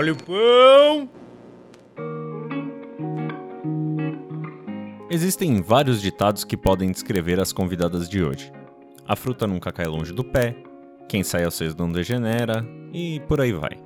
Olha 0.00 0.14
o 0.14 0.16
pão! 0.16 1.10
Existem 5.10 5.60
vários 5.60 6.00
ditados 6.00 6.42
que 6.42 6.56
podem 6.56 6.90
descrever 6.90 7.38
as 7.38 7.52
convidadas 7.52 8.08
de 8.08 8.24
hoje. 8.24 8.50
A 9.06 9.14
fruta 9.14 9.46
nunca 9.46 9.70
cai 9.70 9.84
longe 9.84 10.14
do 10.14 10.24
pé, 10.24 10.56
quem 11.06 11.22
sai 11.22 11.44
ao 11.44 11.50
cedo 11.50 11.76
não 11.78 11.92
degenera 11.92 12.66
e 12.94 13.20
por 13.28 13.42
aí 13.42 13.52
vai. 13.52 13.76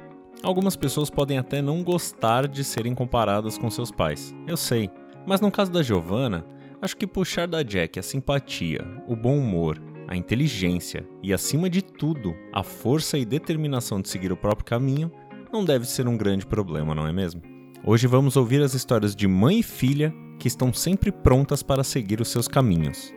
Algumas 0.41 0.77
pessoas 0.77 1.11
podem 1.11 1.37
até 1.37 1.61
não 1.61 1.83
gostar 1.83 2.46
de 2.46 2.62
serem 2.62 2.95
comparadas 2.95 3.59
com 3.59 3.69
seus 3.69 3.91
pais, 3.91 4.33
eu 4.46 4.57
sei, 4.57 4.88
mas 5.27 5.41
no 5.41 5.51
caso 5.51 5.73
da 5.73 5.83
Giovanna, 5.83 6.46
acho 6.80 6.96
que 6.96 7.09
puxar 7.09 7.49
da 7.49 7.65
Jack 7.65 7.99
a 7.99 8.05
simpatia, 8.05 8.87
o 9.09 9.16
bom 9.16 9.37
humor, 9.37 9.83
a 10.07 10.16
inteligência 10.16 11.05
e, 11.23 11.33
acima 11.33 11.69
de 11.69 11.83
tudo, 11.83 12.37
a 12.52 12.62
força 12.62 13.19
e 13.19 13.24
determinação 13.24 14.01
de 14.01 14.09
seguir 14.09 14.30
o 14.30 14.37
próprio 14.37 14.65
caminho 14.65 15.10
não 15.55 15.65
deve 15.65 15.87
ser 15.87 16.09
um 16.09 16.17
grande 16.17 16.45
problema, 16.45 16.97
não 16.97 17.07
é 17.07 17.13
mesmo? 17.13 17.41
Hoje 17.85 18.09
vamos 18.09 18.37
ouvir 18.37 18.61
as 18.61 18.75
histórias 18.75 19.15
de 19.15 19.29
mãe 19.29 19.61
e 19.61 19.63
filha 19.63 20.13
que 20.37 20.49
estão 20.49 20.73
sempre 20.73 21.13
prontas 21.13 21.63
para 21.63 21.85
seguir 21.85 22.21
os 22.21 22.27
seus 22.27 22.49
caminhos. 22.49 23.15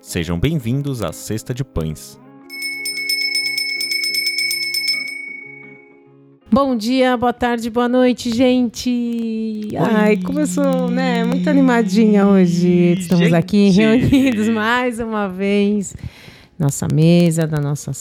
Sejam 0.00 0.40
bem-vindos 0.40 1.02
à 1.02 1.12
Cesta 1.12 1.52
de 1.52 1.62
Pães. 1.62 2.18
Bom 6.50 6.74
dia, 6.74 7.18
boa 7.18 7.34
tarde, 7.34 7.68
boa 7.68 7.88
noite, 7.88 8.34
gente. 8.34 9.68
Ai, 9.78 10.16
começou, 10.16 10.88
né? 10.88 11.22
Muito 11.22 11.50
animadinha 11.50 12.26
hoje. 12.26 12.94
Estamos 12.98 13.26
Gente. 13.26 13.34
aqui 13.34 13.68
reunidos 13.68 14.48
mais 14.48 15.00
uma 15.00 15.28
vez. 15.28 15.94
Nossa 16.58 16.88
mesa, 16.90 17.46
da 17.46 17.60
nossa 17.60 17.92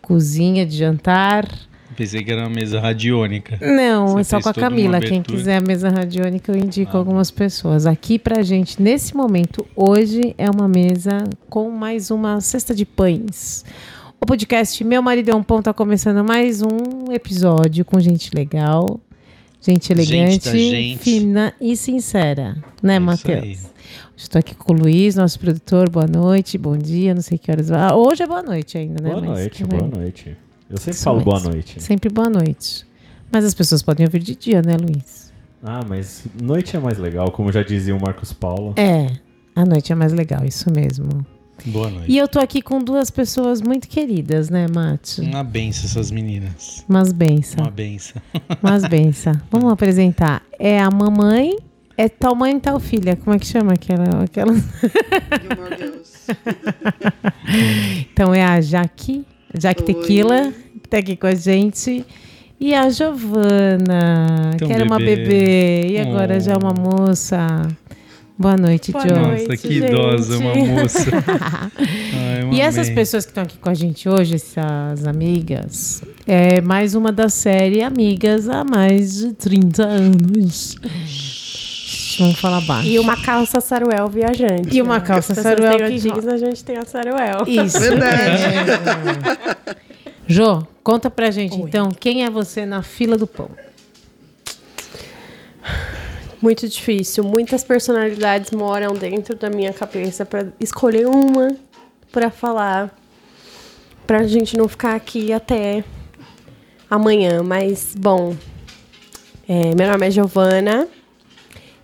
cozinha 0.00 0.64
de 0.64 0.76
jantar. 0.76 1.48
Pensei 1.96 2.24
que 2.24 2.32
era 2.32 2.42
uma 2.42 2.50
mesa 2.50 2.80
radiônica. 2.80 3.58
Não, 3.60 4.08
Você 4.08 4.20
é 4.20 4.24
só 4.24 4.40
com 4.40 4.48
a 4.48 4.54
Camila. 4.54 5.00
Quem 5.00 5.22
quiser 5.22 5.58
a 5.58 5.60
mesa 5.60 5.88
radiônica, 5.88 6.50
eu 6.52 6.56
indico 6.58 6.96
Ah, 6.96 6.98
algumas 6.98 7.30
pessoas. 7.30 7.86
Aqui 7.86 8.18
pra 8.18 8.42
gente, 8.42 8.80
nesse 8.82 9.16
momento, 9.16 9.66
hoje 9.76 10.34
é 10.36 10.50
uma 10.50 10.66
mesa 10.68 11.24
com 11.48 11.70
mais 11.70 12.10
uma 12.10 12.40
cesta 12.40 12.74
de 12.74 12.84
pães. 12.84 13.64
O 14.20 14.26
podcast 14.26 14.82
Meu 14.82 15.02
Marido 15.02 15.30
é 15.30 15.34
um 15.34 15.42
Pão 15.42 15.62
tá 15.62 15.72
começando 15.72 16.24
mais 16.24 16.62
um 16.62 17.12
episódio 17.12 17.84
com 17.84 18.00
gente 18.00 18.30
legal, 18.34 18.98
gente 19.60 19.92
elegante, 19.92 20.46
da 20.46 20.52
gente. 20.56 20.98
fina 20.98 21.54
e 21.60 21.76
sincera. 21.76 22.56
Né, 22.82 22.96
É 22.96 22.98
Matheus? 22.98 23.66
Estou 24.16 24.38
aqui 24.38 24.54
com 24.54 24.72
o 24.72 24.76
Luiz, 24.76 25.14
nosso 25.16 25.38
produtor. 25.38 25.90
Boa 25.90 26.06
noite, 26.06 26.56
bom 26.56 26.76
dia, 26.76 27.14
não 27.14 27.20
sei 27.22 27.36
que 27.36 27.50
horas. 27.50 27.70
Ah, 27.70 27.94
hoje 27.94 28.22
é 28.22 28.26
boa 28.26 28.42
noite 28.42 28.78
ainda, 28.78 29.02
né? 29.02 29.10
Boa 29.10 29.20
Mas- 29.20 29.38
noite, 29.40 29.64
boa 29.64 29.82
noite. 29.88 30.36
Eu 30.70 30.76
sempre 30.78 30.92
Isso 30.92 31.04
falo 31.04 31.20
boa 31.20 31.36
mesmo. 31.36 31.52
noite. 31.52 31.82
Sempre 31.82 32.08
boa 32.10 32.28
noite. 32.30 32.86
Mas 33.30 33.44
as 33.44 33.54
pessoas 33.54 33.82
podem 33.82 34.06
ouvir 34.06 34.20
de 34.20 34.34
dia, 34.34 34.62
né, 34.62 34.76
Luiz? 34.76 35.32
Ah, 35.62 35.80
mas 35.86 36.24
noite 36.40 36.76
é 36.76 36.80
mais 36.80 36.98
legal, 36.98 37.30
como 37.30 37.50
já 37.50 37.62
dizia 37.62 37.94
o 37.96 38.00
Marcos 38.00 38.32
Paulo. 38.32 38.74
É, 38.76 39.10
a 39.56 39.64
noite 39.64 39.92
é 39.92 39.94
mais 39.94 40.12
legal, 40.12 40.44
isso 40.44 40.70
mesmo. 40.70 41.24
Boa 41.66 41.88
noite. 41.88 42.10
E 42.12 42.18
eu 42.18 42.28
tô 42.28 42.38
aqui 42.38 42.60
com 42.60 42.78
duas 42.80 43.10
pessoas 43.10 43.62
muito 43.62 43.88
queridas, 43.88 44.50
né, 44.50 44.66
Mate? 44.74 45.20
Uma 45.22 45.42
benção 45.42 45.84
essas 45.86 46.10
meninas. 46.10 46.84
Mas 46.86 47.12
benção, 47.12 47.64
Uma 47.64 47.70
benção. 47.70 48.20
mas 48.60 48.84
benção. 48.86 49.32
Vamos 49.50 49.72
apresentar. 49.72 50.42
É 50.58 50.78
a 50.80 50.90
mamãe, 50.90 51.56
é 51.96 52.08
tal 52.08 52.34
mãe 52.34 52.56
e 52.56 52.60
tal 52.60 52.78
filha. 52.78 53.16
Como 53.16 53.34
é 53.34 53.38
que 53.38 53.46
chama 53.46 53.72
aquela? 53.72 54.24
aquela... 54.24 54.52
Gilmore 54.54 55.76
Girls. 55.78 56.04
Então 58.12 58.34
é 58.34 58.42
a 58.44 58.60
Jaque, 58.60 59.24
Jaque 59.58 59.82
Oi. 59.82 59.94
Tequila, 59.94 60.52
que 60.82 60.88
tá 60.88 60.98
aqui 60.98 61.16
com 61.16 61.26
a 61.26 61.34
gente. 61.34 62.04
E 62.60 62.74
a 62.74 62.88
Giovana, 62.88 64.50
um 64.54 64.56
que 64.66 64.72
era 64.72 64.84
uma 64.84 64.98
bebê. 64.98 65.16
bebê 65.16 65.86
e 65.92 65.98
agora 65.98 66.36
Oh. 66.36 66.40
já 66.40 66.52
é 66.52 66.56
uma 66.56 66.72
moça. 66.72 67.46
Boa 68.36 68.56
noite, 68.56 68.90
Boa 68.90 69.06
Jo. 69.06 69.14
noite. 69.14 69.42
Nossa, 69.48 69.56
que 69.56 69.74
gente. 69.74 69.86
idosa, 69.86 70.38
uma 70.38 70.54
moça. 70.54 71.10
Ai, 71.78 72.50
E 72.52 72.60
essas 72.60 72.90
pessoas 72.90 73.24
que 73.24 73.30
estão 73.30 73.44
aqui 73.44 73.58
com 73.58 73.68
a 73.68 73.74
gente 73.74 74.08
hoje, 74.08 74.34
essas 74.36 75.06
amigas, 75.06 76.02
é 76.26 76.60
mais 76.60 76.94
uma 76.96 77.12
da 77.12 77.28
série 77.28 77.80
Amigas 77.82 78.48
há 78.48 78.64
mais 78.64 79.18
de 79.18 79.34
30 79.34 79.84
anos. 79.84 80.76
Vamos 82.18 82.38
falar 82.38 82.60
baixo. 82.60 82.88
E 82.88 82.98
uma 82.98 83.16
calça 83.16 83.60
saruel 83.60 84.08
viajante. 84.08 84.76
E 84.76 84.82
uma 84.82 84.98
né? 84.98 85.04
calça 85.04 85.34
saruel 85.34 85.88
que 85.88 85.98
jeans, 85.98 86.26
a 86.26 86.36
gente 86.36 86.64
tem 86.64 86.76
a 86.76 86.84
saruel. 86.84 87.44
Isso. 87.46 87.78
Verdade. 87.78 88.42
É. 89.70 89.76
Jô, 90.26 90.66
conta 90.82 91.10
pra 91.10 91.30
gente 91.30 91.54
Oi. 91.54 91.68
então, 91.68 91.90
quem 91.90 92.24
é 92.24 92.30
você 92.30 92.64
na 92.64 92.82
fila 92.82 93.16
do 93.16 93.26
pão? 93.26 93.50
Muito 96.40 96.68
difícil. 96.68 97.24
Muitas 97.24 97.64
personalidades 97.64 98.50
moram 98.50 98.94
dentro 98.94 99.34
da 99.34 99.48
minha 99.48 99.72
cabeça 99.72 100.26
para 100.26 100.48
escolher 100.60 101.06
uma 101.06 101.56
para 102.12 102.30
falar. 102.30 102.94
Pra 104.06 104.24
gente 104.24 104.56
não 104.56 104.68
ficar 104.68 104.94
aqui 104.94 105.32
até 105.32 105.82
amanhã. 106.90 107.42
Mas, 107.42 107.94
bom. 107.98 108.36
é, 109.48 109.74
meu 109.74 109.90
nome 109.90 110.06
é 110.06 110.10
Giovana. 110.10 110.86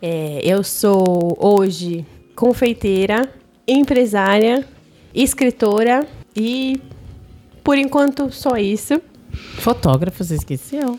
É, 0.02 0.40
eu 0.44 0.62
sou 0.62 1.36
hoje 1.38 2.06
confeiteira, 2.34 3.30
empresária, 3.68 4.64
escritora 5.14 6.06
e, 6.34 6.80
por 7.62 7.76
enquanto, 7.76 8.30
só 8.32 8.56
isso. 8.56 9.00
Fotógrafo, 9.58 10.24
você 10.24 10.34
esqueceu. 10.36 10.98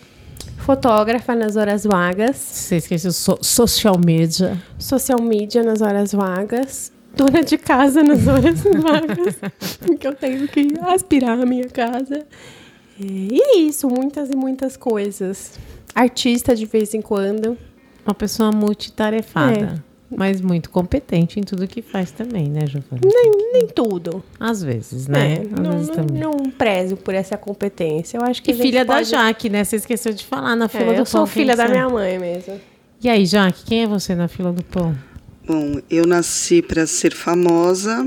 Fotógrafa 0.58 1.34
nas 1.34 1.56
horas 1.56 1.84
vagas. 1.84 2.36
Você 2.38 2.76
esqueceu 2.78 3.12
so- 3.12 3.40
social 3.42 3.96
media. 4.04 4.62
social 4.78 5.20
media 5.20 5.64
nas 5.64 5.82
horas 5.82 6.12
vagas, 6.12 6.92
dona 7.16 7.44
de 7.44 7.58
casa 7.58 8.04
nas 8.04 8.28
horas 8.28 8.62
vagas, 8.80 9.36
porque 9.80 10.06
eu 10.08 10.14
tenho 10.14 10.48
que 10.48 10.68
aspirar 10.84 11.40
a 11.42 11.46
minha 11.46 11.68
casa. 11.68 12.24
E 13.00 13.40
isso, 13.68 13.88
muitas 13.90 14.30
e 14.30 14.36
muitas 14.36 14.78
coisas. 14.78 15.54
Artista 15.96 16.56
de 16.56 16.68
vez 16.68 16.94
em 16.94 17.02
quando. 17.02 17.58
Uma 18.06 18.14
pessoa 18.16 18.52
multitarefada. 18.52 19.84
Mas 20.14 20.42
muito 20.42 20.70
competente 20.70 21.40
em 21.40 21.44
tudo 21.44 21.66
que 21.66 21.82
faz 21.82 22.12
também, 22.12 22.50
né, 22.50 22.68
Giovana? 22.68 23.00
Nem, 23.02 23.32
nem 23.54 23.68
tudo. 23.68 24.22
Às 24.38 24.62
vezes, 24.62 25.08
né? 25.08 25.36
É, 25.36 25.42
Às 25.42 25.50
não, 25.52 25.72
vezes 25.72 25.88
não, 25.88 25.96
também. 25.96 26.22
não 26.22 26.52
prezo 26.52 26.98
por 26.98 27.14
essa 27.14 27.38
competência. 27.38 28.18
Eu 28.18 28.24
acho 28.26 28.44
que 28.44 28.52
E 28.52 28.54
filha 28.54 28.84
da 28.84 28.96
pode- 28.96 29.10
Jaque, 29.10 29.50
né? 29.50 29.64
Você 29.64 29.78
esqueceu 29.78 30.12
de 30.14 30.26
falar 30.26 30.54
na 30.58 30.68
fila 30.68 30.84
É, 30.92 30.94
do 30.96 31.00
eu 31.02 31.06
sou 31.06 31.22
pão. 31.22 31.28
quem 31.28 31.34
filha 31.44 31.56
da 31.56 31.64
é? 31.64 31.70
minha 31.70 31.88
mãe 31.88 32.20
mesmo. 32.20 32.60
E 33.02 33.08
aí, 33.08 33.26
Jaque, 33.26 33.64
quem 33.64 33.84
é 33.84 33.88
você 33.88 34.14
na 34.14 34.28
fila 34.28 34.52
do 34.52 34.64
pão? 34.66 34.94
Bom, 35.48 35.80
eu 35.90 36.06
nasci 36.06 36.62
para 36.62 36.86
ser 36.86 37.14
famosa, 37.16 38.06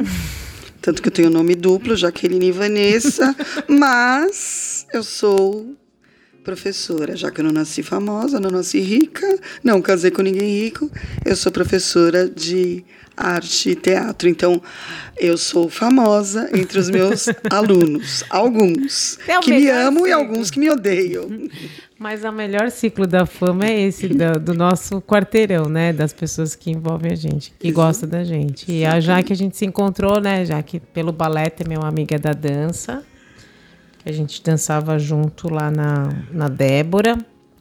tanto 0.83 1.01
que 1.01 1.09
eu 1.09 1.13
tenho 1.13 1.31
nome 1.31 1.55
duplo, 1.55 1.97
Jaqueline 1.97 2.49
e 2.49 2.53
Vanessa, 2.53 3.35
mas 3.67 4.87
eu 4.93 5.03
sou 5.03 5.67
professora, 6.45 7.17
já 7.17 7.31
que 7.31 7.41
eu 7.41 7.45
não 7.45 7.53
nasci 7.53 7.83
famosa, 7.83 8.39
não 8.39 8.51
nasci 8.51 8.79
rica, 8.81 9.27
não 9.63 9.81
casei 9.81 10.11
com 10.11 10.23
ninguém 10.23 10.65
rico, 10.65 10.91
eu 11.25 11.35
sou 11.35 11.51
professora 11.51 12.29
de 12.29 12.85
arte 13.17 13.71
e 13.71 13.75
teatro. 13.75 14.29
Então, 14.29 14.61
eu 15.19 15.39
sou 15.39 15.69
famosa 15.69 16.51
entre 16.53 16.79
os 16.79 16.91
meus 16.91 17.27
alunos, 17.51 18.23
alguns 18.29 19.19
É 19.27 19.39
que 19.41 19.51
me 19.51 19.69
amam 19.71 20.07
e 20.07 20.11
ciclo. 20.11 20.23
alguns 20.23 20.51
que 20.51 20.59
me 20.59 20.71
odeiam. 20.71 21.29
Mas 21.99 22.25
o 22.25 22.33
melhor 22.33 22.71
ciclo 22.71 23.07
da 23.07 23.25
fama 23.25 23.67
é 23.67 23.81
esse, 23.83 24.09
do, 24.09 24.39
do 24.39 24.53
nosso 24.53 25.01
quarteirão, 25.01 25.67
né? 25.67 25.93
Das 25.93 26.13
pessoas 26.13 26.55
que 26.55 26.71
envolvem 26.71 27.13
a 27.13 27.15
gente, 27.17 27.53
que 27.59 27.71
gostam 27.73 28.09
da 28.09 28.25
gente. 28.25 28.71
E 28.71 28.85
a 28.85 29.01
Jaque 29.01 29.33
a 29.33 29.37
gente 29.37 29.57
se 29.57 29.65
encontrou, 29.65 30.21
né? 30.21 30.45
Jaque 30.45 30.81
pelo 30.93 31.13
balé 31.13 31.49
também 31.49 31.77
é 31.77 31.79
uma 31.81 31.89
amiga 31.89 32.19
da 32.19 32.33
dança. 32.33 33.03
A 34.05 34.13
gente 34.13 34.43
dançava 34.43 34.99
junto 34.99 35.53
lá 35.53 35.71
na, 35.71 36.09
na 36.31 36.49
Débora, 36.49 37.19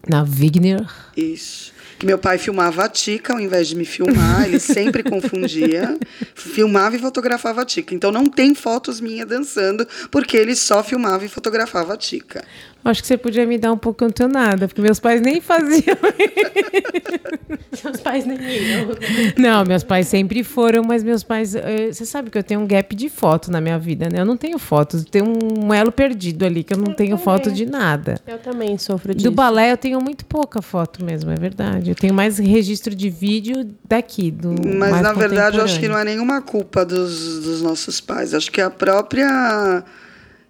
na 0.07 0.23
Wigner. 0.23 0.85
Isso. 1.15 1.71
Que 1.97 2.05
meu 2.05 2.17
pai 2.17 2.37
filmava 2.37 2.83
a 2.83 2.89
Tica 2.89 3.31
ao 3.33 3.39
invés 3.39 3.67
de 3.67 3.75
me 3.77 3.85
filmar, 3.85 4.45
ele 4.45 4.59
sempre 4.59 5.03
confundia. 5.03 5.97
Filmava 6.35 6.97
e 6.97 6.99
fotografava 6.99 7.61
a 7.61 7.65
Tica. 7.65 7.95
Então 7.95 8.11
não 8.11 8.25
tem 8.25 8.53
fotos 8.53 8.99
minhas 8.99 9.27
dançando, 9.27 9.87
porque 10.11 10.35
ele 10.35 10.55
só 10.55 10.83
filmava 10.83 11.23
e 11.23 11.29
fotografava 11.29 11.93
a 11.93 11.97
Tica. 11.97 12.43
Acho 12.85 13.01
que 13.01 13.07
você 13.07 13.17
podia 13.17 13.45
me 13.45 13.57
dar 13.57 13.71
um 13.71 13.77
pouco 13.77 14.05
nada, 14.29 14.67
porque 14.67 14.81
meus 14.81 14.99
pais 14.99 15.21
nem 15.21 15.39
faziam. 15.39 15.97
Seus 17.71 17.99
pais 18.01 18.25
nem 18.25 18.37
iam. 18.37 18.89
Não, 19.37 19.63
meus 19.65 19.83
pais 19.83 20.07
sempre 20.07 20.43
foram, 20.43 20.83
mas 20.83 21.03
meus 21.03 21.23
pais. 21.23 21.55
eh, 21.55 21.91
Você 21.91 22.05
sabe 22.05 22.29
que 22.29 22.37
eu 22.37 22.43
tenho 22.43 22.59
um 22.59 22.67
gap 22.67 22.93
de 22.95 23.09
foto 23.09 23.49
na 23.51 23.61
minha 23.61 23.79
vida, 23.79 24.09
né? 24.09 24.19
Eu 24.19 24.25
não 24.25 24.35
tenho 24.37 24.59
fotos, 24.59 25.01
eu 25.03 25.09
tenho 25.09 25.25
um 25.25 25.73
elo 25.73 25.91
perdido 25.91 26.45
ali, 26.45 26.63
que 26.63 26.73
eu 26.73 26.77
não 26.77 26.93
tenho 26.93 27.17
foto 27.17 27.51
de 27.51 27.65
nada. 27.65 28.19
Eu 28.27 28.37
também 28.37 28.77
sofro 28.77 29.13
disso. 29.13 29.29
Do 29.29 29.33
balé 29.35 29.71
eu 29.71 29.77
tenho 29.77 30.01
muito 30.01 30.25
pouca 30.25 30.61
foto 30.61 31.03
mesmo, 31.03 31.31
é 31.31 31.35
verdade. 31.35 31.91
Eu 31.91 31.95
tenho 31.95 32.13
mais 32.13 32.37
registro 32.37 32.93
de 32.93 33.09
vídeo 33.09 33.69
daqui, 33.87 34.29
do 34.29 34.49
Mas 34.67 34.91
mais 34.91 35.01
na 35.03 35.13
verdade 35.13 35.57
eu 35.57 35.63
acho 35.63 35.79
que 35.79 35.87
não 35.87 35.97
é 35.97 36.03
nenhuma 36.03 36.41
culpa 36.41 36.85
dos, 36.85 37.41
dos 37.43 37.61
nossos 37.61 38.01
pais. 38.01 38.33
Acho 38.33 38.51
que 38.51 38.59
é 38.61 38.63
a 38.63 38.69
própria 38.69 39.83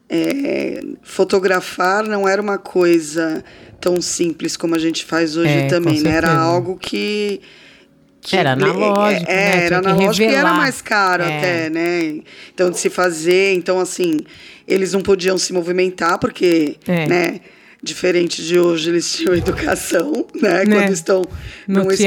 é, 0.10 0.82
fotografar 1.02 2.04
não 2.08 2.28
era 2.28 2.42
uma 2.42 2.58
coisa 2.58 3.44
tão 3.80 4.02
simples 4.02 4.56
como 4.56 4.76
a 4.76 4.80
gente 4.80 5.04
faz 5.06 5.36
hoje 5.36 5.50
É, 5.52 5.68
também, 5.68 6.02
né? 6.02 6.12
Era 6.12 6.32
algo 6.34 6.78
que. 6.78 7.42
que 8.22 8.36
Era 8.38 8.54
analógico, 8.54 9.30
É, 9.30 9.36
né? 9.36 9.66
Era 9.66 9.82
que 9.82 9.88
analógico 9.88 10.32
e 10.32 10.36
era 10.36 10.54
mais 10.54 10.82
caro 10.82 11.24
É. 11.24 11.38
até, 11.38 11.70
né? 11.70 12.22
Então, 12.54 12.70
de 12.70 12.80
se 12.80 12.90
fazer. 12.90 13.54
Então, 13.56 13.80
assim, 13.80 14.20
eles 14.68 14.94
não 14.94 15.02
podiam 15.02 15.38
se 15.38 15.52
movimentar, 15.52 16.18
porque, 16.20 16.78
É. 16.88 17.08
né? 17.08 17.40
Diferente 17.86 18.42
de 18.42 18.58
hoje, 18.58 18.90
eles 18.90 19.12
tinham 19.12 19.36
educação, 19.36 20.26
né? 20.42 20.64
Né? 20.64 20.74
Quando 20.78 20.94
estão 20.94 21.22
No 21.68 21.84
num 21.84 21.88
teatro. 21.90 21.98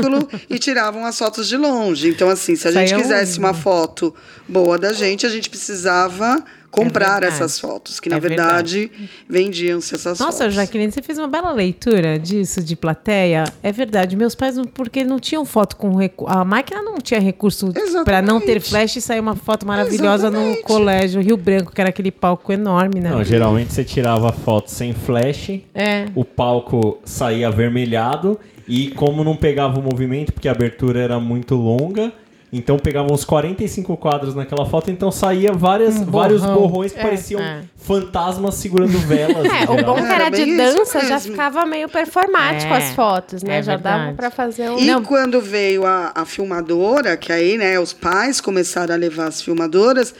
espetáculo 0.00 0.28
e 0.50 0.58
tiravam 0.58 1.04
as 1.06 1.16
fotos 1.16 1.48
de 1.48 1.56
longe. 1.56 2.08
Então, 2.08 2.28
assim, 2.28 2.56
se 2.56 2.66
a 2.66 2.72
gente 2.72 2.92
quisesse 2.96 3.38
um- 3.38 3.42
uma 3.44 3.54
foto 3.54 4.12
boa 4.48 4.76
da 4.76 4.92
gente, 4.92 5.24
a 5.24 5.28
gente 5.28 5.48
precisava 5.48 6.42
comprar 6.74 7.20
verdade. 7.20 7.34
essas 7.34 7.58
fotos, 7.58 8.00
que 8.00 8.08
na 8.08 8.16
É 8.16 8.20
verdade 8.20 8.90
vendiam-se 9.28 9.94
essas 9.94 10.18
Nossa, 10.18 10.38
fotos. 10.44 10.54
Jaqueline, 10.54 10.90
você 10.92 11.02
fez 11.02 11.18
uma 11.18 11.28
bela 11.28 11.52
leitura 11.52 12.18
disso, 12.18 12.62
de 12.62 12.76
plateia. 12.76 13.44
É 13.62 13.72
verdade. 13.72 14.16
Meus 14.16 14.34
pais, 14.34 14.56
não- 14.56 14.64
porque 14.64 15.04
não 15.04 15.18
tinham 15.18 15.44
foto 15.44 15.76
com 15.76 15.94
recurso. 15.96 16.32
A 16.36 16.44
máquina 16.44 16.82
não 16.82 16.98
tinha 16.98 17.20
recurso 17.20 17.72
para 18.04 18.20
não 18.20 18.40
ter 18.40 18.60
flash 18.60 18.96
e 18.96 19.00
sair 19.00 19.20
uma 19.20 19.36
foto 19.36 19.66
maravilhosa 19.66 20.30
no 20.30 20.36
Exatamente. 20.38 20.62
colégio 20.64 21.22
Rio 21.22 21.36
Branco, 21.36 21.72
que 21.72 21.80
era 21.80 21.90
aquele 21.90 22.10
palco 22.10 22.52
enorme, 22.52 23.00
né? 23.00 23.10
Não, 23.10 23.24
geralmente 23.24 23.72
você 23.72 23.84
tirava 23.84 24.32
foto 24.32 24.70
sem 24.70 24.92
flash, 24.92 25.60
É. 25.74 26.06
o 26.14 26.24
palco 26.24 26.98
saía 27.04 27.48
avermelhado 27.48 28.38
e 28.66 28.88
como 28.90 29.22
não 29.22 29.36
pegava 29.36 29.78
o 29.78 29.82
movimento, 29.82 30.32
porque 30.32 30.48
a 30.48 30.52
abertura 30.52 31.00
era 31.00 31.18
muito 31.20 31.54
longa, 31.54 32.12
então 32.58 32.78
pegavam 32.78 33.12
uns 33.14 33.24
45 33.24 33.96
quadros 33.96 34.34
naquela 34.34 34.64
foto, 34.66 34.90
então 34.90 35.10
saía 35.10 35.52
várias, 35.52 35.96
Um 35.96 36.04
vários 36.04 36.42
borrões 36.44 36.92
que 36.92 36.98
É, 36.98 37.02
pareciam 37.02 37.40
é. 37.40 37.62
fantasmas 37.76 38.54
segurando 38.56 38.98
velas. 39.00 39.44
É, 39.54 39.64
o 39.70 39.84
bom 39.84 39.94
que 39.94 40.00
era 40.12 40.28
de 40.30 40.56
dança 40.56 41.00
já 41.06 41.18
ficava 41.20 41.64
meio 41.66 41.88
performático 41.88 42.72
É, 42.72 42.76
as 42.76 42.92
fotos, 42.94 43.42
né? 43.42 43.58
é 43.58 43.62
já 43.62 43.76
dava 43.76 43.96
verdade. 43.96 44.16
pra 44.16 44.30
fazer 44.30 44.70
um. 44.70 44.78
E 44.78 45.02
quando 45.02 45.40
veio 45.40 45.84
a, 45.86 46.12
a 46.14 46.24
filmadora, 46.24 47.16
que 47.16 47.32
aí, 47.32 47.56
né, 47.56 47.78
os 47.78 47.92
pais 47.92 48.40
começaram 48.40 48.94
a 48.94 48.96
levar 48.98 49.26
as 49.26 49.40
filmadoras, 49.42 50.14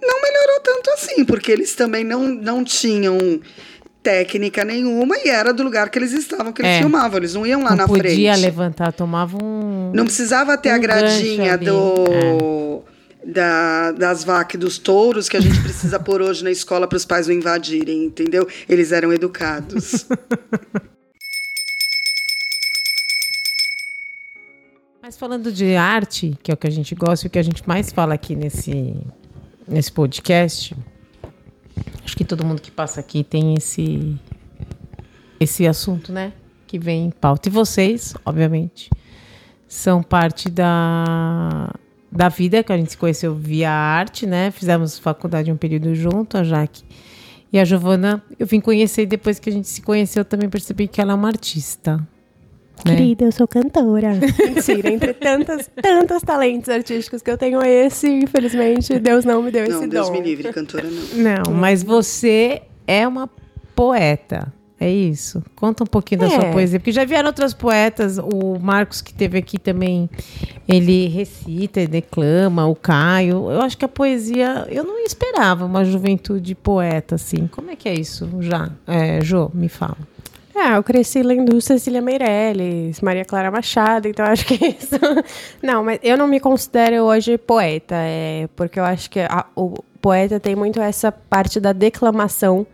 não 0.00 0.22
melhorou 0.22 0.60
tanto 0.62 0.90
assim, 0.90 1.24
porque 1.24 1.50
eles 1.50 1.74
também 1.74 2.04
não, 2.04 2.28
não 2.28 2.62
tinham 2.64 3.40
técnica 4.08 4.64
nenhuma 4.64 5.16
e 5.18 5.28
era 5.28 5.52
do 5.52 5.62
lugar 5.62 5.90
que 5.90 5.98
eles 5.98 6.12
estavam 6.12 6.50
que 6.50 6.62
eles 6.62 6.76
É. 6.76 6.78
filmavam, 6.78 7.18
eles 7.18 7.34
não 7.34 7.46
iam 7.46 7.62
lá 7.62 7.70
não 7.70 7.76
na 7.76 7.86
podia 7.86 8.32
frente. 8.32 8.40
levantar, 8.40 8.90
tomava 8.92 9.36
um. 9.36 9.90
Não 9.92 10.04
precisava 10.06 10.56
ter 10.56 10.70
um 10.70 10.74
a 10.74 10.78
gradinha 10.78 11.58
do. 11.58 12.82
Da, 13.26 13.92
das 13.92 14.24
vacas 14.24 14.58
dos 14.58 14.78
touros 14.78 15.28
que 15.28 15.36
a 15.36 15.40
gente 15.40 15.60
precisa 15.60 15.98
pôr 16.00 16.22
hoje 16.22 16.42
na 16.42 16.50
escola 16.50 16.86
para 16.88 16.96
os 16.96 17.04
pais 17.04 17.26
não 17.26 17.34
invadirem, 17.34 18.04
entendeu? 18.06 18.48
Eles 18.66 18.92
eram 18.92 19.12
educados. 19.12 20.06
Mas 25.02 25.16
falando 25.16 25.52
de 25.52 25.74
arte, 25.74 26.36
que 26.42 26.50
é 26.50 26.54
o 26.54 26.56
que 26.56 26.66
a 26.66 26.70
gente 26.70 26.94
gosta 26.94 27.26
e 27.26 27.28
o 27.28 27.30
que 27.30 27.38
a 27.38 27.42
gente 27.42 27.66
mais 27.66 27.92
fala 27.92 28.14
aqui 28.14 28.34
nesse, 28.34 28.94
nesse 29.66 29.92
podcast, 29.92 30.74
acho 32.04 32.16
que 32.16 32.24
todo 32.24 32.44
mundo 32.44 32.60
que 32.60 32.70
passa 32.70 33.00
aqui 33.00 33.24
tem 33.24 33.54
esse, 33.54 34.16
esse 35.38 35.66
assunto, 35.66 36.12
né? 36.12 36.32
Que 36.66 36.78
vem 36.78 37.06
em 37.06 37.10
pauta. 37.10 37.48
E 37.48 37.52
vocês, 37.52 38.14
obviamente, 38.24 38.90
são 39.66 40.02
parte 40.02 40.48
da, 40.48 41.72
da 42.10 42.28
vida, 42.28 42.62
que 42.62 42.72
a 42.72 42.76
gente 42.76 42.92
se 42.92 42.96
conheceu 42.96 43.34
via 43.34 43.70
arte, 43.70 44.26
né? 44.26 44.50
Fizemos 44.50 44.98
faculdade 44.98 45.52
um 45.52 45.56
período 45.56 45.94
junto, 45.94 46.36
a 46.36 46.44
Jaque. 46.44 46.82
E 47.52 47.58
a 47.58 47.64
Giovana, 47.64 48.22
eu 48.38 48.46
vim 48.46 48.60
conhecer 48.60 49.02
e 49.02 49.06
depois 49.06 49.38
que 49.38 49.48
a 49.48 49.52
gente 49.52 49.68
se 49.68 49.80
conheceu, 49.80 50.20
eu 50.20 50.24
também 50.24 50.48
percebi 50.48 50.86
que 50.86 51.00
ela 51.00 51.12
é 51.12 51.14
uma 51.14 51.28
artista. 51.28 52.06
Né? 52.84 52.94
Querida, 52.96 53.24
eu 53.24 53.32
sou 53.32 53.46
cantora. 53.48 54.12
Mentira, 54.38 54.90
entre 54.90 55.12
tantas, 55.14 55.68
tantos 55.80 56.22
talentos 56.22 56.68
artísticos 56.68 57.22
que 57.22 57.30
eu 57.30 57.38
tenho, 57.38 57.62
esse, 57.62 58.08
infelizmente, 58.08 58.98
Deus 58.98 59.24
não 59.24 59.42
me 59.42 59.50
deu 59.50 59.64
esse 59.64 59.72
não, 59.72 59.88
Deus 59.88 60.06
dom. 60.08 60.12
me 60.14 60.20
livre, 60.20 60.52
cantora 60.52 60.86
não. 60.88 61.44
Não, 61.44 61.54
mas 61.54 61.82
você 61.82 62.62
é 62.86 63.06
uma 63.06 63.28
poeta. 63.74 64.52
É 64.80 64.88
isso. 64.88 65.42
Conta 65.56 65.82
um 65.82 65.86
pouquinho 65.88 66.20
da 66.20 66.30
sua 66.30 66.44
É. 66.44 66.52
poesia, 66.52 66.78
porque 66.78 66.92
já 66.92 67.04
vieram 67.04 67.26
outras 67.26 67.52
poetas, 67.52 68.16
o 68.16 68.60
Marcos 68.60 69.00
que 69.00 69.12
teve 69.12 69.36
aqui 69.36 69.58
também, 69.58 70.08
ele 70.68 71.08
recita 71.08 71.80
e 71.80 71.86
declama, 71.88 72.64
o 72.64 72.76
Caio. 72.76 73.50
Eu 73.50 73.60
acho 73.60 73.76
que 73.76 73.84
a 73.84 73.88
poesia, 73.88 74.68
eu 74.70 74.84
não 74.84 75.00
esperava 75.04 75.64
uma 75.64 75.84
juventude 75.84 76.54
poeta 76.54 77.16
assim. 77.16 77.48
Como 77.48 77.72
é 77.72 77.74
que 77.76 77.88
é 77.88 77.94
isso, 77.94 78.28
já? 78.38 78.70
É, 78.86 79.20
Jô, 79.20 79.50
me 79.52 79.68
fala. 79.68 79.98
Ah, 80.60 80.76
eu 80.76 80.82
cresci 80.82 81.22
lendo 81.22 81.60
Cecília 81.60 82.02
Meirelles, 82.02 83.00
Maria 83.00 83.24
Clara 83.24 83.50
Machado, 83.50 84.08
então 84.08 84.26
acho 84.26 84.44
que 84.44 84.54
é 84.64 84.68
isso. 84.80 84.98
Não, 85.62 85.84
mas 85.84 86.00
eu 86.02 86.16
não 86.16 86.26
me 86.26 86.40
considero 86.40 87.02
hoje 87.04 87.38
poeta, 87.38 87.94
é, 87.96 88.48
porque 88.56 88.80
eu 88.80 88.84
acho 88.84 89.08
que 89.08 89.20
a- 89.20 89.46
o 89.54 89.74
poeta 90.00 90.40
tem 90.40 90.56
muito 90.56 90.80
essa 90.80 91.12
parte 91.12 91.60
da 91.60 91.72
declamação 91.72 92.66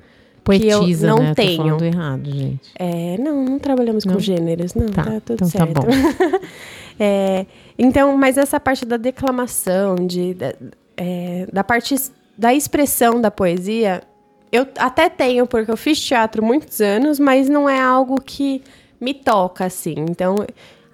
Poetisa, 0.42 0.75
que 0.75 1.04
eu 1.04 1.16
não 1.16 1.22
né? 1.22 1.31
Eu 1.31 1.34
Tô 1.34 1.42
tenho. 1.42 1.56
falando 1.56 1.84
errado, 1.84 2.31
gente. 2.31 2.70
É, 2.78 3.16
não, 3.19 3.44
não 3.44 3.58
trabalhamos 3.58 4.04
Não? 4.04 4.14
com 4.14 4.20
gêneros, 4.20 4.75
não, 4.75 4.86
Tá, 4.88 5.02
tá, 5.04 5.20
tudo 5.25 5.44
então 5.44 5.48
tá 5.50 5.58
certo. 5.58 5.75
bom. 5.81 6.40
É, 7.00 7.44
então, 7.78 8.16
mas 8.16 8.38
essa 8.38 8.60
parte 8.60 8.84
da 8.84 8.96
declamação, 8.96 9.96
de, 9.96 10.32
da, 10.34 10.54
é, 10.96 11.44
da 11.52 11.64
parte 11.64 11.96
da 12.38 12.54
expressão 12.54 13.20
da 13.20 13.31
poesia, 13.32 14.00
eu 14.55 14.69
até 14.79 15.11
tenho, 15.11 15.49
porque 15.49 15.69
eu 15.69 15.77
fiz 15.77 16.01
teatro 16.01 16.41
muitos 16.41 16.81
anos, 16.81 17.19
mas 17.19 17.49
não 17.49 17.69
é 17.69 17.81
algo 17.81 18.21
que 18.21 18.62
me 19.01 19.12
toca, 19.12 19.65
assim. 19.65 19.97
Então, 20.09 20.37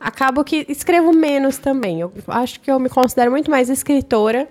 acabo 0.01 0.43
que 0.43 0.65
escrevo 0.67 1.13
menos 1.13 1.59
também. 1.59 2.01
Eu 2.01 2.11
acho 2.29 2.59
que 2.59 2.71
eu 2.71 2.81
me 2.81 2.89
considero 2.89 3.31
muito 3.31 3.51
mais 3.51 3.69
escritora 3.69 4.49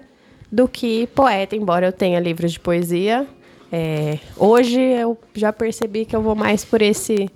do 0.51 0.67
que 0.67 1.07
poeta, 1.07 1.55
embora 1.55 1.87
eu 1.87 1.91
tenha 1.91 2.19
livros 2.19 2.51
de 2.51 2.59
poesia. 2.59 3.25
É, 3.71 4.19
hoje 4.37 4.79
eu 4.79 5.17
já 5.33 5.51
percebi 5.51 6.05
que 6.05 6.15
eu 6.15 6.21
vou 6.21 6.35
mais 6.35 6.63
por 6.63 6.79
esse 6.79 7.31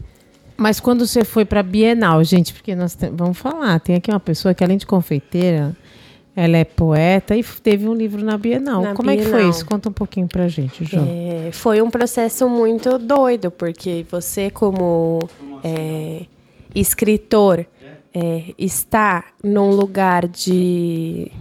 Mas 0.56 0.80
quando 0.80 1.08
você 1.08 1.25
foi 1.25 1.44
para 1.44 1.64
Bienal, 1.64 2.24
gente, 2.24 2.53
porque 2.53 2.75
nós 2.75 2.96
vamos 3.13 3.39
falar, 3.39 3.80
tem 3.80 3.96
aqui 3.96 4.12
uma 4.12 4.20
pessoa 4.20 4.53
que 4.53 4.63
além 4.63 4.77
de 4.77 4.86
confeiteira, 4.86 5.75
ela 6.36 6.58
é 6.58 6.63
poeta 6.63 7.36
e 7.36 7.44
teve 7.44 7.88
um 7.88 7.94
livro 7.94 8.24
na 8.24 8.38
Bienal. 8.38 8.82
Na 8.82 8.94
Como 8.94 9.10
é 9.10 9.18
que 9.18 9.24
foi 9.24 9.34
Bienal. 9.34 9.50
isso? 9.50 9.66
Conta 9.66 9.90
um 9.90 9.94
pouquinho 9.94 10.28
pra 10.28 10.48
gente, 10.48 10.84
João. 10.84 11.08
É, 11.08 11.52
foi 11.52 11.82
um 11.82 11.90
processo 11.90 12.50
muito 12.50 12.98
doido, 12.98 13.52
porque 13.52 14.06
você, 14.10 14.50
como 14.50 15.20
é, 15.63 16.25
escritor, 16.74 17.66
é, 18.13 18.54
está 18.58 19.25
num 19.44 19.72
lugar 19.72 20.28
de. 20.28 21.32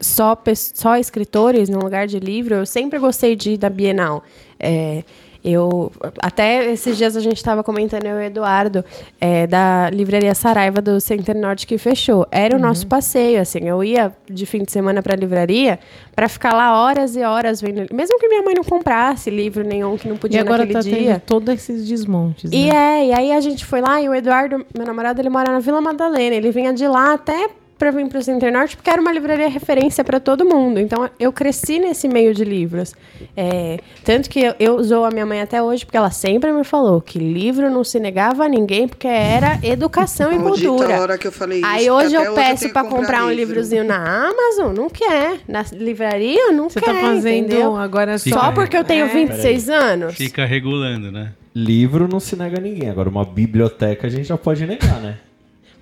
Só, 0.00 0.36
só 0.54 0.96
escritores, 0.96 1.68
num 1.68 1.80
lugar 1.80 2.06
de 2.06 2.18
livro, 2.18 2.54
eu 2.54 2.66
sempre 2.66 2.98
gostei 2.98 3.34
de 3.34 3.52
ir 3.52 3.58
da 3.58 3.70
Bienal. 3.70 4.22
É, 4.58 5.02
eu, 5.44 5.92
até 6.20 6.70
esses 6.70 6.96
dias 6.96 7.16
a 7.16 7.20
gente 7.20 7.36
estava 7.36 7.62
comentando, 7.62 8.04
eu 8.04 8.16
e 8.16 8.18
o 8.18 8.22
Eduardo, 8.22 8.84
é, 9.20 9.46
da 9.46 9.88
livraria 9.90 10.34
Saraiva 10.34 10.82
do 10.82 11.00
Center 11.00 11.36
Norte 11.36 11.66
que 11.66 11.78
fechou. 11.78 12.26
Era 12.30 12.56
o 12.56 12.58
nosso 12.58 12.86
passeio, 12.86 13.40
assim. 13.40 13.60
Eu 13.68 13.82
ia 13.84 14.12
de 14.28 14.44
fim 14.46 14.62
de 14.64 14.72
semana 14.72 15.02
para 15.02 15.14
a 15.14 15.16
livraria 15.16 15.78
para 16.14 16.28
ficar 16.28 16.52
lá 16.54 16.82
horas 16.82 17.14
e 17.16 17.22
horas 17.22 17.60
vendo. 17.60 17.86
Mesmo 17.94 18.18
que 18.18 18.28
minha 18.28 18.42
mãe 18.42 18.54
não 18.54 18.64
comprasse 18.64 19.30
livro 19.30 19.64
nenhum 19.64 19.96
que 19.96 20.08
não 20.08 20.16
E 20.16 20.18
podia 20.18 20.40
agora 20.40 20.58
naquele 20.64 20.74
tá 20.74 20.80
dia. 20.80 20.96
tendo 21.14 21.20
todos 21.20 21.54
esses 21.54 21.86
desmontes, 21.86 22.50
E 22.52 22.66
né? 22.66 22.76
é, 23.00 23.06
e 23.06 23.12
aí 23.12 23.32
a 23.32 23.40
gente 23.40 23.64
foi 23.64 23.80
lá 23.80 24.00
e 24.02 24.08
o 24.08 24.14
Eduardo, 24.14 24.64
meu 24.76 24.86
namorado, 24.86 25.20
ele 25.20 25.30
mora 25.30 25.52
na 25.52 25.60
Vila 25.60 25.80
Madalena. 25.80 26.34
Ele 26.34 26.50
vinha 26.50 26.72
de 26.72 26.86
lá 26.86 27.14
até 27.14 27.48
pra 27.78 27.90
vir 27.90 28.08
pro 28.08 28.20
Center 28.22 28.52
Norte, 28.52 28.76
porque 28.76 28.90
era 28.90 29.00
uma 29.00 29.12
livraria 29.12 29.48
referência 29.48 30.02
para 30.02 30.18
todo 30.18 30.44
mundo. 30.44 30.80
Então 30.80 31.08
eu 31.18 31.32
cresci 31.32 31.78
nesse 31.78 32.08
meio 32.08 32.34
de 32.34 32.44
livros. 32.44 32.94
É, 33.36 33.78
tanto 34.04 34.28
que 34.28 34.40
eu, 34.40 34.54
eu 34.58 34.76
usou 34.76 35.04
a 35.04 35.10
minha 35.10 35.24
mãe 35.24 35.40
até 35.40 35.62
hoje, 35.62 35.84
porque 35.86 35.96
ela 35.96 36.10
sempre 36.10 36.52
me 36.52 36.64
falou 36.64 37.00
que 37.00 37.18
livro 37.18 37.70
não 37.70 37.84
se 37.84 38.00
negava 38.00 38.44
a 38.44 38.48
ninguém, 38.48 38.88
porque 38.88 39.06
era 39.08 39.58
educação 39.62 40.32
e 40.32 40.38
cultura. 40.38 41.00
hora 41.00 41.16
que 41.18 41.26
eu 41.28 41.32
falei 41.32 41.62
Aí 41.64 41.82
isso, 41.84 41.92
hoje 41.92 42.14
eu 42.14 42.20
hoje 42.20 42.30
eu 42.30 42.34
peço 42.34 42.66
que 42.66 42.72
comprar 42.72 42.84
comprar 42.98 43.24
um 43.24 43.30
livro. 43.30 43.54
livrozinho 43.54 43.84
na 43.84 44.28
Amazon, 44.28 44.74
não 44.74 44.90
quer. 44.90 45.38
Na 45.46 45.64
livraria, 45.72 46.50
não 46.52 46.68
Você 46.68 46.80
quer. 46.80 46.92
tá 46.94 47.00
fazendo 47.00 47.46
entendeu? 47.46 47.76
agora 47.76 48.18
Fica- 48.18 48.36
só 48.38 48.46
Só 48.46 48.52
porque 48.52 48.76
eu 48.76 48.84
tenho 48.84 49.04
É. 49.06 49.08
26 49.08 49.68
anos. 49.68 50.14
Fica 50.14 50.44
regulando, 50.44 51.12
né? 51.12 51.32
Livro 51.54 52.08
não 52.08 52.20
se 52.20 52.34
nega 52.36 52.58
a 52.58 52.60
ninguém. 52.60 52.88
Agora, 52.88 53.08
uma 53.08 53.24
biblioteca 53.24 54.06
a 54.06 54.10
gente 54.10 54.24
já 54.24 54.36
pode 54.38 54.66
negar, 54.66 55.00
né? 55.00 55.16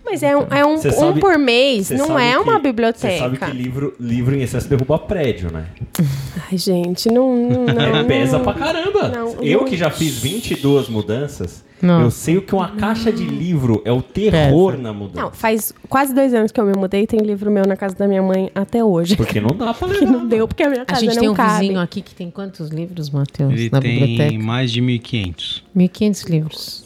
Mas 0.08 0.22
é 0.22 0.36
um, 0.36 0.46
é 0.50 0.64
um, 0.64 0.78
Cê 0.78 0.88
um 0.88 0.92
sabe- 0.92 1.20
por 1.20 1.36
mês, 1.36 1.88
Você 1.88 1.96
não 1.96 2.06
sabe 2.06 2.22
é 2.22 2.38
uma 2.38 2.44
que- 2.44 2.44
Você 2.44 2.52
sabe 2.52 2.62
biblioteca. 2.62 3.46
que 3.46 3.52
livro, 3.56 3.94
livro 3.98 4.34
em 4.36 4.42
excesso 4.42 4.68
derruba 4.68 4.98
prédio, 5.00 5.50
né? 5.52 5.66
Ai, 6.50 6.56
gente, 6.56 7.08
não. 7.10 7.36
não, 7.36 7.68
É, 7.76 7.92
não 7.92 8.04
pesa 8.06 8.38
pra 8.38 8.54
caramba. 8.54 9.08
não, 9.08 9.36
eu 9.42 9.60
não. 9.60 9.64
que 9.68 9.76
já 9.76 9.90
fiz 9.90 10.16
22 10.18 10.88
mudanças, 10.88 11.64
Não. 11.82 12.02
eu 12.02 12.10
sei 12.12 12.36
o 12.38 12.42
que 12.42 12.54
uma 12.54 12.68
caixa 12.76 13.10
de 13.10 13.24
livro 13.24 13.82
é 13.84 13.90
o 13.90 14.00
terror 14.00 14.72
Pesa. 14.72 14.82
na 14.82 14.92
mudança. 14.92 15.20
Não, 15.22 15.32
faz 15.32 15.72
quase 15.88 16.14
dois 16.14 16.32
anos 16.32 16.52
que 16.52 16.60
eu 16.60 16.64
me 16.64 16.72
mudei 16.76 17.02
e 17.02 17.06
tem 17.08 17.18
livro 17.20 17.50
meu 17.50 17.66
na 17.66 17.76
casa 17.76 17.96
da 17.96 18.06
minha 18.06 18.22
mãe 18.22 18.48
até 18.54 18.84
hoje. 18.84 19.16
Porque 19.16 19.40
não 19.40 19.56
dá 19.56 19.74
pra 19.74 19.88
levar. 19.88 20.06
não 20.06 20.26
deu 20.28 20.46
porque 20.46 20.62
a 20.62 20.70
minha 20.70 20.82
A 20.82 20.86
casa 20.86 21.00
gente 21.00 21.14
não 21.16 21.20
tem 21.22 21.28
um 21.30 21.34
cabe. 21.34 21.60
vizinho 21.62 21.80
aqui 21.80 22.00
que 22.00 22.14
tem 22.14 22.30
quantos 22.30 22.68
livros, 22.70 23.10
Matheus, 23.10 23.52
Ele 23.52 23.68
na 23.72 23.80
tem 23.80 23.98
biblioteca? 23.98 24.38
mais 24.44 24.70
de 24.70 24.80
1.500. 24.80 25.62
1.500 25.76 26.30
livros. 26.30 26.85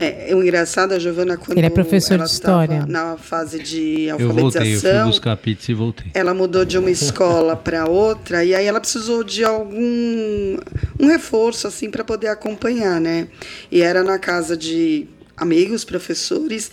É, 0.00 0.32
o 0.32 0.42
engraçado, 0.42 0.92
a 0.92 0.98
Giovana, 0.98 1.36
quando 1.36 1.58
Ele 1.58 1.66
é 1.66 1.70
professor 1.70 2.14
ela 2.14 2.24
de 2.24 2.30
história. 2.30 2.74
estava 2.74 2.86
na 2.86 3.16
fase 3.16 3.58
de 3.58 4.04
Eu 4.04 4.18
voltei, 4.18 4.26
eu 4.26 4.28
fui 4.28 4.44
alfabetização, 4.44 5.08
buscar 5.08 5.36
pizza 5.36 5.72
e 5.72 5.74
voltei. 5.74 6.06
ela 6.14 6.32
mudou 6.32 6.64
de 6.64 6.78
uma 6.78 6.90
escola 6.90 7.56
para 7.56 7.84
outra 7.88 8.44
e 8.44 8.54
aí 8.54 8.64
ela 8.64 8.80
precisou 8.80 9.24
de 9.24 9.42
algum 9.44 10.56
um 11.00 11.06
reforço 11.08 11.66
assim 11.66 11.90
para 11.90 12.04
poder 12.04 12.28
acompanhar, 12.28 13.00
né? 13.00 13.26
E 13.72 13.82
era 13.82 14.04
na 14.04 14.20
casa 14.20 14.56
de 14.56 15.08
amigos, 15.36 15.84
professores 15.84 16.70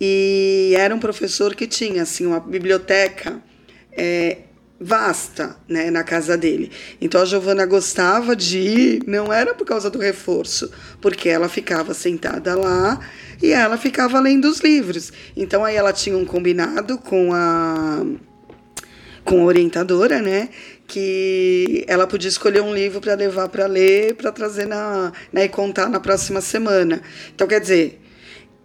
e 0.00 0.72
era 0.76 0.94
um 0.94 1.00
professor 1.00 1.56
que 1.56 1.66
tinha 1.66 2.02
assim 2.02 2.26
uma 2.26 2.38
biblioteca 2.38 3.42
é, 3.90 4.38
vasta, 4.80 5.56
né, 5.68 5.90
na 5.90 6.04
casa 6.04 6.36
dele. 6.36 6.70
Então 7.00 7.20
a 7.20 7.24
Giovana 7.24 7.66
gostava 7.66 8.36
de 8.36 8.58
ir, 8.58 9.02
não 9.06 9.32
era 9.32 9.54
por 9.54 9.66
causa 9.66 9.90
do 9.90 9.98
reforço, 9.98 10.70
porque 11.00 11.28
ela 11.28 11.48
ficava 11.48 11.92
sentada 11.94 12.54
lá 12.54 13.00
e 13.42 13.52
ela 13.52 13.76
ficava 13.76 14.20
lendo 14.20 14.46
os 14.46 14.60
livros. 14.60 15.12
Então 15.36 15.64
aí 15.64 15.74
ela 15.74 15.92
tinha 15.92 16.16
um 16.16 16.24
combinado 16.24 16.98
com 16.98 17.32
a 17.32 18.04
com 19.24 19.42
a 19.42 19.44
orientadora, 19.44 20.22
né? 20.22 20.48
Que 20.86 21.84
ela 21.86 22.06
podia 22.06 22.30
escolher 22.30 22.62
um 22.62 22.72
livro 22.72 22.98
para 22.98 23.14
levar 23.14 23.48
para 23.50 23.66
ler, 23.66 24.14
para 24.14 24.32
trazer 24.32 24.66
na, 24.66 25.12
né, 25.30 25.44
e 25.44 25.48
contar 25.50 25.86
na 25.90 26.00
próxima 26.00 26.40
semana. 26.40 27.02
Então, 27.34 27.46
quer 27.46 27.60
dizer, 27.60 28.00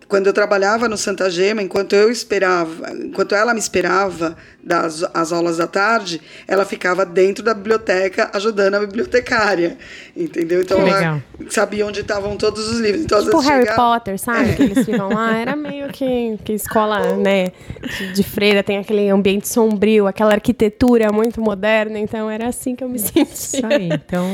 quando 0.08 0.28
eu 0.28 0.34
trabalhava 0.34 0.88
no 0.90 0.98
Santa 0.98 1.30
Gema, 1.30 1.62
enquanto 1.62 1.94
eu 1.94 2.12
esperava, 2.12 2.92
enquanto 2.92 3.34
ela 3.36 3.54
me 3.54 3.60
esperava 3.60 4.36
das 4.64 5.04
as 5.14 5.32
aulas 5.32 5.58
da 5.58 5.68
tarde, 5.68 6.22
ela 6.48 6.64
ficava 6.66 7.06
dentro 7.06 7.44
da 7.44 7.54
biblioteca 7.54 8.30
ajudando 8.34 8.76
a 8.76 8.80
bibliotecária, 8.80 9.78
entendeu? 10.16 10.62
Então 10.62 10.78
Que 10.84 10.90
ela 10.90 10.98
legal. 11.00 11.22
sabia 11.50 11.86
onde 11.86 12.02
estavam 12.02 12.38
todos 12.38 12.70
os 12.72 12.80
livros. 12.80 13.04
Então, 13.04 13.22
Tipo 13.24 13.40
Harry 13.40 13.62
chegava- 13.66 13.76
Potter, 13.76 14.20
sabe? 14.20 14.54
Que 14.56 14.64
eles 14.64 14.86
ficam 14.86 15.10
lá. 15.10 15.36
Era 15.38 15.56
meio 15.56 15.88
que, 15.90 16.38
que 16.46 16.54
escola, 16.54 17.16
né? 17.18 17.52
De, 17.98 18.14
de 18.14 18.24
freira, 18.24 18.64
tem 18.64 18.78
aquele 18.78 19.10
ambiente 19.10 19.48
sombrio, 19.48 20.08
aquela 20.08 20.34
arquitetura 20.34 21.12
muito 21.12 21.42
moderna. 21.42 22.00
Então 22.00 22.30
era 22.30 22.48
assim 22.48 22.76
que 22.76 22.84
eu 22.84 22.90
me 22.90 22.98
Isso 22.98 23.12
sentia. 23.52 23.68
aí, 23.68 23.90
então 23.92 24.26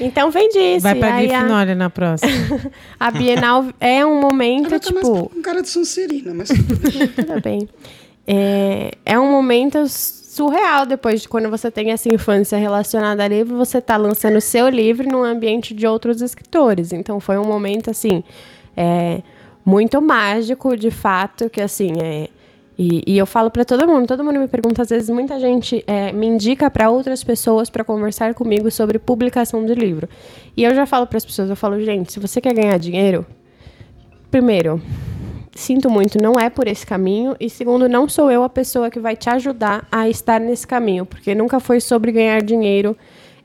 Então 0.00 0.30
vem 0.30 0.48
disso. 0.48 0.80
vai 0.82 0.94
pra 0.96 1.14
Aí 1.14 1.30
a, 1.32 1.38
Grifinória 1.38 1.74
na 1.74 1.90
próxima. 1.90 2.32
a 2.98 3.10
Bienal 3.10 3.66
é 3.80 4.04
um 4.04 4.20
momento, 4.20 4.68
Ela 4.74 4.80
tipo. 5.02 5.28
com 5.30 5.42
cara 5.42 5.62
de 5.62 5.68
Sonserina, 5.68 6.32
mas 6.34 6.48
tudo 7.16 7.40
bem. 7.42 7.68
É, 8.26 8.92
é 9.04 9.18
um 9.18 9.30
momento 9.30 9.86
surreal 9.88 10.86
depois 10.86 11.22
de 11.22 11.28
quando 11.28 11.50
você 11.50 11.70
tem 11.70 11.90
essa 11.90 12.12
infância 12.12 12.56
relacionada 12.56 13.22
a 13.22 13.28
livro, 13.28 13.56
você 13.56 13.80
tá 13.80 13.96
lançando 13.96 14.36
o 14.36 14.40
seu 14.40 14.68
livro 14.68 15.06
num 15.06 15.22
ambiente 15.22 15.74
de 15.74 15.86
outros 15.86 16.22
escritores. 16.22 16.92
Então 16.92 17.20
foi 17.20 17.36
um 17.36 17.44
momento 17.44 17.90
assim 17.90 18.24
é, 18.76 19.20
muito 19.64 20.00
mágico, 20.00 20.76
de 20.76 20.90
fato, 20.90 21.50
que 21.50 21.60
assim 21.60 21.92
é. 22.02 22.28
E, 22.78 23.02
e 23.06 23.18
eu 23.18 23.26
falo 23.26 23.50
pra 23.50 23.64
todo 23.64 23.86
mundo, 23.86 24.06
todo 24.06 24.24
mundo 24.24 24.40
me 24.40 24.48
pergunta, 24.48 24.80
às 24.80 24.88
vezes 24.88 25.10
muita 25.10 25.38
gente 25.38 25.84
é, 25.86 26.10
me 26.10 26.26
indica 26.26 26.70
pra 26.70 26.88
outras 26.88 27.22
pessoas 27.22 27.68
pra 27.68 27.84
conversar 27.84 28.32
comigo 28.34 28.70
sobre 28.70 28.98
publicação 28.98 29.64
de 29.66 29.74
livro. 29.74 30.08
E 30.56 30.64
eu 30.64 30.74
já 30.74 30.86
falo 30.86 31.06
pras 31.06 31.24
pessoas, 31.24 31.50
eu 31.50 31.56
falo, 31.56 31.78
gente, 31.80 32.10
se 32.10 32.18
você 32.18 32.40
quer 32.40 32.54
ganhar 32.54 32.78
dinheiro, 32.78 33.26
primeiro, 34.32 34.80
sinto 35.54 35.90
muito, 35.90 36.20
não 36.20 36.40
é 36.40 36.48
por 36.48 36.66
esse 36.66 36.86
caminho. 36.86 37.36
E 37.38 37.50
segundo, 37.50 37.88
não 37.88 38.08
sou 38.08 38.30
eu 38.30 38.42
a 38.42 38.48
pessoa 38.48 38.90
que 38.90 38.98
vai 38.98 39.14
te 39.14 39.28
ajudar 39.28 39.86
a 39.92 40.08
estar 40.08 40.40
nesse 40.40 40.66
caminho, 40.66 41.04
porque 41.04 41.34
nunca 41.34 41.60
foi 41.60 41.80
sobre 41.80 42.10
ganhar 42.10 42.42
dinheiro 42.42 42.96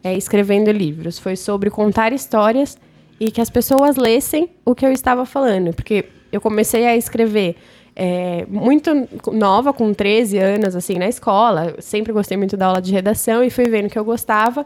é, 0.01 0.15
escrevendo 0.15 0.72
livros, 0.72 1.20
foi 1.20 1.36
sobre 1.36 1.70
contar 1.70 2.13
histórias 2.13 2.77
e 3.20 3.29
que 3.29 3.41
as 3.41 3.50
pessoas 3.50 3.98
lessem 3.98 4.50
o 4.63 4.74
que 4.74 4.86
eu 4.86 4.91
estava 4.94 5.25
falando, 5.25 5.74
porque 5.74 6.06
eu 6.32 6.39
comecei 6.39 6.86
a 6.86 6.96
escrever 6.96 7.58
é, 7.94 8.46
muito 8.48 9.08
nova, 9.34 9.74
com 9.74 9.94
13 9.94 10.38
anos, 10.38 10.75
assim, 10.75 10.96
na 10.96 11.10
escola. 11.10 11.75
Sempre 11.79 12.13
gostei 12.13 12.38
muito 12.38 12.56
da 12.56 12.67
aula 12.67 12.82
de 12.82 12.94
redação 12.94 13.44
e 13.44 13.50
fui 13.50 13.65
vendo 13.65 13.89
que 13.89 14.00
eu 14.00 14.06
gostava. 14.06 14.65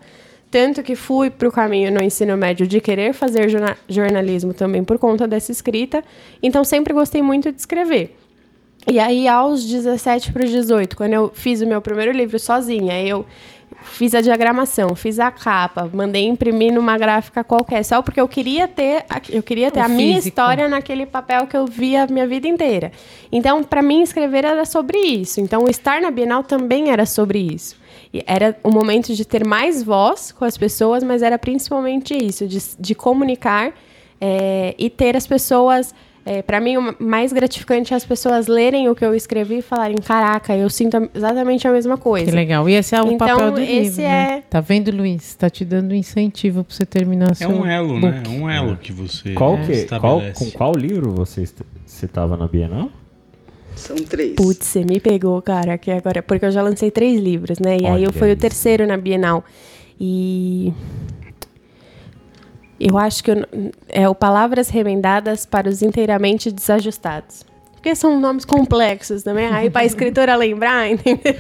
Tanto 0.52 0.84
que 0.84 0.96
fui 0.96 1.30
para 1.30 1.48
o 1.48 1.52
caminho 1.52 1.90
no 1.92 2.04
ensino 2.04 2.36
médio 2.36 2.68
de 2.68 2.82
querer 2.82 3.14
fazer 3.14 3.48
jorna- 3.50 3.78
jornalismo 3.88 4.54
também 4.54 4.84
por 4.84 5.00
conta 5.00 5.26
dessa 5.26 5.50
escrita. 5.52 6.04
Então, 6.44 6.64
sempre 6.66 6.94
gostei 6.94 7.22
muito 7.22 7.50
de 7.52 7.58
escrever. 7.58 8.18
E 8.86 9.00
aí, 9.00 9.28
aos 9.30 9.64
17 9.66 10.34
para 10.34 10.44
os 10.44 10.50
18, 10.52 10.98
quando 10.98 11.14
eu 11.14 11.32
fiz 11.34 11.62
o 11.62 11.66
meu 11.68 11.82
primeiro 11.82 12.12
livro 12.12 12.38
sozinha, 12.38 13.02
eu 13.02 13.26
fiz 13.84 14.14
a 14.14 14.20
diagramação, 14.22 14.94
fiz 14.96 15.20
a 15.20 15.32
capa, 15.32 15.90
mandei 15.94 16.26
imprimir 16.26 16.74
numa 16.74 16.98
gráfica 16.98 17.44
qualquer, 17.44 17.84
só 17.86 18.02
porque 18.02 18.20
eu 18.20 18.28
queria 18.28 18.68
ter, 18.68 19.06
a- 19.10 19.22
eu 19.30 19.42
queria 19.42 19.72
ter 19.72 19.80
O 19.80 19.84
a 19.84 19.88
minha 19.88 20.18
história 20.20 20.68
naquele 20.68 21.06
papel 21.06 21.48
que 21.48 21.56
eu 21.56 21.66
via 21.66 22.04
a 22.04 22.08
minha 22.08 22.28
vida 22.28 22.48
inteira. 22.48 22.92
Então, 23.32 23.64
para 23.64 23.82
mim, 23.82 24.02
escrever 24.02 24.44
era 24.46 24.66
sobre 24.66 24.98
isso. 24.98 25.40
Então, 25.40 25.66
estar 25.70 26.02
na 26.02 26.12
Bienal 26.12 26.44
também 26.44 26.90
era 26.92 27.06
sobre 27.06 27.40
isso. 27.40 27.80
E 28.14 28.24
era 28.28 28.56
um 28.64 28.72
momento 28.72 29.14
de 29.14 29.24
ter 29.26 29.46
mais 29.46 29.82
voz 29.84 30.32
com 30.32 30.44
as 30.46 30.58
pessoas, 30.58 31.04
mas 31.04 31.22
era 31.22 31.40
principalmente 31.40 32.14
isso, 32.14 32.46
de, 32.48 32.60
de 32.80 32.94
comunicar 32.96 33.74
é, 34.20 34.76
e 34.78 34.90
ter 34.90 35.16
as 35.16 35.26
pessoas. 35.26 35.94
É, 36.24 36.44
para 36.44 36.60
mim, 36.62 36.78
o 36.78 36.96
mais 37.00 37.34
gratificante 37.34 37.94
é 37.96 37.98
as 37.98 38.06
pessoas 38.06 38.46
lerem 38.46 38.88
o 38.88 38.94
que 38.94 39.04
eu 39.04 39.16
escrevi 39.16 39.58
e 39.58 39.62
falarem: 39.64 39.96
caraca, 39.98 40.56
eu 40.56 40.70
sinto 40.70 41.10
exatamente 41.16 41.68
a 41.68 41.72
mesma 41.72 41.98
coisa. 41.98 42.26
Que 42.28 42.32
legal. 42.32 42.70
E 42.70 42.74
esse 42.76 42.94
é 42.96 43.02
o 43.02 43.08
Então, 43.14 43.18
papel 43.28 43.52
do 43.54 43.60
esse 43.60 43.72
livro, 43.82 44.02
né? 44.04 44.38
é- 44.38 44.42
Tá 44.48 44.60
vendo, 44.62 44.92
Luiz? 44.92 45.34
Tá 45.34 45.50
te 45.50 45.66
dando 45.66 45.96
incentivo 45.96 46.64
pra 46.64 46.76
você 46.76 46.86
terminar 46.86 47.32
É 47.32 47.34
seu 47.34 47.50
um 47.50 47.66
elo, 47.66 48.00
né? 48.00 48.12
book. 48.22 48.28
É 48.28 48.30
um 48.40 48.48
elo 48.48 48.78
que 48.78 48.92
você 48.92 49.34
Qual 49.34 49.58
que, 49.66 49.86
qual, 50.00 50.22
com 50.36 50.52
qual 50.52 50.74
livro 50.74 51.10
você 51.12 51.44
estava 51.88 52.38
na 52.38 52.48
Bienal? 52.48 52.92
São 53.76 53.96
três. 53.96 54.36
Putz, 54.36 54.66
você 54.66 54.84
me 54.84 55.00
pegou, 55.00 55.42
cara, 55.42 55.78
que 55.78 55.92
agora. 55.92 56.22
Porque 56.22 56.46
eu 56.46 56.52
já 56.52 56.62
lancei 56.62 56.92
três 56.92 57.20
livros, 57.20 57.60
né? 57.60 57.78
E 57.78 57.86
aí 57.86 58.04
eu 58.04 58.10
Olha 58.10 58.14
fui 58.14 58.30
o 58.30 58.32
isso. 58.34 58.42
terceiro 58.42 58.86
na 58.86 58.98
Bienal. 58.98 59.44
E. 60.00 60.74
Eu 62.80 62.98
acho 62.98 63.24
que 63.24 63.32
eu 63.32 63.46
é 63.90 64.10
o 64.10 64.16
Palavras 64.16 64.70
Remendadas 64.70 65.46
para 65.46 65.70
os 65.70 65.82
Inteiramente 65.82 66.52
Desajustados. 66.52 67.46
Porque 67.74 67.96
são 67.96 68.20
nomes 68.20 68.46
complexos 68.46 69.24
também. 69.24 69.48
Aí 69.48 69.70
pra 69.70 69.86
escritora 69.86 70.36
lembrar, 70.36 70.90
entendeu? 70.92 71.34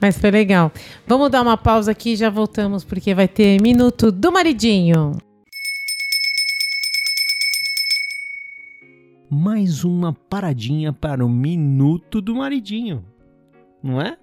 Mas 0.00 0.18
foi 0.18 0.30
legal. 0.30 0.70
Vamos 1.06 1.30
dar 1.30 1.42
uma 1.42 1.56
pausa 1.56 1.92
aqui 1.92 2.12
e 2.12 2.16
já 2.16 2.28
voltamos, 2.28 2.84
porque 2.84 3.14
vai 3.14 3.26
ter 3.28 3.60
Minuto 3.60 4.12
do 4.12 4.30
Maridinho. 4.30 5.12
Mais 9.28 9.84
uma 9.84 10.12
paradinha 10.12 10.92
para 10.92 11.24
o 11.24 11.28
Minuto 11.28 12.20
do 12.20 12.36
Maridinho, 12.36 13.04
não 13.82 14.00
é? 14.00 14.18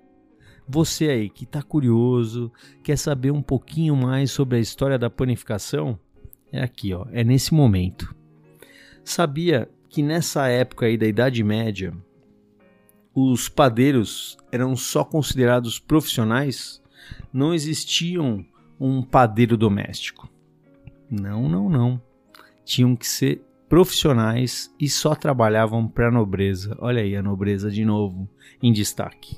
Você 0.67 1.09
aí 1.09 1.29
que 1.29 1.43
está 1.43 1.61
curioso, 1.61 2.51
quer 2.81 2.97
saber 2.97 3.31
um 3.31 3.41
pouquinho 3.41 3.95
mais 3.95 4.31
sobre 4.31 4.57
a 4.57 4.61
história 4.61 4.97
da 4.97 5.09
panificação? 5.09 5.99
É 6.51 6.61
aqui, 6.63 6.93
ó, 6.93 7.05
é 7.11 7.23
nesse 7.23 7.53
momento. 7.53 8.15
Sabia 9.03 9.69
que 9.89 10.01
nessa 10.01 10.47
época 10.47 10.85
aí 10.85 10.97
da 10.97 11.05
Idade 11.05 11.43
Média, 11.43 11.93
os 13.13 13.49
padeiros 13.49 14.37
eram 14.51 14.75
só 14.75 15.03
considerados 15.03 15.79
profissionais? 15.79 16.81
Não 17.31 17.53
existiam 17.53 18.45
um 18.79 19.01
padeiro 19.01 19.57
doméstico. 19.57 20.29
Não, 21.09 21.49
não, 21.49 21.69
não. 21.69 22.01
Tinham 22.63 22.95
que 22.95 23.07
ser 23.07 23.41
profissionais 23.73 24.71
e 24.79 24.87
só 24.87 25.15
trabalhavam 25.15 25.87
para 25.87 26.09
a 26.09 26.11
nobreza. 26.11 26.77
Olha 26.79 27.01
aí 27.01 27.15
a 27.15 27.23
nobreza 27.23 27.71
de 27.71 27.83
novo 27.83 28.29
em 28.61 28.71
destaque. 28.71 29.37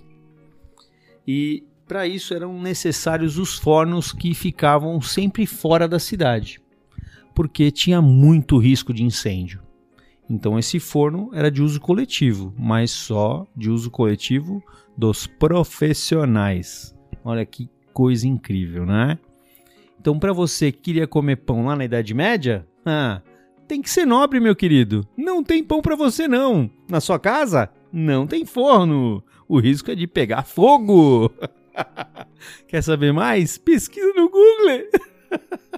E 1.26 1.64
para 1.88 2.06
isso 2.06 2.34
eram 2.34 2.62
necessários 2.62 3.38
os 3.38 3.58
fornos 3.58 4.12
que 4.12 4.34
ficavam 4.34 5.00
sempre 5.00 5.46
fora 5.46 5.88
da 5.88 6.00
cidade, 6.00 6.62
porque 7.34 7.72
tinha 7.72 8.02
muito 8.02 8.58
risco 8.58 8.94
de 8.94 9.06
incêndio. 9.06 9.62
Então 10.30 10.60
esse 10.60 10.82
forno 10.82 11.30
era 11.34 11.50
de 11.50 11.64
uso 11.64 11.80
coletivo, 11.80 12.54
mas 12.60 12.92
só 12.92 13.48
de 13.56 13.70
uso 13.70 13.90
coletivo 13.90 14.62
dos 14.98 15.26
profissionais. 15.26 16.94
Olha 17.24 17.46
que 17.46 17.70
coisa 17.94 18.28
incrível, 18.28 18.86
né? 18.86 19.18
Então 19.98 20.20
para 20.20 20.34
você 20.34 20.74
que 20.74 20.82
queria 20.82 21.08
comer 21.08 21.38
pão 21.38 21.68
lá 21.68 21.74
na 21.74 21.86
Idade 21.86 22.14
Média, 22.14 22.68
ah, 22.86 23.22
tem 23.68 23.82
que 23.82 23.90
ser 23.90 24.06
nobre, 24.06 24.40
meu 24.40 24.56
querido. 24.56 25.08
não 25.18 25.44
tem 25.44 25.64
pão 25.64 25.82
para 25.82 25.96
você 25.96 26.28
não. 26.28 26.70
Na 26.90 27.00
sua 27.00 27.20
casa, 27.20 27.70
não 27.92 28.28
tem 28.28 28.46
forno. 28.46 29.24
O 29.48 29.60
risco 29.60 29.92
é 29.92 29.96
de 29.96 30.08
pegar 30.08 30.44
fogo. 30.44 31.32
Quer 32.68 32.82
saber 32.82 33.12
mais? 33.12 33.58
Pesquisa 33.58 34.14
no 34.14 34.30
Google. 34.30 34.90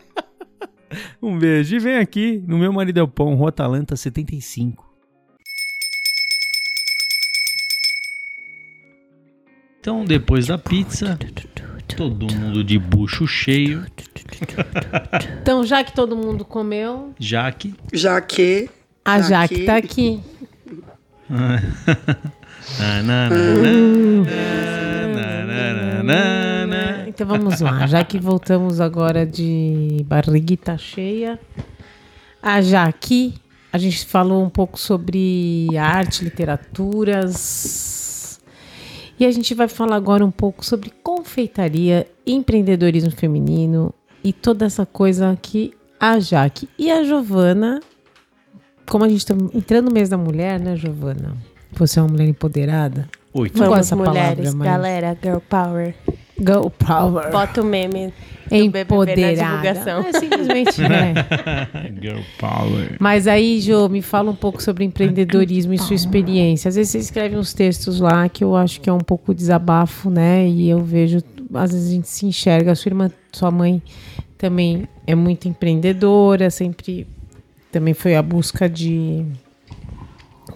um 1.22 1.38
beijo 1.38 1.76
e 1.76 1.80
vem 1.80 1.98
aqui 1.98 2.44
no 2.48 2.58
meu 2.58 2.72
marido 2.72 3.00
é 3.00 3.04
o 3.04 3.08
pão, 3.08 3.36
Rua 3.36 3.50
Atalanta 3.50 3.96
75. 3.96 4.86
Então, 9.80 10.04
depois 10.04 10.48
da 10.48 10.58
pizza, 10.58 11.18
todo 11.96 12.34
mundo 12.34 12.64
de 12.64 12.78
bucho 12.78 13.26
cheio. 13.28 13.86
Então, 15.42 15.66
já 15.66 15.84
que 15.84 15.94
todo 15.94 16.16
mundo 16.16 16.44
comeu, 16.46 17.14
Jaque. 17.20 17.74
Já 17.94 18.20
que. 18.22 18.70
a 19.04 19.22
Jaque 19.22 19.56
aqui. 19.56 19.66
tá 19.66 19.76
aqui. 19.78 20.22
Então 27.08 27.26
vamos 27.26 27.60
lá, 27.62 27.88
já 27.88 28.04
que 28.04 28.20
voltamos 28.20 28.80
agora 28.80 29.26
de 29.26 30.06
barriguita 30.06 30.78
cheia. 30.78 31.40
A 32.42 32.62
Jaque, 32.62 33.34
a 33.74 33.78
gente 33.78 34.06
falou 34.06 34.44
um 34.44 34.50
pouco 34.50 34.80
sobre 34.80 35.68
arte, 35.78 36.24
literaturas. 36.24 37.97
E 39.20 39.26
a 39.26 39.32
gente 39.32 39.54
vai 39.56 39.68
falar 39.68 39.96
agora 39.96 40.24
um 40.26 40.32
pouco 40.32 40.64
sobre 40.66 40.92
confeitaria, 41.04 42.08
empreendedorismo 42.26 43.12
feminino 43.12 43.94
e 44.24 44.32
toda 44.32 44.66
essa 44.66 44.86
coisa 44.86 45.38
que 45.42 45.74
a 46.00 46.20
Jaque 46.20 46.70
e 46.78 46.92
a 46.92 47.04
Giovana, 47.04 47.80
como 48.88 49.04
a 49.06 49.10
gente 49.10 49.20
está 49.20 49.34
entrando 49.54 49.86
no 49.86 49.92
mês 49.92 50.10
da 50.10 50.18
mulher, 50.18 50.60
né, 50.60 50.76
Giovana? 50.76 51.36
Você 51.74 52.00
é 52.00 52.02
uma 52.04 52.10
mulher 52.10 52.28
empoderada. 52.28 53.10
Oi, 53.34 53.52
Não 53.54 53.68
gosto 53.68 53.70
Vamos, 53.70 53.76
dessa 53.78 53.98
palavra, 53.98 54.22
mulheres, 54.22 54.54
mas- 54.54 54.68
galera, 54.68 55.18
girl 55.22 55.38
power. 55.50 55.96
Go 56.40 56.70
power. 56.70 57.32
Bota 57.32 57.62
o 57.62 57.66
meme 57.66 58.14
Empoderada. 58.52 59.36
divulgação. 59.36 60.00
É, 60.02 60.14
simplesmente, 60.20 60.82
né? 60.82 61.14
Girl 62.02 62.22
Power. 62.40 62.96
Mas 63.00 63.28
aí, 63.28 63.60
Jô, 63.60 63.90
me 63.90 64.02
fala 64.02 64.32
um 64.32 64.36
pouco 64.36 64.62
sobre 64.62 64.84
empreendedorismo 64.84 65.74
e 65.74 65.78
sua 65.78 65.96
experiência. 65.96 66.70
Às 66.70 66.76
vezes 66.76 66.92
você 66.92 67.00
escreve 67.00 67.36
uns 67.36 67.54
textos 67.54 68.00
lá 68.00 68.28
que 68.30 68.44
eu 68.44 68.56
acho 68.56 68.82
que 68.82 68.90
é 68.90 68.94
um 68.94 69.00
pouco 69.00 69.34
desabafo, 69.34 70.10
né? 70.10 70.48
E 70.48 70.70
eu 70.70 70.84
vejo, 70.84 71.20
às 71.54 71.72
vezes 71.72 71.90
a 71.90 71.94
gente 71.94 72.08
se 72.08 72.26
enxerga. 72.26 72.72
A 72.72 72.76
sua 72.76 72.90
irmã, 72.90 73.12
sua 73.32 73.52
mãe 73.52 73.82
também 74.38 74.88
é 75.06 75.16
muito 75.16 75.48
empreendedora, 75.48 76.50
sempre 76.50 77.08
também 77.72 77.94
foi 77.94 78.16
a 78.16 78.22
busca 78.22 78.70
de 78.70 79.26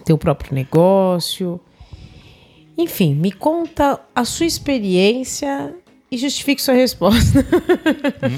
ter 0.04 0.12
o 0.12 0.18
próprio 0.18 0.54
negócio. 0.54 1.60
Enfim, 2.76 3.14
me 3.14 3.30
conta 3.30 4.00
a 4.14 4.24
sua 4.24 4.46
experiência 4.46 5.74
e 6.12 6.18
justifique 6.18 6.60
sua 6.60 6.74
resposta. 6.74 7.42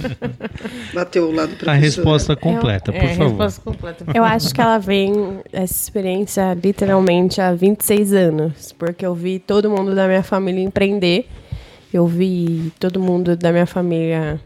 Bateu 0.94 1.28
o 1.28 1.32
lado. 1.34 1.56
A 1.66 1.72
resposta 1.72 2.36
completa, 2.36 2.92
por 2.92 3.02
É, 3.02 3.08
favor. 3.08 3.28
resposta 3.30 3.60
completa. 3.62 4.04
Eu 4.14 4.22
acho 4.22 4.54
que 4.54 4.60
ela 4.60 4.78
vem, 4.78 5.40
essa 5.52 5.74
experiência, 5.74 6.54
literalmente 6.54 7.40
há 7.40 7.52
26 7.52 8.12
anos. 8.12 8.70
Porque 8.78 9.04
eu 9.04 9.12
vi 9.12 9.40
todo 9.40 9.68
mundo 9.68 9.92
da 9.92 10.06
minha 10.06 10.22
família 10.22 10.62
empreender. 10.62 11.26
Eu 11.92 12.06
vi 12.06 12.72
todo 12.78 13.00
mundo 13.00 13.36
da 13.36 13.50
minha 13.50 13.66
família, 13.66 14.40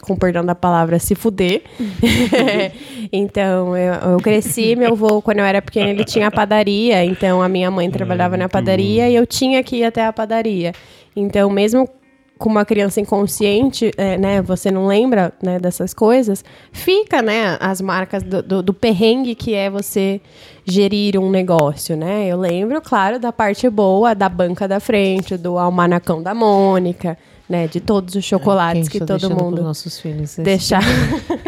com 0.00 0.16
perdão 0.16 0.42
da 0.42 0.54
palavra, 0.54 0.98
se 0.98 1.14
fuder. 1.14 1.62
então, 3.12 3.76
eu, 3.76 3.94
eu 4.12 4.16
cresci, 4.18 4.74
meu 4.76 4.92
avô, 4.92 5.20
quando 5.20 5.40
eu 5.40 5.44
era 5.44 5.60
pequena, 5.60 5.90
ele 5.90 6.04
tinha 6.04 6.30
padaria. 6.30 7.04
Então, 7.04 7.42
a 7.42 7.50
minha 7.50 7.70
mãe 7.70 7.90
trabalhava 7.90 8.34
na 8.38 8.48
padaria 8.48 9.10
e 9.10 9.14
eu 9.14 9.26
tinha 9.26 9.62
que 9.62 9.76
ir 9.76 9.84
até 9.84 10.06
a 10.06 10.12
padaria. 10.12 10.72
Então, 11.14 11.48
mesmo 11.50 11.88
com 12.38 12.48
uma 12.48 12.64
criança 12.64 13.00
inconsciente, 13.00 13.90
é, 13.96 14.18
né, 14.18 14.42
você 14.42 14.70
não 14.70 14.86
lembra 14.86 15.32
né, 15.42 15.58
dessas 15.58 15.94
coisas, 15.94 16.44
fica, 16.70 17.22
né, 17.22 17.56
as 17.60 17.80
marcas 17.80 18.22
do, 18.22 18.42
do, 18.42 18.62
do 18.62 18.74
perrengue 18.74 19.34
que 19.34 19.54
é 19.54 19.70
você 19.70 20.20
gerir 20.64 21.18
um 21.18 21.30
negócio, 21.30 21.96
né? 21.96 22.26
Eu 22.26 22.38
lembro, 22.38 22.82
claro, 22.82 23.18
da 23.18 23.32
parte 23.32 23.68
boa, 23.70 24.14
da 24.14 24.28
banca 24.28 24.66
da 24.66 24.80
frente, 24.80 25.36
do 25.36 25.58
almanacão 25.58 26.22
da 26.22 26.34
Mônica, 26.34 27.16
né, 27.48 27.68
de 27.68 27.80
todos 27.80 28.14
os 28.14 28.24
chocolates 28.24 28.88
que 28.88 28.98
todo 28.98 29.30
mundo 29.30 29.62
nossos 29.62 29.98
filhos. 30.00 30.36
deixar, 30.36 30.82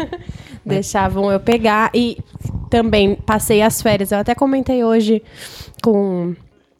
deixavam 0.65 1.31
eu 1.31 1.39
pegar. 1.39 1.91
E 1.93 2.17
também 2.69 3.15
passei 3.15 3.61
as 3.61 3.81
férias. 3.81 4.11
Eu 4.11 4.19
até 4.19 4.33
comentei 4.33 4.83
hoje 4.83 5.21
com 5.83 6.33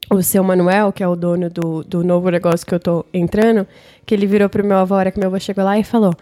o 0.10 0.24
seu 0.24 0.44
Manuel, 0.44 0.92
que 0.92 1.04
é 1.04 1.08
o 1.08 1.16
dono 1.16 1.50
do, 1.50 1.84
do 1.84 2.04
novo 2.04 2.30
negócio 2.30 2.66
que 2.66 2.74
eu 2.74 2.80
tô 2.80 3.06
entrando, 3.14 3.68
que 4.06 4.16
ele 4.16 4.26
virou 4.26 4.50
pro 4.50 4.66
meu 4.66 4.78
avô, 4.78 4.96
a 4.96 4.98
hora 4.98 5.12
que 5.12 5.20
meu 5.20 5.28
avô 5.28 5.40
chegou 5.40 5.64
lá 5.64 5.78
e 5.78 5.84
falou: 5.84 6.14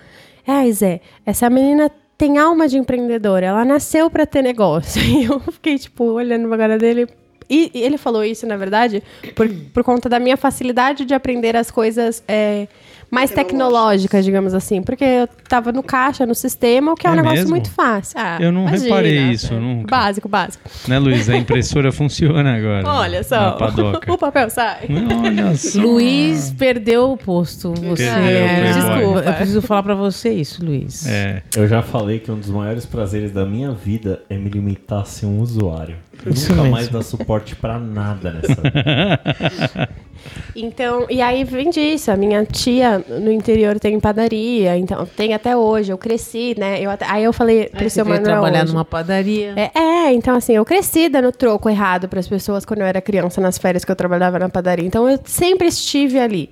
É, 0.45 0.69
Zé, 0.71 1.01
essa 1.25 1.49
menina 1.49 1.89
tem 2.17 2.37
alma 2.37 2.67
de 2.67 2.77
empreendedora, 2.77 3.45
ela 3.45 3.63
nasceu 3.63 4.09
para 4.09 4.25
ter 4.25 4.41
negócio. 4.41 5.01
E 5.07 5.25
eu 5.25 5.39
fiquei, 5.39 5.77
tipo, 5.77 6.03
olhando 6.05 6.47
pra 6.47 6.57
cara 6.57 6.77
dele. 6.77 7.07
E, 7.49 7.71
e 7.73 7.81
ele 7.81 7.97
falou 7.97 8.25
isso, 8.25 8.45
na 8.45 8.57
verdade, 8.57 9.01
por, 9.33 9.47
por 9.73 9.83
conta 9.83 10.09
da 10.09 10.19
minha 10.19 10.35
facilidade 10.35 11.05
de 11.05 11.13
aprender 11.13 11.55
as 11.55 11.71
coisas 11.71 12.21
é, 12.27 12.67
mais 13.09 13.31
tecnológicas, 13.31 14.23
digamos 14.25 14.53
assim. 14.53 14.81
Porque 14.81 15.03
eu 15.03 15.27
tava 15.47 15.71
no 15.71 15.81
caixa, 15.83 16.25
no 16.25 16.35
sistema, 16.35 16.91
o 16.91 16.95
que 16.95 17.07
é, 17.07 17.09
um 17.09 17.13
É 17.13 17.15
negócio 17.17 17.37
mesmo? 17.37 17.49
muito 17.51 17.71
fácil. 17.71 18.19
Ah, 18.19 18.37
Eu 18.39 18.51
não 18.51 18.65
reparei 18.65 19.17
isso, 19.31 19.53
é, 19.53 19.59
nunca. 19.59 19.87
Básico, 19.95 20.27
básico. 20.29 20.63
Né, 20.87 20.99
Luiz? 20.99 21.29
A 21.29 21.37
impressora 21.37 21.91
funciona 21.93 22.55
agora. 22.55 22.87
Olha 22.87 23.23
só, 23.23 23.57
o 24.07 24.17
papel 24.17 24.49
sai. 24.49 24.87
Olha 25.23 25.55
só. 25.57 25.79
Luiz 25.79 26.51
perdeu 26.51 27.11
o 27.11 27.17
posto. 27.17 27.73
Você 27.73 28.03
Perdeu, 28.03 28.37
é... 28.37 28.73
Desculpa. 28.73 29.19
Eu 29.19 29.33
preciso 29.33 29.61
falar 29.61 29.83
pra 29.83 29.95
você 29.95 30.29
isso, 30.33 30.63
Luiz. 30.65 31.05
É. 31.07 31.41
Eu 31.55 31.67
já 31.67 31.81
falei 31.81 32.19
que 32.19 32.31
um 32.31 32.37
dos 32.39 32.49
maiores 32.49 32.85
prazeres 32.85 33.31
da 33.31 33.45
minha 33.45 33.71
vida 33.71 34.21
é 34.29 34.37
me 34.37 34.49
limitar 34.49 35.01
a 35.01 35.05
ser 35.05 35.25
um 35.25 35.39
usuário. 35.39 35.95
Isso 36.25 36.49
nunca 36.49 36.61
mesmo. 36.63 36.71
mais 36.75 36.87
dar 36.89 37.03
suporte 37.03 37.55
pra 37.55 37.77
nada 37.79 38.31
nessa 38.31 38.61
vida. 38.61 39.89
Então, 40.55 41.05
e 41.09 41.21
aí 41.21 41.43
vem 41.43 41.69
disso. 41.69 42.11
A 42.11 42.17
minha 42.17 42.43
tia 42.43 43.03
no 43.07 43.31
interior 43.31 43.79
tem 43.79 43.99
padaria, 43.99 44.75
então 44.77 45.05
tem 45.05 45.33
até 45.33 45.55
hoje. 45.55 45.91
Eu 45.91 45.97
cresci, 45.97 46.55
né? 46.57 46.81
Eu 46.81 46.89
até- 46.89 47.05
aí 47.07 47.23
eu 47.23 47.31
falei 47.31 47.65
pro 47.69 47.83
Aí 47.83 47.89
seu 47.89 48.03
você 48.03 48.09
veio 48.11 48.21
Manuel 48.23 48.41
trabalhar 48.41 48.63
hoje. 48.63 48.73
numa 48.73 48.83
padaria. 48.83 49.53
É, 49.55 49.71
é, 49.79 50.13
então 50.13 50.35
assim, 50.35 50.53
eu 50.53 50.65
cresci 50.65 51.07
dando 51.07 51.31
troco 51.31 51.69
errado 51.69 52.09
para 52.09 52.19
as 52.19 52.27
pessoas 52.27 52.65
quando 52.65 52.81
eu 52.81 52.87
era 52.87 52.99
criança, 52.99 53.39
nas 53.39 53.57
férias 53.57 53.85
que 53.85 53.91
eu 53.91 53.95
trabalhava 53.95 54.39
na 54.39 54.49
padaria. 54.49 54.85
Então 54.85 55.07
eu 55.07 55.19
sempre 55.23 55.67
estive 55.67 56.19
ali. 56.19 56.49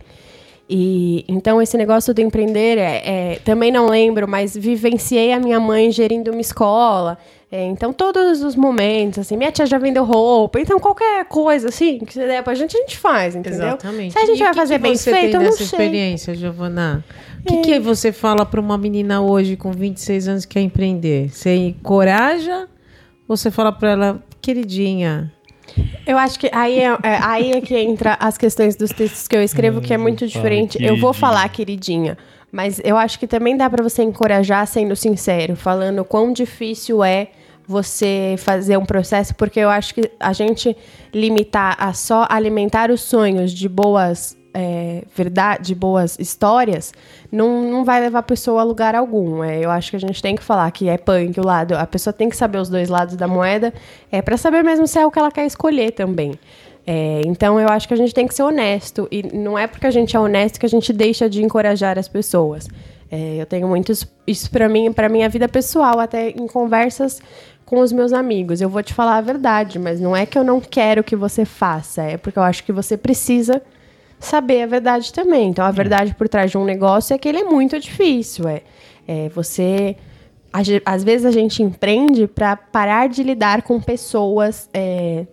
E 0.69 1.25
então 1.28 1.62
esse 1.62 1.75
negócio 1.78 2.13
do 2.13 2.21
empreender, 2.21 2.78
é, 2.78 3.01
é, 3.34 3.39
também 3.43 3.71
não 3.71 3.88
lembro, 3.88 4.28
mas 4.28 4.56
vivenciei 4.56 5.34
a 5.34 5.39
minha 5.39 5.60
mãe 5.60 5.91
gerindo 5.91 6.32
uma 6.32 6.41
escola. 6.41 7.17
É, 7.56 7.63
então 7.68 7.94
todos 7.94 8.41
os 8.44 8.56
momentos, 8.56 9.20
assim, 9.20 9.38
minha 9.38 9.52
tia 9.52 9.65
já 9.65 9.78
vendeu 9.78 10.04
roupa. 10.04 10.60
Então 10.60 10.78
qualquer 10.80 11.24
coisa 11.26 11.70
assim 11.70 12.00
que 12.00 12.13
você 12.13 12.28
der 12.28 12.44
pra 12.44 12.54
gente, 12.54 12.76
a 12.76 12.80
gente 12.82 12.98
faz, 12.98 13.34
entendeu? 13.36 13.60
Exatamente. 13.68 14.12
Se 14.12 14.20
a 14.20 14.26
gente 14.26 14.39
E 14.39 14.44
vai 14.44 14.52
que 14.52 14.58
fazer 14.58 14.76
que 14.76 14.82
bem 14.82 14.98
feito, 14.98 15.36
eu 15.38 15.41
não 15.41 15.52
sei. 15.54 15.65
experiência, 15.65 16.36
Giovana? 16.36 17.04
O 17.41 17.48
que, 17.48 17.62
que 17.62 17.80
você 17.80 18.12
fala 18.12 18.46
pra 18.46 18.60
uma 18.60 18.78
menina 18.78 19.22
hoje 19.22 19.56
com 19.56 19.72
26 19.72 20.28
anos 20.28 20.46
que 20.46 20.56
quer 20.56 20.62
empreender? 20.62 21.30
Você 21.30 21.56
encoraja 21.56 22.68
ou 23.28 23.38
você 23.38 23.50
fala 23.50 23.72
pra 23.72 23.91
ela, 23.91 24.24
queridinha, 24.41 25.32
Eu 26.06 26.18
acho 26.18 26.38
que 26.39 26.50
aí 26.54 26.80
é, 26.80 26.88
é- 27.04 27.20
aí 27.24 27.52
é 27.54 27.62
que 27.62 27.76
entra 27.78 28.18
as 28.20 28.38
questões 28.38 28.76
dos 28.76 28.91
textos 28.91 29.28
que 29.28 29.36
eu 29.36 29.41
escrevo, 29.41 29.82
que 29.82 29.94
é 29.94 29.98
muito 29.98 30.28
diferente. 30.28 30.78
Eu 30.84 30.98
vou 31.00 31.12
falar, 31.13 31.48
queridinha, 31.50 32.18
mas 32.52 32.80
eu 32.84 32.96
acho 32.98 33.18
que 33.20 33.26
também 33.28 33.56
dá 33.58 33.70
pra 33.70 33.82
você 33.84 34.04
encorajar 34.04 34.65
sendo 34.68 34.96
sincero, 34.96 35.56
falando 35.56 36.04
quão 36.06 36.32
difícil 36.34 37.04
é 37.04 37.30
você 37.67 38.36
fazer 38.38 38.78
um 38.78 38.86
processo, 38.86 39.34
porque 39.36 39.60
eu 39.60 39.69
acho 39.69 39.93
que 39.93 40.12
a 40.19 40.34
gente 40.34 40.75
limitar 41.13 41.75
a 41.80 41.93
só 41.93 42.25
alimentar 42.30 42.91
os 42.91 43.01
sonhos 43.01 43.51
de 43.51 43.67
boas 43.67 44.38
é, 44.58 45.04
verdade, 45.13 45.63
de 45.63 45.75
boas 45.75 46.17
histórias, 46.17 46.93
não, 47.30 47.62
não 47.69 47.84
vai 47.84 47.99
levar 47.99 48.19
a 48.19 48.23
pessoa 48.23 48.62
a 48.62 48.63
lugar 48.63 48.95
algum. 48.95 49.43
É, 49.43 49.60
eu 49.60 49.69
acho 49.69 49.89
que 49.89 49.97
a 49.97 49.99
gente 49.99 50.21
tem 50.21 50.34
que 50.34 50.41
falar 50.41 50.71
que 50.71 50.88
é 50.88 50.97
punk 50.97 51.38
o 51.38 51.45
lado. 51.45 51.73
A 51.75 51.86
pessoa 51.86 52.13
tem 52.13 52.30
que 52.30 52.38
saber 52.38 52.60
os 52.60 52.69
dois 52.69 52.88
lados 52.88 53.17
da 53.17 53.28
moeda, 53.28 53.73
é 54.10 54.21
para 54.21 54.38
saber 54.38 54.63
mesmo 54.63 54.88
se 54.88 54.97
é 54.97 55.06
o 55.06 55.12
que 55.12 55.19
ela 55.19 55.30
quer 55.30 55.45
escolher 55.45 55.91
também. 55.91 56.39
É, 56.88 57.21
então 57.25 57.60
eu 57.60 57.67
acho 57.67 57.86
que 57.86 57.93
a 57.93 57.97
gente 57.97 58.13
tem 58.13 58.28
que 58.28 58.34
ser 58.34 58.43
honesto 58.43 59.08
e 59.12 59.23
não 59.36 59.58
é 59.58 59.67
porque 59.67 59.88
a 59.88 59.91
gente 59.91 60.15
é 60.15 60.19
honesto 60.19 60.60
que 60.60 60.65
a 60.65 60.69
gente 60.69 60.93
deixa 60.93 61.30
de 61.30 61.43
encorajar 61.43 61.99
as 61.99 62.08
pessoas. 62.08 62.67
É, 63.12 63.38
eu 63.41 63.45
tenho 63.45 63.67
muitos 63.67 64.08
isso 64.25 64.49
para 64.49 64.69
mim, 64.69 64.91
para 64.93 65.10
minha 65.10 65.28
vida 65.28 65.47
pessoal, 65.47 65.99
até 65.99 66.30
em 66.30 66.47
conversas 66.47 67.21
com 67.65 67.80
os 67.80 67.91
meus 67.91 68.13
amigos. 68.13 68.62
Eu 68.62 68.69
vou 68.69 68.84
te 68.84 68.93
falar 68.93 69.17
a 69.17 69.21
verdade, 69.21 69.80
mas 69.80 69.99
não 69.99 70.15
é 70.15 70.25
que 70.25 70.38
eu 70.38 70.43
não 70.43 70.62
quero 70.62 71.04
que 71.04 71.15
você 71.15 71.45
faça, 71.45 72.04
é 72.04 72.17
porque 72.17 72.38
eu 72.38 72.43
acho 72.43 72.63
que 72.63 72.71
você 72.71 72.95
precisa 72.95 73.62
saber 74.19 74.63
a 74.63 74.67
verdade 74.67 75.12
também. 75.12 75.49
Então, 75.49 75.65
a 75.65 75.71
verdade 75.71 76.13
por 76.15 76.30
trás 76.30 76.51
de 76.51 76.58
um 76.58 76.65
negócio 76.65 77.13
é 77.13 77.17
que 77.17 77.28
ele 77.28 77.39
é 77.39 77.43
muito 77.43 77.80
difícil. 77.80 78.47
É, 78.47 78.62
é 79.08 79.30
você 79.30 79.95
às 80.86 81.04
vezes 81.04 81.25
a 81.25 81.32
gente 81.32 81.62
empreende 81.62 82.28
para 82.28 82.56
parar 82.56 83.10
de 83.10 83.21
lidar 83.23 83.62
com 83.63 83.82
pessoas, 83.82 84.69
é, 84.73 85.25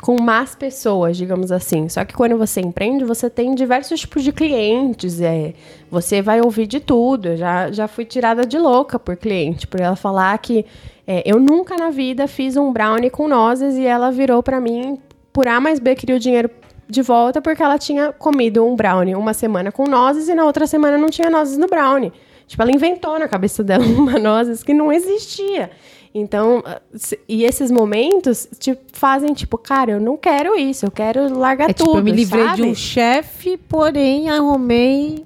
com 0.00 0.20
más 0.20 0.54
pessoas, 0.54 1.16
digamos 1.16 1.50
assim. 1.50 1.88
Só 1.88 2.04
que 2.04 2.14
quando 2.14 2.38
você 2.38 2.60
empreende, 2.60 3.04
você 3.04 3.28
tem 3.28 3.52
diversos 3.54 4.00
tipos 4.00 4.22
de 4.22 4.30
clientes, 4.30 5.20
é, 5.20 5.54
você 5.90 6.22
vai 6.22 6.40
ouvir 6.40 6.68
de 6.68 6.78
tudo. 6.78 7.30
Eu 7.30 7.36
já, 7.36 7.72
já 7.72 7.88
fui 7.88 8.04
tirada 8.04 8.46
de 8.46 8.58
louca 8.58 8.96
por 8.96 9.16
cliente, 9.16 9.66
por 9.66 9.80
ela 9.80 9.96
falar 9.96 10.38
que 10.38 10.64
é, 11.12 11.24
eu 11.26 11.40
nunca 11.40 11.76
na 11.76 11.90
vida 11.90 12.28
fiz 12.28 12.56
um 12.56 12.72
brownie 12.72 13.10
com 13.10 13.26
nozes 13.26 13.76
e 13.76 13.84
ela 13.84 14.12
virou 14.12 14.44
para 14.44 14.60
mim, 14.60 14.96
por 15.32 15.48
A 15.48 15.60
mais 15.60 15.80
B, 15.80 15.96
queria 15.96 16.14
o 16.14 16.20
dinheiro 16.20 16.48
de 16.88 17.02
volta 17.02 17.42
porque 17.42 17.60
ela 17.60 17.76
tinha 17.76 18.12
comido 18.12 18.64
um 18.64 18.76
brownie 18.76 19.16
uma 19.16 19.34
semana 19.34 19.72
com 19.72 19.88
nozes 19.88 20.28
e 20.28 20.36
na 20.36 20.44
outra 20.44 20.68
semana 20.68 20.96
não 20.96 21.10
tinha 21.10 21.28
nozes 21.28 21.58
no 21.58 21.66
brownie. 21.66 22.12
Tipo, 22.46 22.62
ela 22.62 22.70
inventou 22.70 23.18
na 23.18 23.26
cabeça 23.26 23.62
dela 23.64 23.84
uma 23.84 24.20
nozes 24.20 24.62
que 24.62 24.72
não 24.72 24.92
existia. 24.92 25.72
Então, 26.14 26.62
ah, 26.64 26.80
e 27.28 27.42
esses 27.42 27.72
momentos 27.72 28.46
te 28.60 28.78
fazem 28.92 29.32
tipo, 29.34 29.58
cara, 29.58 29.90
eu 29.90 30.00
não 30.00 30.16
quero 30.16 30.56
isso, 30.56 30.86
eu 30.86 30.92
quero 30.92 31.36
largar 31.36 31.70
É 31.70 31.72
tudo. 31.72 31.86
tipo, 31.86 31.98
eu 31.98 32.04
me 32.04 32.12
livrei 32.12 32.44
sabe? 32.44 32.62
de 32.62 32.68
um 32.68 32.74
chefe, 32.74 33.56
porém 33.56 34.30
arrumei 34.30 35.24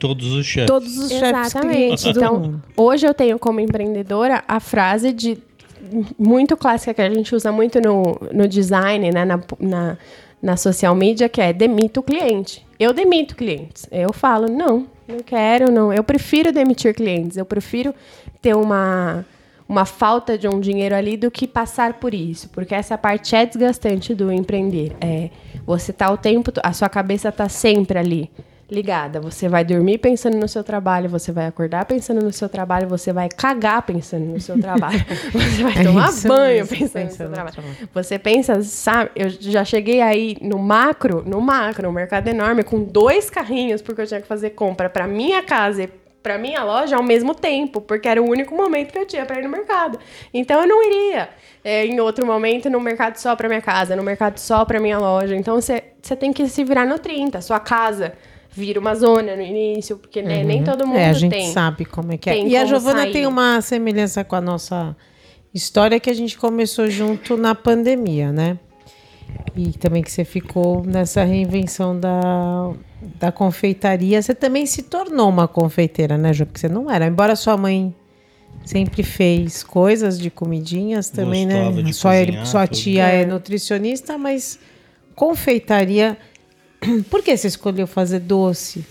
Todos 0.00 0.32
os 0.32 0.46
chefes. 0.46 0.66
todos 0.66 0.96
os 0.96 1.10
chefes 1.10 1.52
clientes 1.52 2.04
Então, 2.06 2.60
hoje 2.74 3.06
eu 3.06 3.12
tenho 3.12 3.38
como 3.38 3.60
empreendedora 3.60 4.42
a 4.48 4.58
frase 4.58 5.12
de 5.12 5.38
muito 6.18 6.56
clássica 6.56 6.94
que 6.94 7.02
a 7.02 7.10
gente 7.10 7.34
usa 7.34 7.52
muito 7.52 7.80
no, 7.80 8.18
no 8.32 8.48
design, 8.48 9.10
né, 9.10 9.24
na, 9.24 9.40
na, 9.58 9.98
na 10.40 10.56
social 10.56 10.94
media, 10.94 11.28
que 11.28 11.40
é 11.40 11.52
demita 11.52 12.00
o 12.00 12.02
cliente. 12.02 12.66
Eu 12.78 12.92
demito 12.92 13.36
clientes. 13.36 13.86
Eu 13.90 14.12
falo, 14.12 14.48
não, 14.48 14.86
não 15.06 15.20
quero, 15.20 15.70
não. 15.70 15.92
Eu 15.92 16.02
prefiro 16.02 16.52
demitir 16.52 16.94
clientes. 16.94 17.36
Eu 17.36 17.44
prefiro 17.44 17.94
ter 18.40 18.54
uma, 18.56 19.24
uma 19.68 19.84
falta 19.84 20.38
de 20.38 20.48
um 20.48 20.60
dinheiro 20.60 20.94
ali 20.94 21.16
do 21.16 21.30
que 21.30 21.46
passar 21.46 21.94
por 21.94 22.14
isso. 22.14 22.48
Porque 22.50 22.74
essa 22.74 22.96
parte 22.96 23.36
é 23.36 23.44
desgastante 23.44 24.14
do 24.14 24.32
empreender. 24.32 24.96
É, 25.00 25.30
você 25.66 25.92
tá 25.92 26.10
o 26.10 26.16
tempo, 26.16 26.52
a 26.62 26.72
sua 26.72 26.88
cabeça 26.88 27.30
tá 27.30 27.48
sempre 27.48 27.98
ali 27.98 28.30
ligada. 28.70 29.20
Você 29.20 29.48
vai 29.48 29.64
dormir 29.64 29.98
pensando 29.98 30.36
no 30.36 30.48
seu 30.48 30.62
trabalho, 30.62 31.08
você 31.08 31.32
vai 31.32 31.46
acordar 31.46 31.84
pensando 31.84 32.22
no 32.22 32.32
seu 32.32 32.48
trabalho, 32.48 32.88
você 32.88 33.12
vai 33.12 33.28
cagar 33.28 33.82
pensando 33.82 34.24
no 34.24 34.40
seu 34.40 34.60
trabalho, 34.60 34.98
você 35.32 35.62
vai 35.62 35.78
É 35.78 35.82
tomar 35.84 36.12
banho 36.26 36.66
mesmo, 36.66 36.78
pensando 36.78 37.04
no 37.04 37.10
seu 37.10 37.28
no 37.28 37.34
trabalho. 37.34 37.54
trabalho. 37.54 37.76
Você 37.92 38.18
pensa, 38.18 38.62
sabe? 38.62 39.10
Eu 39.16 39.28
já 39.28 39.64
cheguei 39.64 40.00
aí 40.00 40.36
no 40.40 40.58
macro, 40.58 41.22
no 41.26 41.40
macro, 41.40 41.88
um 41.88 41.92
mercado 41.92 42.28
enorme, 42.28 42.62
com 42.62 42.82
dois 42.82 43.28
carrinhos, 43.28 43.82
porque 43.82 44.02
eu 44.02 44.06
tinha 44.06 44.20
que 44.20 44.28
fazer 44.28 44.50
compra 44.50 44.88
para 44.88 45.06
minha 45.06 45.42
casa 45.42 45.82
e 45.84 46.00
para 46.22 46.36
minha 46.36 46.62
loja 46.62 46.96
ao 46.96 47.02
mesmo 47.02 47.34
tempo, 47.34 47.80
porque 47.80 48.06
era 48.06 48.22
o 48.22 48.28
único 48.28 48.54
momento 48.54 48.92
que 48.92 48.98
eu 48.98 49.06
tinha 49.06 49.24
para 49.24 49.40
ir 49.40 49.42
no 49.42 49.48
mercado. 49.48 49.98
Então 50.34 50.60
eu 50.60 50.68
não 50.68 50.82
iria 50.84 51.30
é, 51.64 51.86
em 51.86 51.98
outro 51.98 52.26
momento 52.26 52.68
no 52.68 52.78
mercado 52.78 53.16
só 53.16 53.34
para 53.34 53.48
minha 53.48 53.62
casa, 53.62 53.96
no 53.96 54.02
mercado 54.02 54.38
só 54.38 54.64
para 54.64 54.78
minha 54.78 54.98
loja. 54.98 55.34
Então 55.34 55.58
você 55.58 55.82
tem 56.18 56.32
que 56.32 56.46
se 56.46 56.62
virar 56.62 56.86
no 56.86 56.98
30. 56.98 57.40
Sua 57.40 57.58
casa 57.58 58.12
vira 58.52 58.80
uma 58.80 58.94
zona 58.94 59.36
no 59.36 59.42
início, 59.42 59.96
porque 59.96 60.20
né, 60.22 60.42
nem 60.44 60.62
todo 60.64 60.86
mundo 60.86 60.98
É, 60.98 61.08
a 61.08 61.12
gente 61.12 61.32
tem. 61.32 61.52
sabe 61.52 61.84
como 61.84 62.12
é 62.12 62.16
que 62.18 62.28
é. 62.28 62.32
tem 62.34 62.48
E 62.48 62.56
a 62.56 62.64
Giovana 62.66 63.02
sair. 63.02 63.12
tem 63.12 63.26
uma 63.26 63.60
semelhança 63.60 64.24
com 64.24 64.36
a 64.36 64.40
nossa 64.40 64.96
história 65.54 65.98
que 66.00 66.10
a 66.10 66.14
gente 66.14 66.36
começou 66.38 66.88
junto 66.90 67.36
na 67.36 67.54
pandemia, 67.54 68.32
né? 68.32 68.58
E 69.56 69.72
também 69.72 70.02
que 70.02 70.10
você 70.10 70.24
ficou 70.24 70.84
nessa 70.84 71.22
reinvenção 71.22 71.98
da, 71.98 72.72
da 73.18 73.30
confeitaria. 73.32 74.20
Você 74.20 74.34
também 74.34 74.66
se 74.66 74.82
tornou 74.82 75.28
uma 75.28 75.46
confeiteira, 75.46 76.18
né, 76.18 76.32
Ju? 76.32 76.46
Porque 76.46 76.58
você 76.58 76.68
não 76.68 76.90
era. 76.90 77.06
Embora 77.06 77.36
sua 77.36 77.56
mãe 77.56 77.94
sempre 78.64 79.02
fez 79.04 79.62
coisas 79.62 80.18
de 80.18 80.30
comidinhas 80.30 81.08
também, 81.10 81.46
Gostava 81.46 81.70
né? 81.76 81.82
de 81.82 81.92
Sua, 81.92 82.10
cozinhar, 82.18 82.46
sua 82.46 82.66
tudo. 82.66 82.76
tia 82.78 83.06
é 83.06 83.24
nutricionista, 83.24 84.18
mas 84.18 84.58
confeitaria. 85.14 86.16
Por 87.10 87.22
que 87.22 87.36
você 87.36 87.48
escolheu 87.48 87.86
fazer 87.86 88.20
doce? 88.20 88.84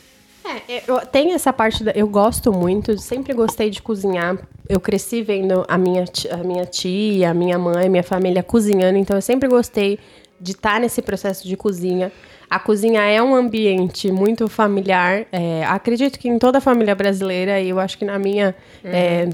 É, 0.67 0.83
eu 0.87 0.99
tenho 1.05 1.33
essa 1.33 1.53
parte 1.53 1.83
da, 1.83 1.91
eu 1.91 2.07
gosto 2.07 2.51
muito, 2.51 2.97
sempre 2.97 3.33
gostei 3.33 3.69
de 3.69 3.81
cozinhar. 3.81 4.37
Eu 4.67 4.79
cresci 4.79 5.21
vendo 5.21 5.63
a 5.67 5.77
minha, 5.77 6.05
a 6.31 6.37
minha 6.37 6.65
tia, 6.65 7.31
a 7.31 7.33
minha 7.33 7.57
mãe, 7.57 7.89
minha 7.89 8.03
família 8.03 8.41
cozinhando, 8.41 8.97
então 8.97 9.15
eu 9.15 9.21
sempre 9.21 9.47
gostei 9.47 9.99
de 10.39 10.51
estar 10.51 10.79
nesse 10.79 11.01
processo 11.01 11.47
de 11.47 11.55
cozinha. 11.55 12.11
A 12.49 12.59
cozinha 12.59 13.01
é 13.01 13.21
um 13.21 13.35
ambiente 13.35 14.11
muito 14.11 14.47
familiar. 14.47 15.25
é, 15.31 15.63
acredito 15.65 16.17
que 16.17 16.27
em 16.27 16.39
toda 16.39 16.57
a 16.57 16.61
família 16.61 16.95
brasileira, 16.95 17.59
e 17.59 17.69
eu 17.69 17.79
acho 17.79 17.97
que 17.97 18.05
na 18.05 18.17
minha. 18.17 18.55
é, 18.83 19.27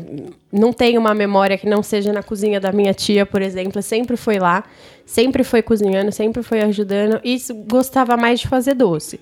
não 0.51 0.73
tem 0.73 0.97
uma 0.97 1.13
memória 1.13 1.57
que 1.57 1.67
não 1.67 1.81
seja 1.81 2.11
na 2.11 2.21
cozinha 2.21 2.59
da 2.59 2.73
minha 2.73 2.93
tia, 2.93 3.25
por 3.25 3.41
exemplo. 3.41 3.81
Sempre 3.81 4.17
foi 4.17 4.37
lá, 4.37 4.65
sempre 5.05 5.43
foi 5.43 5.61
cozinhando, 5.61 6.11
sempre 6.11 6.41
foi 6.43 6.61
ajudando. 6.61 7.19
E 7.23 7.37
gostava 7.67 8.17
mais 8.17 8.39
de 8.39 8.47
fazer 8.47 8.73
doce. 8.73 9.19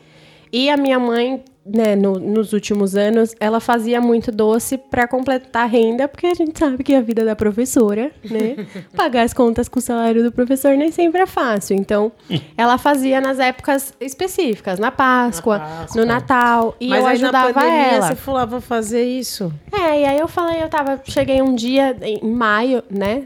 E 0.51 0.69
a 0.69 0.77
minha 0.77 0.99
mãe, 0.99 1.43
né, 1.65 1.95
no- 1.95 2.19
nos 2.19 2.53
últimos 2.53 2.95
anos, 2.95 3.33
ela 3.39 3.59
fazia 3.59 3.99
muito 3.99 4.31
doce 4.31 4.77
para 4.77 5.07
completar 5.07 5.63
a 5.63 5.65
renda, 5.65 6.07
porque 6.07 6.27
a 6.27 6.33
gente 6.35 6.59
sabe 6.59 6.83
que 6.83 6.93
a 6.93 7.01
vida 7.01 7.25
da 7.25 7.35
professora, 7.35 8.11
né, 8.29 8.55
pagar 8.95 9.23
as 9.23 9.33
contas 9.33 9.67
com 9.67 9.79
o 9.79 9.81
salário 9.81 10.21
do 10.23 10.31
professor 10.31 10.77
nem 10.77 10.91
sempre 10.91 11.21
é 11.21 11.25
fácil. 11.25 11.75
Então, 11.75 12.11
ela 12.55 12.77
fazia 12.77 13.19
nas 13.19 13.39
épocas 13.39 13.95
específicas, 13.99 14.77
na 14.77 14.91
Páscoa, 14.91 15.57
Na 15.57 15.65
Páscoa. 15.65 16.01
no 16.01 16.07
Natal, 16.07 16.75
e 16.79 16.87
Mas 16.89 16.99
eu 16.99 17.03
na 17.05 17.11
ajudava 17.13 17.53
pandemia 17.53 17.81
ela. 17.93 18.07
você 18.09 18.15
falou, 18.15 18.39
ah, 18.41 18.45
vou 18.45 18.61
fazer 18.61 19.03
isso. 19.05 19.51
É, 19.71 20.01
e 20.01 20.05
aí 20.05 20.19
eu 20.19 20.27
falei, 20.27 20.61
eu 20.61 20.69
tava. 20.69 21.01
Cheguei 21.03 21.41
um 21.41 21.55
dia 21.55 21.97
em 22.03 22.23
maio, 22.29 22.83
né? 22.91 23.23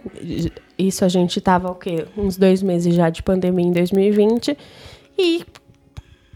Isso 0.78 1.04
a 1.04 1.08
gente 1.08 1.42
tava 1.42 1.72
o 1.72 1.76
quê? 1.76 2.06
Uns 2.16 2.38
dois 2.38 2.62
meses 2.62 2.94
já 2.94 3.10
de 3.10 3.24
pandemia 3.24 3.66
em 3.66 3.72
2020. 3.72 4.58
E 5.18 5.44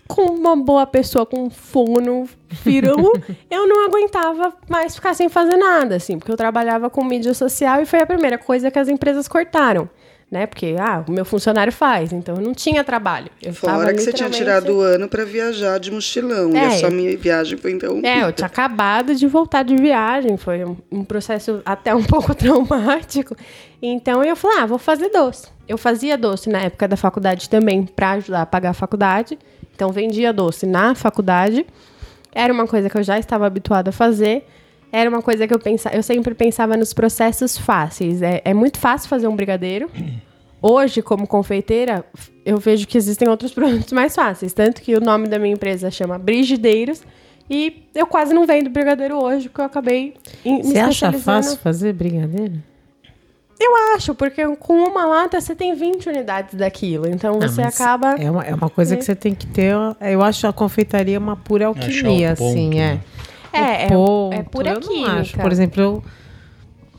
com 0.07 0.23
uma 0.23 0.57
boa 0.57 0.85
pessoa 0.85 1.25
com 1.25 1.49
fogo 1.49 2.01
no 2.01 2.27
firão, 2.49 3.13
eu 3.49 3.67
não 3.67 3.85
aguentava 3.85 4.53
mais 4.67 4.95
ficar 4.95 5.13
sem 5.13 5.29
fazer 5.29 5.55
nada, 5.55 5.95
assim, 5.95 6.17
porque 6.17 6.31
eu 6.31 6.35
trabalhava 6.35 6.89
com 6.89 7.03
mídia 7.03 7.33
social 7.33 7.81
e 7.81 7.85
foi 7.85 8.01
a 8.01 8.05
primeira 8.05 8.37
coisa 8.37 8.69
que 8.69 8.77
as 8.77 8.89
empresas 8.89 9.27
cortaram. 9.27 9.89
Né? 10.31 10.45
Porque, 10.45 10.77
ah, 10.79 11.03
o 11.05 11.11
meu 11.11 11.25
funcionário 11.25 11.73
faz, 11.73 12.13
então 12.13 12.37
eu 12.37 12.41
não 12.41 12.53
tinha 12.53 12.85
trabalho. 12.85 13.29
Eu 13.43 13.53
Fora 13.53 13.93
que 13.93 13.99
você 13.99 14.13
tinha 14.13 14.29
tirado 14.29 14.77
o 14.77 14.79
ano 14.79 15.09
pra 15.09 15.25
viajar 15.25 15.77
de 15.77 15.91
mochilão. 15.91 16.51
E 16.53 16.57
É. 16.57 16.67
a 16.67 16.71
sua 16.71 16.89
minha 16.89 17.17
viagem 17.17 17.57
foi 17.57 17.73
então. 17.73 17.99
É, 18.01 18.23
eu 18.23 18.31
tinha 18.31 18.45
acabado 18.45 19.13
de 19.13 19.27
voltar 19.27 19.63
de 19.63 19.75
viagem, 19.75 20.37
foi 20.37 20.63
um, 20.63 20.77
um 20.89 21.03
processo 21.03 21.61
até 21.65 21.93
um 21.93 22.01
pouco 22.07 22.33
traumático. 22.33 23.35
Então 23.81 24.23
eu 24.23 24.37
falei, 24.37 24.59
ah, 24.59 24.65
vou 24.65 24.77
fazer 24.77 25.09
doce. 25.09 25.49
Eu 25.67 25.77
fazia 25.77 26.17
doce 26.17 26.49
na 26.49 26.59
época 26.61 26.87
da 26.87 26.95
faculdade 26.95 27.49
também, 27.49 27.83
para 27.85 28.11
ajudar 28.11 28.43
a 28.43 28.45
pagar 28.45 28.69
a 28.69 28.73
faculdade. 28.73 29.37
Então 29.75 29.91
vendia 29.91 30.31
doce 30.31 30.65
na 30.65 30.95
faculdade. 30.95 31.65
Era 32.33 32.53
uma 32.53 32.65
coisa 32.67 32.89
que 32.89 32.97
eu 32.97 33.03
já 33.03 33.19
estava 33.19 33.45
habituada 33.45 33.89
a 33.89 33.93
fazer. 33.93 34.47
Era 34.91 35.09
uma 35.09 35.21
coisa 35.21 35.47
que 35.47 35.53
eu 35.53 35.59
pensava, 35.59 35.95
eu 35.95 36.03
sempre 36.03 36.35
pensava 36.35 36.75
nos 36.75 36.93
processos 36.93 37.57
fáceis. 37.57 38.21
É, 38.21 38.41
é 38.43 38.53
muito 38.53 38.77
fácil 38.77 39.07
fazer 39.07 39.27
um 39.27 39.35
brigadeiro. 39.35 39.89
Hoje, 40.61 41.01
como 41.01 41.25
confeiteira, 41.25 42.05
eu 42.45 42.57
vejo 42.57 42.85
que 42.85 42.97
existem 42.97 43.27
outros 43.27 43.51
produtos 43.53 43.91
mais 43.93 44.13
fáceis. 44.13 44.53
Tanto 44.53 44.81
que 44.81 44.95
o 44.95 44.99
nome 44.99 45.27
da 45.27 45.39
minha 45.39 45.53
empresa 45.53 45.89
chama 45.89 46.17
Brigideiros. 46.19 47.01
E 47.49 47.87
eu 47.95 48.05
quase 48.05 48.33
não 48.33 48.45
vendo 48.45 48.69
brigadeiro 48.69 49.17
hoje, 49.17 49.49
porque 49.49 49.61
eu 49.61 49.65
acabei 49.65 50.13
em, 50.45 50.57
me 50.57 50.63
Você 50.63 50.79
acha 50.79 51.11
fácil 51.13 51.57
fazer 51.57 51.93
brigadeiro? 51.93 52.61
Eu 53.59 53.95
acho, 53.95 54.15
porque 54.15 54.43
com 54.55 54.73
uma 54.73 55.05
lata 55.05 55.39
você 55.39 55.53
tem 55.53 55.75
20 55.75 56.09
unidades 56.09 56.55
daquilo. 56.55 57.07
Então 57.07 57.33
Não, 57.33 57.41
você 57.41 57.61
mas 57.61 57.79
acaba. 57.79 58.15
É 58.15 58.31
uma, 58.31 58.43
é 58.43 58.55
uma 58.55 58.69
coisa 58.69 58.97
que 58.97 59.03
você 59.03 59.13
tem 59.13 59.35
que 59.35 59.45
ter. 59.45 59.73
Eu 59.99 60.23
acho 60.23 60.47
a 60.47 60.53
confeitaria 60.53 61.19
uma 61.19 61.35
pura 61.35 61.67
alquimia, 61.67 62.35
ponto, 62.35 62.49
assim, 62.49 62.79
é. 62.79 62.93
né? 62.93 63.01
É, 63.53 63.85
é, 63.85 63.87
ponto, 63.87 64.33
é 64.33 64.43
pura 64.43 64.69
eu 64.71 64.79
não 64.79 64.87
química. 64.87 65.11
acho. 65.11 65.37
Por 65.37 65.51
exemplo, 65.51 65.81
eu, 65.81 66.03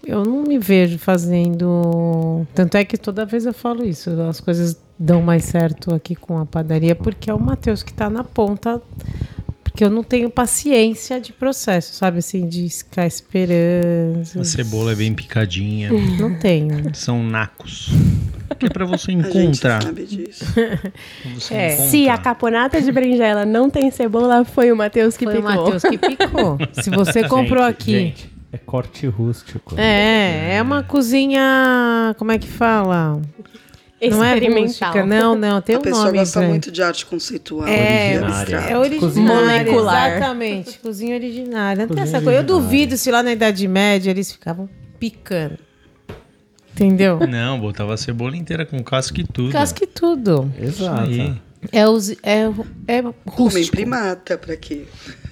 eu 0.04 0.24
não 0.24 0.42
me 0.42 0.58
vejo 0.58 0.98
fazendo. 0.98 2.46
Tanto 2.54 2.76
é 2.76 2.84
que 2.84 2.96
toda 2.96 3.24
vez 3.24 3.46
eu 3.46 3.54
falo 3.54 3.84
isso. 3.84 4.10
As 4.22 4.40
coisas 4.40 4.78
dão 4.98 5.22
mais 5.22 5.44
certo 5.44 5.94
aqui 5.94 6.14
com 6.14 6.38
a 6.38 6.46
padaria, 6.46 6.94
porque 6.94 7.30
é 7.30 7.34
o 7.34 7.40
Matheus 7.40 7.82
que 7.82 7.90
está 7.90 8.08
na 8.10 8.22
ponta. 8.24 8.80
Porque 9.72 9.82
eu 9.84 9.88
não 9.90 10.04
tenho 10.04 10.28
paciência 10.28 11.18
de 11.18 11.32
processo, 11.32 11.94
sabe? 11.94 12.18
Assim, 12.18 12.46
de 12.46 12.68
ficar 12.68 13.06
esperando. 13.06 14.20
A 14.38 14.44
cebola 14.44 14.92
é 14.92 14.94
bem 14.94 15.14
picadinha. 15.14 15.90
Não 15.90 16.38
tenho. 16.38 16.94
São 16.94 17.22
nacos. 17.22 17.88
Que 18.58 18.66
é 18.66 18.68
pra 18.68 18.84
você 18.84 19.10
A 19.10 19.14
gente 19.14 19.28
encontrar. 19.38 19.82
sabe 19.82 20.04
disso. 20.04 20.44
Você 21.34 21.54
É. 21.54 21.68
encontrar. 21.72 21.88
Se 21.88 22.08
a 22.10 22.18
caponata 22.18 22.82
de 22.82 22.92
berinjela 22.92 23.46
não 23.46 23.70
tem 23.70 23.90
cebola, 23.90 24.44
foi 24.44 24.70
o 24.70 24.76
Matheus 24.76 25.16
que 25.16 25.24
Foi 25.24 25.38
o 25.38 25.42
picou. 25.42 25.64
Matheus 25.64 25.82
que 25.82 25.98
picou. 25.98 26.58
Se 26.82 26.90
você 26.90 27.26
comprou 27.26 27.64
Gente, 27.64 27.70
aqui. 27.72 27.92
gente, 27.92 28.30
é 28.52 28.58
corte 28.58 29.06
rústico. 29.06 29.74
É, 29.80 30.56
é 30.56 30.62
uma 30.62 30.82
cozinha. 30.82 32.14
Como 32.18 32.30
é 32.30 32.38
que 32.38 32.46
fala? 32.46 33.20
Não 34.10 34.24
é 34.24 34.38
rústica, 34.38 35.06
não, 35.06 35.34
não. 35.36 35.60
Tem 35.62 35.76
a 35.76 35.78
um 35.78 35.82
pessoa 35.82 36.04
nome 36.06 36.18
gosta 36.18 36.40
pra- 36.40 36.48
muito 36.48 36.70
de 36.72 36.82
arte 36.82 37.06
conceitual. 37.06 37.68
É, 37.68 38.18
Originária. 38.20 38.56
É 38.56 38.78
originária, 38.78 39.00
Cozinha 39.00 39.34
molecular. 39.34 40.10
exatamente. 40.16 40.78
Cozinha 40.78 41.14
originária. 41.14 41.80
Não 41.86 41.94
tem 41.94 41.96
Cozinha 42.02 42.16
essa 42.18 42.24
coisa. 42.24 42.40
Eu 42.40 42.44
duvido 42.44 42.96
se 42.96 43.10
lá 43.10 43.22
na 43.22 43.32
Idade 43.32 43.66
Média 43.68 44.10
eles 44.10 44.32
ficavam 44.32 44.68
picando. 44.98 45.58
Entendeu? 46.72 47.20
Não, 47.28 47.60
botava 47.60 47.94
a 47.94 47.96
cebola 47.96 48.36
inteira 48.36 48.64
com 48.66 48.82
casca 48.82 49.20
e 49.20 49.24
tudo. 49.24 49.52
Casca 49.52 49.84
e 49.84 49.86
tudo. 49.86 50.50
Exato. 50.58 51.10
É, 51.70 51.86
os, 51.86 52.10
é, 52.22 52.42
é 52.88 53.02
Homem 53.38 53.66
primata, 53.68 54.36
pra 54.36 54.56
quê? 54.56 54.84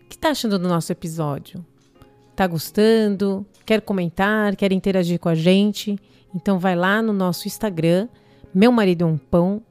O 0.04 0.08
que 0.08 0.18
tá 0.18 0.30
achando 0.30 0.58
do 0.58 0.68
nosso 0.68 0.92
episódio? 0.92 1.64
Tá 2.34 2.46
gostando? 2.46 3.46
Quer 3.64 3.80
comentar? 3.80 4.56
Quer 4.56 4.72
interagir 4.72 5.18
com 5.18 5.28
a 5.28 5.34
gente? 5.34 5.96
Então 6.34 6.58
vai 6.58 6.74
lá 6.74 7.00
no 7.00 7.12
nosso 7.12 7.46
Instagram, 7.46 8.08
Meu 8.52 8.72
Marido 8.72 9.02
é 9.02 9.06
um 9.06 9.16
Pão, 9.16 9.62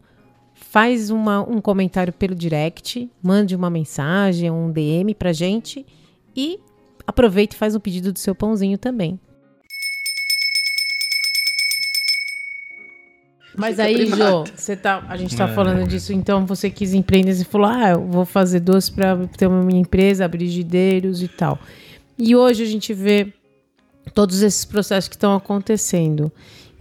faz 0.54 1.10
uma, 1.10 1.42
um 1.42 1.60
comentário 1.60 2.14
pelo 2.14 2.34
direct, 2.34 3.10
mande 3.22 3.54
uma 3.54 3.70
mensagem, 3.70 4.50
um 4.50 4.72
DM 4.72 5.14
pra 5.14 5.34
gente 5.34 5.86
e 6.36 6.58
aproveita 7.06 7.54
e 7.54 7.60
faz 7.60 7.76
um 7.76 7.80
pedido 7.82 8.14
do 8.14 8.20
seu 8.20 8.34
pãozinho 8.34 8.78
também. 8.78 9.20
Mas 13.56 13.72
Fica 13.76 13.84
aí, 13.84 13.96
primata. 13.96 14.24
Jô, 14.24 14.44
você 14.56 14.76
tá, 14.76 15.06
a 15.08 15.16
gente 15.16 15.36
tá 15.36 15.48
É. 15.48 15.54
falando 15.54 15.88
disso, 15.88 16.12
então 16.12 16.46
você 16.46 16.70
quis 16.72 16.94
empreender 16.94 17.34
e 17.34 17.44
falou: 17.44 17.68
ah, 17.68 17.90
eu 17.92 18.08
vou 18.08 18.26
fazer 18.26 18.60
doce 18.60 18.92
para 18.92 19.28
ter 19.38 19.46
uma 19.48 19.62
minha 19.62 19.80
empresa, 19.82 20.26
abrir 20.26 20.48
gideiros 20.48 21.22
e 21.22 21.28
tal. 21.28 21.60
E 22.18 22.36
hoje 22.36 22.64
a 22.64 22.66
gente 22.66 22.94
vê 22.94 23.34
todos 24.14 24.42
esses 24.42 24.66
processos 24.66 25.08
que 25.08 25.16
estão 25.16 25.36
acontecendo. 25.36 26.32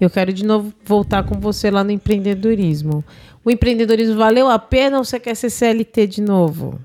Eu 0.00 0.10
quero 0.10 0.32
de 0.32 0.44
novo 0.44 0.72
voltar 0.84 1.22
com 1.22 1.38
você 1.38 1.70
lá 1.70 1.84
no 1.84 1.90
empreendedorismo. 1.90 3.04
O 3.44 3.50
empreendedorismo 3.50 4.16
valeu 4.16 4.48
a 4.48 4.58
pena 4.58 4.98
ou 4.98 5.04
você 5.04 5.18
quer 5.18 5.34
ser 5.34 5.50
CLT 5.50 6.06
de 6.06 6.22
novo? 6.22 6.78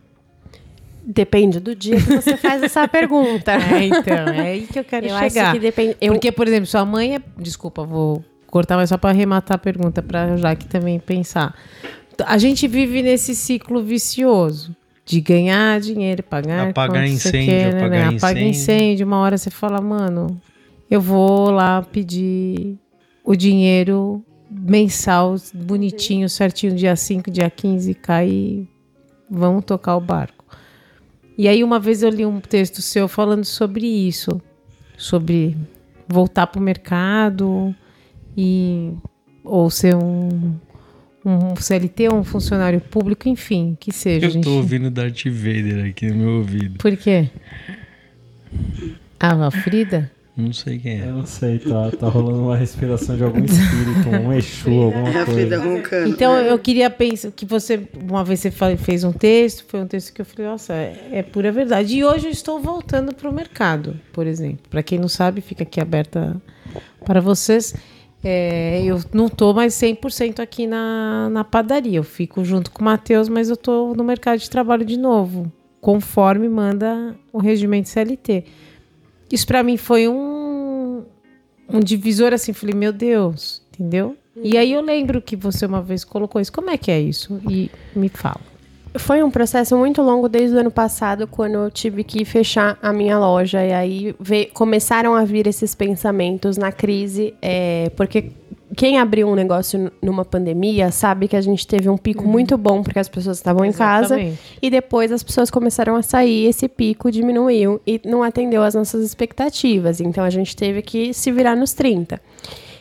Depende 1.04 1.60
do 1.60 1.74
dia 1.74 1.96
que 1.96 2.16
você 2.16 2.36
faz 2.36 2.62
essa 2.62 2.86
pergunta. 2.90 3.54
É, 3.54 3.86
então, 3.86 4.28
é 4.34 4.52
aí 4.52 4.68
que 4.68 4.78
eu 4.78 4.84
quero 4.84 5.06
Eu 5.08 5.18
chegar. 5.18 5.46
acho 5.46 5.54
que 5.54 5.60
depende. 5.60 5.98
Eu, 6.02 6.14
Porque, 6.14 6.32
por 6.32 6.48
exemplo, 6.48 6.66
sua 6.66 6.86
mãe 6.86 7.16
é. 7.16 7.22
Desculpa, 7.38 7.84
vou 7.84 8.24
cortar, 8.48 8.76
mas 8.76 8.90
só 8.90 8.98
para 8.98 9.12
arrematar 9.12 9.56
a 9.56 9.60
pergunta, 9.60 10.02
para 10.02 10.34
a 10.34 10.38
Jaque 10.38 10.68
também 10.68 11.00
pensar. 11.00 11.56
A 12.26 12.38
gente 12.38 12.68
vive 12.68 13.02
nesse 13.02 13.36
ciclo 13.36 13.82
vicioso 13.82 14.76
de 15.08 15.22
ganhar 15.22 15.80
dinheiro, 15.80 16.22
pagar. 16.22 16.68
Apagar 16.68 17.08
incêndio, 17.08 17.46
quer, 17.46 17.74
né? 17.74 17.80
apagar 17.80 18.14
Apaga 18.14 18.40
incêndio. 18.42 18.50
incêndio. 18.50 19.08
Uma 19.08 19.20
hora 19.20 19.38
você 19.38 19.50
fala, 19.50 19.80
mano, 19.80 20.40
eu 20.92 21.00
vou 21.00 21.50
lá 21.50 21.82
pedir 21.82 22.78
o 23.24 23.34
dinheiro 23.34 24.22
mensal, 24.52 25.36
bonitinho, 25.54 26.28
certinho, 26.28 26.76
dia 26.76 26.96
5, 26.96 27.32
dia 27.32 27.50
15, 27.50 27.94
cair. 27.94 28.68
Vamos 29.32 29.64
tocar 29.64 29.96
o 29.96 30.02
barco. 30.02 30.44
E 31.38 31.48
aí, 31.48 31.64
uma 31.64 31.80
vez 31.80 32.04
eu 32.04 32.10
li 32.10 32.26
um 32.26 32.42
texto 32.42 32.82
seu 32.82 33.08
falando 33.08 33.46
sobre 33.46 33.86
isso, 33.86 34.42
sobre 34.98 35.56
voltar 36.06 36.48
para 36.48 36.60
o 36.60 36.64
mercado 36.64 37.74
e 38.36 38.92
ou 39.42 39.70
ser 39.70 39.96
um, 39.96 40.56
um 41.28 41.56
CLT 41.56 42.10
ou 42.10 42.16
um 42.20 42.24
funcionário 42.24 42.80
público, 42.80 43.28
enfim, 43.28 43.76
que 43.80 43.92
seja. 43.92 44.26
Eu 44.26 44.30
gente. 44.30 44.44
tô 44.44 44.56
ouvindo 44.56 44.90
Darth 44.90 45.26
Vader 45.26 45.90
aqui 45.90 46.08
no 46.08 46.16
meu 46.16 46.30
ouvido. 46.38 46.78
Por 46.78 46.96
quê? 46.96 47.30
Ah, 49.20 49.48
a 49.48 49.52
Frida? 49.52 50.12
Não 50.38 50.54
sei 50.54 50.78
quem 50.78 51.02
é. 51.02 51.06
Eu 51.08 51.14
não 51.16 51.26
sei, 51.26 51.58
tá, 51.58 51.90
tá 51.90 52.08
rolando 52.08 52.44
uma 52.44 52.56
respiração 52.56 53.18
de 53.18 53.24
algum 53.24 53.44
espírito, 53.44 54.08
um 54.08 54.32
Exu, 54.32 54.70
alguma 54.70 55.10
É 55.10 55.26
coisa. 55.26 56.08
Então 56.08 56.38
eu 56.38 56.60
queria 56.60 56.92
pensar 56.92 57.32
que 57.32 57.44
você, 57.44 57.82
uma 58.00 58.24
vez 58.24 58.42
você 58.42 58.52
fez 58.78 59.04
um 59.04 59.12
texto, 59.12 59.66
foi 59.68 59.82
um 59.82 59.88
texto 59.88 60.14
que 60.14 60.22
eu 60.22 60.26
falei, 60.26 60.52
nossa, 60.52 60.74
é, 60.74 61.10
é 61.12 61.24
pura 61.24 61.52
verdade. 61.52 61.98
E 61.98 62.06
hoje 62.06 62.28
eu 62.28 62.32
estou 62.32 62.60
voltando 62.60 63.16
para 63.16 63.28
o 63.28 63.34
mercado, 63.34 64.00
por 64.14 64.28
exemplo. 64.28 64.60
Para 64.70 64.84
quem 64.84 65.00
não 65.00 65.08
sabe, 65.08 65.42
fica 65.42 65.64
aqui 65.64 65.82
aberta 65.82 66.40
para 67.04 67.20
vocês. 67.20 67.74
É, 68.24 68.82
eu 68.84 69.00
não 69.14 69.28
estou 69.28 69.54
mais 69.54 69.74
100% 69.74 70.40
aqui 70.40 70.68
na, 70.68 71.30
na 71.30 71.44
padaria. 71.44 71.98
Eu 71.98 72.04
fico 72.04 72.44
junto 72.44 72.72
com 72.72 72.82
o 72.82 72.86
Matheus, 72.86 73.30
mas 73.30 73.50
eu 73.50 73.54
estou 73.54 73.96
no 73.96 74.04
mercado 74.04 74.40
de 74.40 74.50
trabalho 74.50 74.86
de 74.86 74.98
novo, 74.98 75.52
conforme 75.80 76.50
manda 76.50 77.16
o 77.32 77.38
regimento 77.38 77.90
CLT. 77.90 78.44
Isso 79.32 79.46
para 79.46 79.64
mim 79.64 79.78
foi 79.78 80.08
um, 80.08 81.04
um 81.70 81.80
divisor 81.80 82.34
assim. 82.34 82.54
Falei, 82.54 82.76
meu 82.76 82.92
Deus, 82.92 83.62
entendeu? 83.74 84.18
E 84.44 84.58
aí 84.58 84.74
eu 84.74 84.82
lembro 84.82 85.22
que 85.22 85.36
você 85.36 85.66
uma 85.66 85.82
vez 85.82 86.04
colocou 86.04 86.40
isso. 86.40 86.54
Como 86.54 86.70
é 86.70 86.78
que 86.78 86.92
é 86.92 87.00
isso? 87.00 87.40
E 87.50 87.72
me 87.96 88.10
fala. 88.10 88.57
Foi 88.96 89.24
um 89.24 89.30
processo 89.30 89.78
muito 89.78 90.02
longo 90.02 90.30
desde 90.30 90.56
o 90.56 90.60
ano 90.60 90.72
passado, 90.72 91.28
quando 91.28 91.56
eu 91.56 91.72
tive 91.72 92.04
que 92.04 92.24
fechar 92.26 92.78
a 92.82 92.92
minha 92.94 93.20
loja. 93.20 93.64
E 93.64 93.74
aí 93.74 94.16
começaram 94.54 95.16
a 95.16 95.24
vir 95.24 95.48
esses 95.48 95.76
pensamentos 95.76 96.58
na 96.58 96.72
crise, 96.72 97.34
é, 97.42 97.92
porque 97.96 98.32
quem 98.76 99.00
abriu 99.00 99.28
um 99.28 99.36
negócio 99.36 99.92
numa 100.02 100.26
pandemia 100.26 100.92
sabe 100.92 101.28
que 101.28 101.36
a 101.36 101.42
gente 101.42 101.66
teve 101.66 101.90
um 101.90 101.98
pico 101.98 102.28
muito 102.28 102.58
bom, 102.58 102.84
porque 102.84 103.00
as 103.00 103.08
pessoas 103.08 103.38
estavam 103.38 103.66
em 103.66 103.72
casa. 103.72 104.18
E 104.62 104.70
depois 104.70 105.12
as 105.12 105.24
pessoas 105.24 105.50
começaram 105.50 105.96
a 105.96 106.02
sair, 106.02 106.48
esse 106.48 106.68
pico 106.68 107.12
diminuiu 107.12 107.82
e 107.88 108.00
não 108.06 108.24
atendeu 108.24 108.64
às 108.64 108.76
nossas 108.76 109.04
expectativas. 109.04 110.02
Então 110.02 110.24
a 110.24 110.30
gente 110.30 110.56
teve 110.56 110.82
que 110.82 111.14
se 111.14 111.32
virar 111.32 111.56
nos 111.56 111.74
30. 111.74 112.20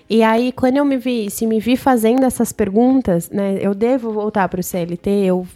E 0.09 0.23
aí, 0.23 0.53
quando 0.53 0.77
eu 0.77 0.85
me 0.85 0.97
vi, 0.97 1.31
se 1.31 1.47
me 1.47 1.59
vi 1.59 1.77
fazendo 1.77 2.25
essas 2.25 2.53
perguntas, 2.53 3.29
né, 3.29 3.59
eu 3.61 3.75
devo 3.75 4.13
voltar 4.13 4.49
para 4.49 4.61
o 4.61 4.63
CLT, 4.63 5.11
eu 5.11 5.47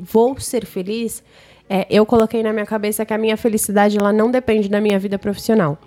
vou 0.00 0.38
ser 0.38 0.64
feliz, 0.64 1.22
é, 1.68 1.86
eu 1.90 2.06
coloquei 2.06 2.42
na 2.42 2.52
minha 2.52 2.66
cabeça 2.66 3.04
que 3.04 3.12
a 3.12 3.18
minha 3.18 3.36
felicidade 3.36 3.98
ela 3.98 4.12
não 4.12 4.30
depende 4.30 4.68
da 4.68 4.80
minha 4.80 4.98
vida 4.98 5.18
profissional. 5.18 5.78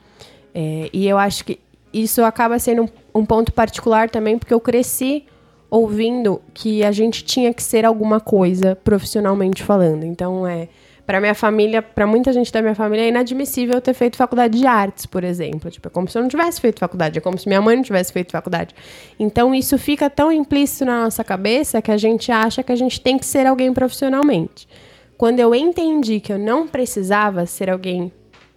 É, 0.53 0.89
e 0.93 1.07
eu 1.07 1.17
acho 1.17 1.45
que 1.45 1.59
isso 1.93 2.23
acaba 2.23 2.59
sendo 2.59 2.83
um, 2.83 3.21
um 3.21 3.25
ponto 3.25 3.51
particular 3.51 4.09
também, 4.09 4.37
porque 4.37 4.53
eu 4.53 4.59
cresci 4.59 5.25
ouvindo 5.69 6.41
que 6.53 6.83
a 6.83 6.91
gente 6.91 7.23
tinha 7.23 7.53
que 7.53 7.63
ser 7.63 7.85
alguma 7.85 8.19
coisa 8.19 8.75
profissionalmente 8.75 9.63
falando. 9.63 10.03
Então, 10.03 10.45
é 10.45 10.67
para 11.11 11.19
minha 11.19 11.35
família, 11.35 11.81
para 11.81 12.07
muita 12.07 12.31
gente 12.31 12.49
da 12.53 12.61
minha 12.61 12.73
família, 12.73 13.03
é 13.03 13.09
inadmissível 13.09 13.75
eu 13.75 13.81
ter 13.81 13.93
feito 13.93 14.15
faculdade 14.15 14.57
de 14.57 14.65
artes, 14.65 15.05
por 15.05 15.25
exemplo. 15.25 15.69
Tipo, 15.69 15.89
é 15.89 15.91
como 15.91 16.07
se 16.07 16.17
eu 16.17 16.21
não 16.21 16.29
tivesse 16.29 16.61
feito 16.61 16.79
faculdade, 16.79 17.17
é 17.17 17.21
como 17.21 17.37
se 17.37 17.49
minha 17.49 17.61
mãe 17.61 17.75
não 17.75 17.83
tivesse 17.83 18.13
feito 18.13 18.31
faculdade. 18.31 18.73
Então, 19.19 19.53
isso 19.53 19.77
fica 19.77 20.09
tão 20.09 20.31
implícito 20.31 20.85
na 20.85 21.03
nossa 21.03 21.21
cabeça 21.21 21.81
que 21.81 21.91
a 21.91 21.97
gente 21.97 22.31
acha 22.31 22.63
que 22.63 22.71
a 22.71 22.77
gente 22.77 23.01
tem 23.01 23.17
que 23.17 23.25
ser 23.25 23.45
alguém 23.45 23.73
profissionalmente. 23.73 24.65
Quando 25.17 25.41
eu 25.41 25.53
entendi 25.53 26.21
que 26.21 26.31
eu 26.31 26.39
não 26.39 26.65
precisava 26.65 27.45
ser 27.45 27.69
alguém 27.69 28.09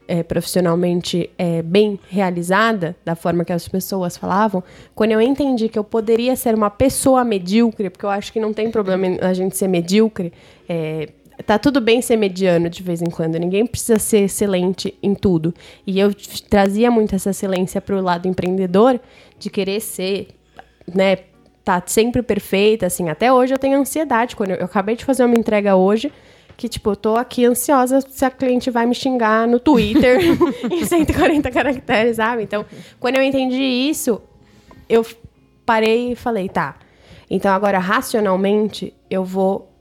é, 0.06 0.22
profissionalmente 0.22 1.28
é, 1.36 1.60
bem 1.60 1.98
realizada, 2.08 2.94
da 3.04 3.16
forma 3.16 3.44
que 3.44 3.52
as 3.52 3.66
pessoas 3.66 4.16
falavam, 4.16 4.62
quando 4.94 5.10
eu 5.10 5.20
entendi 5.20 5.68
que 5.68 5.78
eu 5.78 5.82
poderia 5.82 6.36
ser 6.36 6.54
uma 6.54 6.70
pessoa 6.70 7.24
medíocre, 7.24 7.90
porque 7.90 8.06
eu 8.06 8.10
acho 8.10 8.32
que 8.32 8.38
não 8.38 8.52
tem 8.52 8.70
problema 8.70 9.08
em 9.08 9.18
a 9.20 9.34
gente 9.34 9.56
ser 9.56 9.66
medíocre, 9.66 10.32
é, 10.68 11.08
tá 11.42 11.58
tudo 11.58 11.80
bem 11.80 12.00
ser 12.00 12.16
mediano 12.16 12.68
de 12.68 12.82
vez 12.82 13.02
em 13.02 13.10
quando, 13.10 13.36
ninguém 13.36 13.66
precisa 13.66 13.98
ser 13.98 14.24
excelente 14.24 14.96
em 15.02 15.14
tudo. 15.14 15.54
E 15.86 15.98
eu 15.98 16.14
trazia 16.48 16.90
muito 16.90 17.14
essa 17.14 17.30
excelência 17.30 17.80
para 17.80 17.96
o 17.96 18.00
lado 18.00 18.28
empreendedor, 18.28 19.00
de 19.38 19.50
querer 19.50 19.80
ser, 19.80 20.28
né, 20.92 21.16
tá 21.64 21.82
sempre 21.86 22.22
perfeita, 22.22 22.86
assim, 22.86 23.08
até 23.08 23.32
hoje 23.32 23.54
eu 23.54 23.58
tenho 23.58 23.78
ansiedade, 23.78 24.36
quando 24.36 24.50
eu, 24.50 24.56
eu 24.56 24.64
acabei 24.66 24.96
de 24.96 25.04
fazer 25.04 25.24
uma 25.24 25.34
entrega 25.34 25.74
hoje, 25.76 26.12
que, 26.56 26.68
tipo, 26.68 26.90
eu 26.90 26.96
tô 26.96 27.16
aqui 27.16 27.44
ansiosa 27.44 28.00
se 28.00 28.24
a 28.24 28.30
cliente 28.30 28.70
vai 28.70 28.86
me 28.86 28.94
xingar 28.94 29.46
no 29.48 29.58
Twitter 29.58 30.20
em 30.70 30.84
140 30.84 31.50
caracteres, 31.50 32.16
sabe? 32.16 32.42
Então, 32.44 32.64
quando 33.00 33.16
eu 33.16 33.22
entendi 33.22 33.62
isso, 33.62 34.20
eu 34.88 35.04
parei 35.66 36.12
e 36.12 36.16
falei, 36.16 36.48
tá. 36.48 36.76
Então, 37.28 37.52
agora, 37.52 37.78
racionalmente, 37.78 38.94
eu 39.10 39.24
vou 39.24 39.73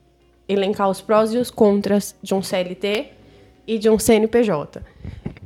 elencar 0.54 0.90
os 0.90 1.02
prós 1.02 1.34
e 1.34 1.38
os 1.38 1.52
contras 1.52 2.16
de 2.22 2.34
um 2.34 2.42
CLT 2.42 3.08
e 3.68 3.78
de 3.78 3.90
um 3.90 4.00
CNPJ. 4.00 4.82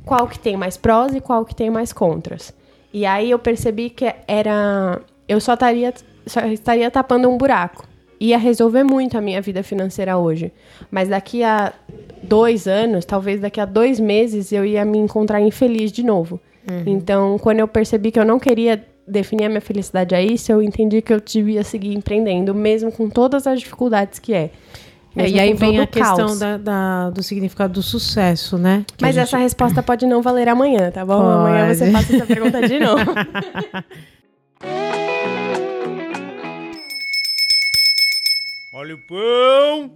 Qual 0.06 0.28
que 0.28 0.40
tem 0.40 0.56
mais 0.56 0.78
prós 0.78 1.14
e 1.14 1.20
qual 1.20 1.46
que 1.46 1.56
tem 1.56 1.70
mais 1.70 1.92
contras. 1.92 2.54
E 2.94 3.06
aí 3.06 3.32
eu 3.32 3.40
percebi 3.40 3.90
que 3.90 4.14
era... 4.28 5.02
Eu 5.28 5.40
só 5.40 5.54
estaria, 5.54 5.94
só 6.26 6.42
estaria 6.46 6.90
tapando 6.90 7.30
um 7.30 7.38
buraco. 7.38 7.86
Ia 8.20 8.38
resolver 8.38 8.84
muito 8.84 9.18
a 9.18 9.22
minha 9.22 9.42
vida 9.42 9.62
financeira 9.62 10.18
hoje. 10.18 10.52
Mas 10.90 11.10
daqui 11.10 11.44
a 11.44 11.74
dois 12.24 12.68
anos, 12.68 13.06
talvez 13.06 13.42
daqui 13.42 13.60
a 13.60 13.66
dois 13.66 14.00
meses, 14.00 14.52
eu 14.52 14.66
ia 14.66 14.84
me 14.86 14.98
encontrar 14.98 15.42
infeliz 15.42 15.92
de 15.92 16.04
novo. 16.04 16.40
Então, 16.86 17.38
quando 17.40 17.60
eu 17.60 17.68
percebi 17.68 18.12
que 18.12 18.20
eu 18.20 18.26
não 18.26 18.40
queria 18.40 18.86
definir 19.08 19.46
a 19.46 19.50
minha 19.50 19.62
felicidade 19.62 20.14
a 20.14 20.22
isso, 20.22 20.52
eu 20.52 20.62
entendi 20.62 21.02
que 21.02 21.14
eu 21.14 21.22
devia 21.22 21.64
seguir 21.64 21.96
empreendendo, 21.96 22.54
mesmo 22.54 22.92
com 22.92 23.10
todas 23.10 23.48
as 23.48 23.62
dificuldades 23.62 24.20
que 24.20 24.34
é. 24.34 24.52
É, 25.18 25.30
e 25.30 25.40
aí 25.40 25.54
vem 25.54 25.80
a 25.80 25.84
o 25.84 25.88
caos. 25.88 26.08
questão 26.18 26.38
da, 26.38 26.58
da- 26.58 27.10
do 27.10 27.24
significado 27.24 27.74
do 27.74 27.82
sucesso, 27.84 28.58
né? 28.58 28.86
Que 28.96 29.04
Mas 29.04 29.16
gente- 29.16 29.24
essa 29.24 29.38
resposta 29.38 29.82
pode 29.82 30.06
não 30.06 30.22
valer 30.22 30.48
amanhã, 30.48 30.92
tá 30.92 31.06
bom? 31.06 31.20
Amanhã 31.28 31.74
você 31.74 31.86
Pode. 31.92 31.92
faça 31.92 32.16
essa 32.16 32.26
pergunta 32.26 32.68
de 32.68 32.80
novo. 32.80 33.04
Olha 38.74 38.96
o 38.96 38.98
pão! 39.00 39.92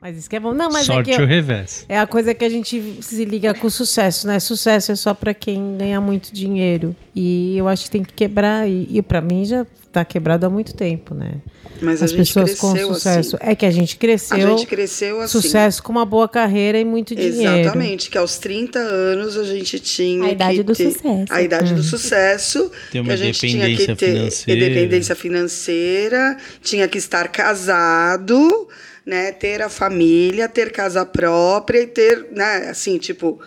Mas 0.00 0.16
isso 0.16 0.30
que 0.30 0.36
é 0.36 0.40
bom. 0.40 0.54
Não, 0.54 0.70
mas 0.70 0.86
Sorte 0.86 1.10
é 1.10 1.14
que 1.16 1.20
ou 1.20 1.26
revés. 1.26 1.84
é 1.88 1.98
a 1.98 2.06
coisa 2.06 2.32
que 2.32 2.44
a 2.44 2.48
gente 2.48 3.02
se 3.02 3.24
liga 3.24 3.52
com 3.52 3.66
o 3.66 3.70
sucesso, 3.70 4.28
né? 4.28 4.38
Sucesso 4.38 4.92
é 4.92 4.94
só 4.96 5.12
pra 5.12 5.34
quem 5.34 5.76
ganha 5.76 6.00
muito 6.00 6.32
dinheiro. 6.32 6.94
E 7.14 7.56
eu 7.58 7.66
acho 7.66 7.84
que 7.84 7.90
tem 7.90 8.04
que 8.04 8.12
quebrar. 8.12 8.68
E, 8.68 8.86
e 8.90 9.02
para 9.02 9.20
mim 9.20 9.44
já 9.44 9.66
tá 9.92 10.04
quebrado 10.04 10.46
há 10.46 10.50
muito 10.50 10.72
tempo, 10.74 11.14
né? 11.14 11.34
Mas 11.80 12.02
As 12.02 12.10
a 12.12 12.16
gente 12.16 12.18
pessoas 12.34 12.54
com 12.58 12.72
cresceu 12.72 12.94
sucesso. 12.94 13.36
assim. 13.36 13.50
É 13.50 13.54
que 13.54 13.64
a 13.66 13.70
gente 13.70 13.96
cresceu. 13.96 14.36
A 14.36 14.40
gente 14.56 14.66
cresceu 14.66 15.20
assim. 15.20 15.40
Sucesso 15.40 15.82
com 15.82 15.92
uma 15.92 16.04
boa 16.04 16.28
carreira 16.28 16.78
e 16.78 16.84
muito 16.84 17.14
dinheiro. 17.14 17.60
Exatamente, 17.60 18.10
que 18.10 18.18
aos 18.18 18.38
30 18.38 18.78
anos 18.78 19.36
a 19.36 19.44
gente 19.44 19.78
tinha 19.78 20.24
A 20.26 20.30
idade 20.32 20.56
que 20.58 20.62
do 20.64 20.74
ter 20.74 20.90
sucesso. 20.92 21.26
a 21.32 21.42
idade 21.42 21.74
do 21.74 21.82
sucesso, 21.82 22.70
Ter 22.90 23.00
uma 23.00 23.06
que 23.08 23.12
a 23.12 23.16
gente 23.16 23.38
tinha 23.40 23.66
que 23.66 23.72
independência 23.74 23.96
ter 23.96 24.06
financeira. 24.12 24.64
independência 24.64 25.14
financeira, 25.14 26.36
tinha 26.62 26.88
que 26.88 26.98
estar 26.98 27.28
casado, 27.28 28.68
né, 29.06 29.32
ter 29.32 29.62
a 29.62 29.68
família, 29.68 30.48
ter 30.48 30.70
casa 30.72 31.04
própria 31.06 31.80
e 31.82 31.86
ter, 31.86 32.26
né, 32.34 32.68
assim, 32.70 32.98
tipo 32.98 33.40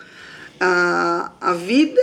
a, 0.60 1.31
a 1.52 1.54
vida 1.54 2.02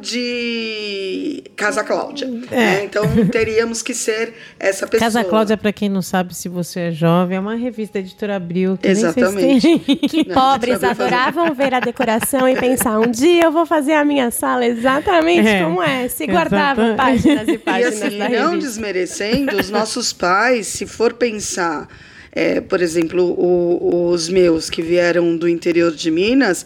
de 0.00 1.42
Casa 1.56 1.82
Cláudia. 1.84 2.26
né? 2.26 2.84
Então 2.84 3.04
teríamos 3.30 3.82
que 3.82 3.94
ser 3.94 4.34
essa 4.58 4.86
pessoa. 4.86 5.06
Casa 5.06 5.24
Cláudia, 5.24 5.56
pra 5.56 5.72
quem 5.72 5.88
não 5.88 6.02
sabe 6.02 6.34
se 6.34 6.48
você 6.48 6.80
é 6.80 6.90
jovem, 6.90 7.36
é 7.36 7.40
uma 7.40 7.54
revista 7.54 7.98
editora 7.98 8.36
Abril. 8.36 8.78
Que 8.80 8.88
Exatamente. 8.88 9.78
Que 10.10 10.26
Não, 10.26 10.34
pobres 10.34 10.80
fazer. 10.80 10.86
adoravam 11.02 11.54
ver 11.54 11.74
a 11.74 11.80
decoração 11.80 12.48
e 12.48 12.56
pensar: 12.56 12.98
um 12.98 13.10
dia 13.10 13.44
eu 13.44 13.52
vou 13.52 13.64
fazer 13.66 13.92
a 13.94 14.04
minha 14.04 14.30
sala 14.30 14.66
exatamente 14.66 15.46
É, 15.46 15.62
como 15.64 15.82
é. 15.82 16.08
Se 16.08 16.24
exatamente. 16.24 16.96
páginas 16.96 17.48
e 17.48 17.52
E 17.52 17.58
páginas 17.58 18.02
assim, 18.02 18.18
da 18.18 18.28
não 18.28 18.50
revista. 18.50 18.68
desmerecendo 18.68 19.56
os 19.56 19.70
nossos 19.70 20.12
pais, 20.12 20.66
se 20.66 20.86
for 20.86 21.12
pensar, 21.14 21.88
é, 22.32 22.60
por 22.60 22.80
exemplo, 22.80 23.22
o- 23.24 24.10
os 24.10 24.28
meus 24.28 24.68
que 24.70 24.82
vieram 24.82 25.36
do 25.36 25.48
interior 25.48 25.92
de 25.94 26.10
Minas, 26.10 26.64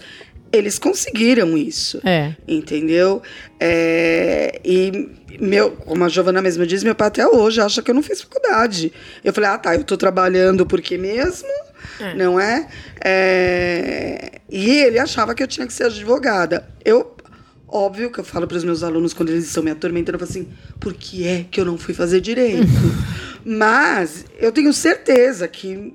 eles 0.57 0.79
conseguiram 0.79 1.57
isso. 1.57 2.01
É. 2.05 2.35
Entendeu? 2.47 3.23
É, 3.59 4.61
e 4.65 5.09
meu, 5.41 5.73
como 5.73 6.05
a 6.05 6.09
Giovana 6.09 6.41
mesmo 6.41 6.67
diz, 6.67 6.83
meu 6.83 6.95
pai 6.95 7.09
até 7.09 7.27
hoje 7.27 7.61
acha 7.61 7.83
que 7.83 7.91
eu 7.91 7.95
não 7.95 8.03
fiz 8.03 8.21
faculdade. 8.21 8.93
Eu 9.23 9.33
falei, 9.33 9.51
ah, 9.51 9.59
tá, 9.59 9.75
eu 9.75 9.85
tô 9.85 9.97
trabalhando 9.97 10.67
porque 10.67 10.97
mesmo, 10.97 11.49
não 12.17 12.39
é? 12.39 12.69
É, 13.05 14.41
E 14.49 14.71
ele 14.71 14.99
achava 14.99 15.35
que 15.35 15.43
eu 15.43 15.47
tinha 15.49 15.67
que 15.67 15.73
ser 15.73 15.85
advogada. 15.85 16.69
Eu, 16.85 17.17
óbvio 17.69 18.11
que 18.11 18.21
eu 18.21 18.25
falo 18.25 18.47
para 18.47 18.57
os 18.57 18.65
meus 18.65 18.83
alunos 18.83 19.13
quando 19.13 19.31
eles 19.31 19.47
estão 19.47 19.63
me 19.63 19.71
atormentando, 19.71 20.17
eu 20.17 20.21
falo 20.21 20.31
assim, 20.31 20.49
por 20.79 20.95
que 20.95 21.27
é 21.27 21.45
que 21.51 21.61
eu 21.61 21.65
não 21.65 21.77
fui 21.77 21.95
fazer 21.95 22.21
direito? 22.21 22.67
Mas 23.45 24.25
eu 24.39 24.53
tenho 24.53 24.73
certeza 24.73 25.47
que 25.49 25.93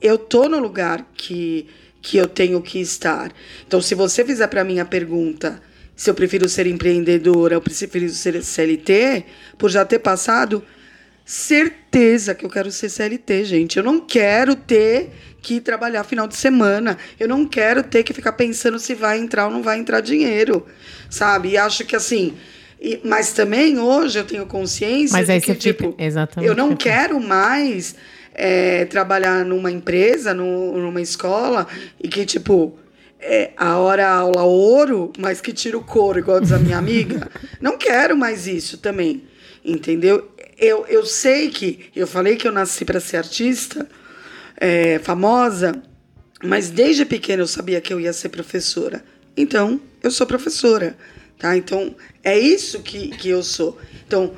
eu 0.00 0.18
tô 0.18 0.48
no 0.48 0.58
lugar 0.58 1.06
que, 1.14 1.68
que 2.02 2.16
eu 2.18 2.26
tenho 2.26 2.60
que 2.60 2.80
estar. 2.80 3.32
Então, 3.66 3.80
se 3.80 3.94
você 3.94 4.24
fizer 4.24 4.48
para 4.48 4.64
mim 4.64 4.80
a 4.80 4.84
pergunta 4.84 5.62
se 5.94 6.10
eu 6.10 6.14
prefiro 6.14 6.48
ser 6.48 6.66
empreendedora 6.66 7.54
ou 7.54 7.60
prefiro 7.62 8.08
ser 8.08 8.42
CLT, 8.42 9.24
por 9.56 9.70
já 9.70 9.84
ter 9.84 10.00
passado, 10.00 10.64
certeza 11.24 12.34
que 12.34 12.44
eu 12.44 12.50
quero 12.50 12.70
ser 12.70 12.88
CLT, 12.88 13.44
gente. 13.44 13.76
Eu 13.76 13.84
não 13.84 14.00
quero 14.00 14.54
ter 14.54 15.10
que 15.40 15.60
trabalhar 15.60 16.04
final 16.04 16.26
de 16.26 16.36
semana. 16.36 16.98
Eu 17.18 17.28
não 17.28 17.46
quero 17.46 17.82
ter 17.82 18.02
que 18.02 18.12
ficar 18.12 18.32
pensando 18.32 18.78
se 18.78 18.94
vai 18.94 19.18
entrar 19.18 19.46
ou 19.46 19.52
não 19.52 19.62
vai 19.62 19.78
entrar 19.78 20.00
dinheiro, 20.00 20.66
sabe? 21.10 21.50
E 21.50 21.56
acho 21.56 21.84
que 21.84 21.96
assim. 21.96 22.34
e- 22.80 23.00
mas 23.04 23.32
também 23.32 23.78
hoje 23.78 24.18
eu 24.18 24.24
tenho 24.24 24.44
consciência 24.44 25.16
Mas 25.16 25.28
de 25.28 25.40
que, 25.40 25.54
tipo, 25.54 25.94
exatamente, 25.96 26.48
eu 26.48 26.56
não 26.56 26.74
quero 26.74 27.20
mais 27.20 27.94
é, 28.34 28.84
trabalhar 28.86 29.44
numa 29.44 29.70
empresa, 29.70 30.32
no- 30.34 30.78
numa 30.78 31.00
escola, 31.00 31.66
e 32.02 32.08
que, 32.08 32.24
tipo, 32.24 32.78
é, 33.20 33.50
a 33.56 33.78
hora 33.78 34.08
aula 34.08 34.42
ouro, 34.42 35.12
mas 35.18 35.40
que 35.40 35.52
tira 35.52 35.76
o 35.78 35.84
couro, 35.84 36.18
igual 36.18 36.40
diz 36.40 36.52
a 36.52 36.58
minha 36.58 36.78
amiga. 36.78 37.28
Não 37.60 37.76
quero 37.78 38.16
mais 38.16 38.46
isso 38.46 38.78
também, 38.78 39.24
entendeu? 39.64 40.30
Eu, 40.58 40.84
eu 40.88 41.04
sei 41.04 41.48
que, 41.50 41.86
eu 41.94 42.06
falei 42.06 42.36
que 42.36 42.46
eu 42.46 42.52
nasci 42.52 42.84
para 42.84 43.00
ser 43.00 43.16
artista, 43.18 43.88
é, 44.56 44.98
famosa, 45.00 45.82
mas 46.42 46.70
desde 46.70 47.04
pequena 47.04 47.42
eu 47.42 47.46
sabia 47.46 47.80
que 47.80 47.92
eu 47.92 48.00
ia 48.00 48.12
ser 48.12 48.28
professora. 48.28 49.04
Então, 49.36 49.80
eu 50.02 50.10
sou 50.10 50.26
professora, 50.26 50.96
tá? 51.38 51.56
Então, 51.56 51.94
é 52.22 52.38
isso 52.38 52.80
que, 52.80 53.08
que 53.08 53.28
eu 53.28 53.42
sou. 53.42 53.78
Então, 54.06 54.34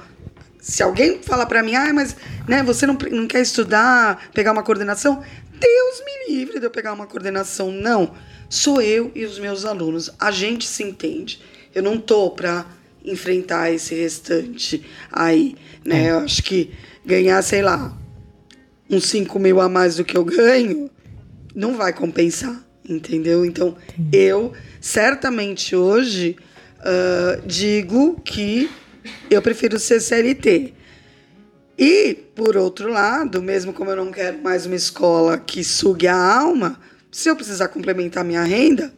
se 0.64 0.82
alguém 0.82 1.18
fala 1.22 1.44
para 1.44 1.62
mim, 1.62 1.74
ah, 1.74 1.92
mas 1.92 2.16
né, 2.48 2.62
você 2.62 2.86
não, 2.86 2.96
não 3.10 3.26
quer 3.26 3.42
estudar, 3.42 4.30
pegar 4.32 4.50
uma 4.50 4.62
coordenação, 4.62 5.22
Deus 5.60 6.02
me 6.06 6.34
livre 6.34 6.58
de 6.58 6.64
eu 6.64 6.70
pegar 6.70 6.94
uma 6.94 7.06
coordenação. 7.06 7.70
Não, 7.70 8.14
sou 8.48 8.80
eu 8.80 9.12
e 9.14 9.26
os 9.26 9.38
meus 9.38 9.66
alunos. 9.66 10.10
A 10.18 10.30
gente 10.30 10.66
se 10.66 10.82
entende. 10.82 11.38
Eu 11.74 11.82
não 11.82 11.98
tô 11.98 12.30
para 12.30 12.64
enfrentar 13.04 13.70
esse 13.72 13.94
restante 13.94 14.82
aí, 15.12 15.54
né? 15.84 16.10
Eu 16.10 16.20
acho 16.20 16.42
que 16.42 16.72
ganhar, 17.04 17.42
sei 17.42 17.60
lá, 17.60 17.94
uns 18.88 19.04
5 19.08 19.38
mil 19.38 19.60
a 19.60 19.68
mais 19.68 19.96
do 19.96 20.04
que 20.04 20.16
eu 20.16 20.24
ganho, 20.24 20.90
não 21.54 21.76
vai 21.76 21.92
compensar, 21.92 22.58
entendeu? 22.88 23.44
Então, 23.44 23.76
eu 24.10 24.54
certamente 24.80 25.76
hoje 25.76 26.38
ah, 26.80 27.38
digo 27.44 28.18
que 28.24 28.70
eu 29.30 29.42
prefiro 29.42 29.78
ser 29.78 30.00
CLT. 30.00 30.74
E, 31.78 32.14
por 32.34 32.56
outro 32.56 32.90
lado, 32.90 33.42
mesmo 33.42 33.72
como 33.72 33.90
eu 33.90 33.96
não 33.96 34.12
quero 34.12 34.38
mais 34.38 34.64
uma 34.64 34.76
escola 34.76 35.38
que 35.38 35.64
sugue 35.64 36.06
a 36.06 36.16
alma, 36.16 36.78
se 37.10 37.28
eu 37.28 37.36
precisar 37.36 37.68
complementar 37.68 38.24
minha 38.24 38.42
renda, 38.44 38.92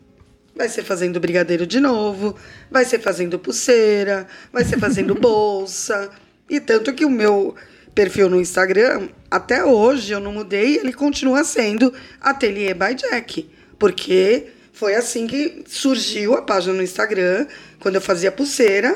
vai 0.54 0.68
ser 0.68 0.82
fazendo 0.82 1.20
brigadeiro 1.20 1.66
de 1.66 1.80
novo, 1.80 2.36
vai 2.70 2.84
ser 2.84 2.98
fazendo 2.98 3.38
pulseira, 3.38 4.26
vai 4.52 4.64
ser 4.64 4.78
fazendo 4.78 5.14
bolsa. 5.20 6.10
E 6.48 6.60
tanto 6.60 6.92
que 6.92 7.04
o 7.04 7.10
meu 7.10 7.54
perfil 7.94 8.28
no 8.28 8.40
Instagram, 8.40 9.08
até 9.30 9.64
hoje 9.64 10.12
eu 10.12 10.20
não 10.20 10.32
mudei, 10.32 10.76
ele 10.76 10.92
continua 10.92 11.44
sendo 11.44 11.92
Atelier 12.20 12.74
by 12.74 12.94
Jack. 12.94 13.48
Porque 13.78 14.48
foi 14.72 14.94
assim 14.94 15.26
que 15.26 15.64
surgiu 15.66 16.34
a 16.34 16.42
página 16.42 16.74
no 16.74 16.82
Instagram, 16.82 17.46
quando 17.80 17.94
eu 17.94 18.00
fazia 18.00 18.30
pulseira, 18.30 18.94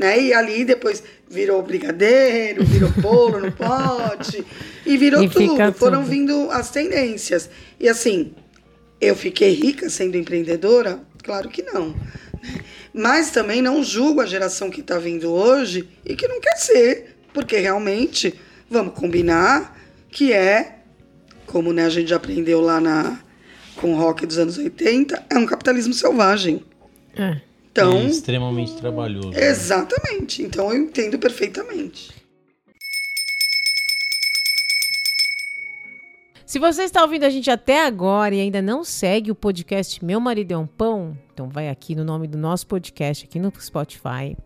né? 0.00 0.20
E 0.20 0.32
ali 0.32 0.64
depois 0.64 1.02
virou 1.28 1.62
brigadeiro, 1.62 2.64
virou 2.64 2.90
bolo 2.90 3.38
no 3.38 3.52
pote, 3.52 4.44
e 4.84 4.96
virou 4.96 5.22
E 5.22 5.28
fica 5.28 5.66
tudo. 5.66 5.78
Foram 5.78 6.00
tudo. 6.00 6.10
vindo 6.10 6.50
as 6.50 6.70
tendências. 6.70 7.50
E 7.78 7.88
assim, 7.88 8.32
eu 9.00 9.14
fiquei 9.14 9.52
rica 9.52 9.90
sendo 9.90 10.16
empreendedora? 10.16 11.00
Claro 11.22 11.50
que 11.50 11.62
não. 11.62 11.90
né? 11.90 12.60
Mas 12.92 13.30
também 13.30 13.60
não 13.60 13.84
julgo 13.84 14.22
a 14.22 14.26
geração 14.26 14.70
que 14.70 14.80
está 14.80 14.98
vindo 14.98 15.30
hoje 15.30 15.88
e 16.04 16.16
que 16.16 16.26
não 16.26 16.40
quer 16.40 16.56
ser, 16.56 17.16
porque 17.32 17.58
realmente, 17.58 18.34
vamos 18.68 18.94
combinar, 18.94 19.78
que 20.10 20.32
é, 20.32 20.78
como 21.46 21.72
né, 21.72 21.84
a 21.84 21.90
gente 21.90 22.08
já 22.08 22.16
aprendeu 22.16 22.60
lá 22.60 22.80
na, 22.80 23.20
com 23.76 23.92
o 23.92 23.96
rock 23.96 24.26
dos 24.26 24.38
anos 24.38 24.56
80, 24.56 25.26
é 25.28 25.38
um 25.38 25.46
capitalismo 25.46 25.92
selvagem. 25.92 26.64
É. 27.16 27.49
Então, 27.72 28.02
E 28.02 28.06
extremamente 28.10 28.74
trabalhoso. 28.76 29.30
né? 29.30 29.46
exatamente. 29.48 30.42
Então 30.42 30.72
eu 30.72 30.80
entendo 30.82 31.18
perfeitamente. 31.18 32.10
Se 36.44 36.58
você 36.58 36.82
está 36.82 37.02
ouvindo 37.02 37.22
a 37.24 37.30
gente 37.30 37.48
até 37.48 37.86
agora 37.86 38.34
e 38.34 38.40
ainda 38.40 38.60
não 38.60 38.82
segue 38.82 39.30
o 39.30 39.36
podcast 39.36 40.04
Meu 40.04 40.18
Marido 40.18 40.50
é 40.52 40.58
um 40.58 40.66
Pão, 40.66 41.16
então 41.32 41.48
vai 41.48 41.68
aqui 41.68 41.94
no 41.94 42.02
nome 42.04 42.26
do 42.26 42.36
nosso 42.36 42.66
podcast, 42.66 43.24
aqui 43.24 43.38
no 43.38 43.52
Spotify. 43.60 44.36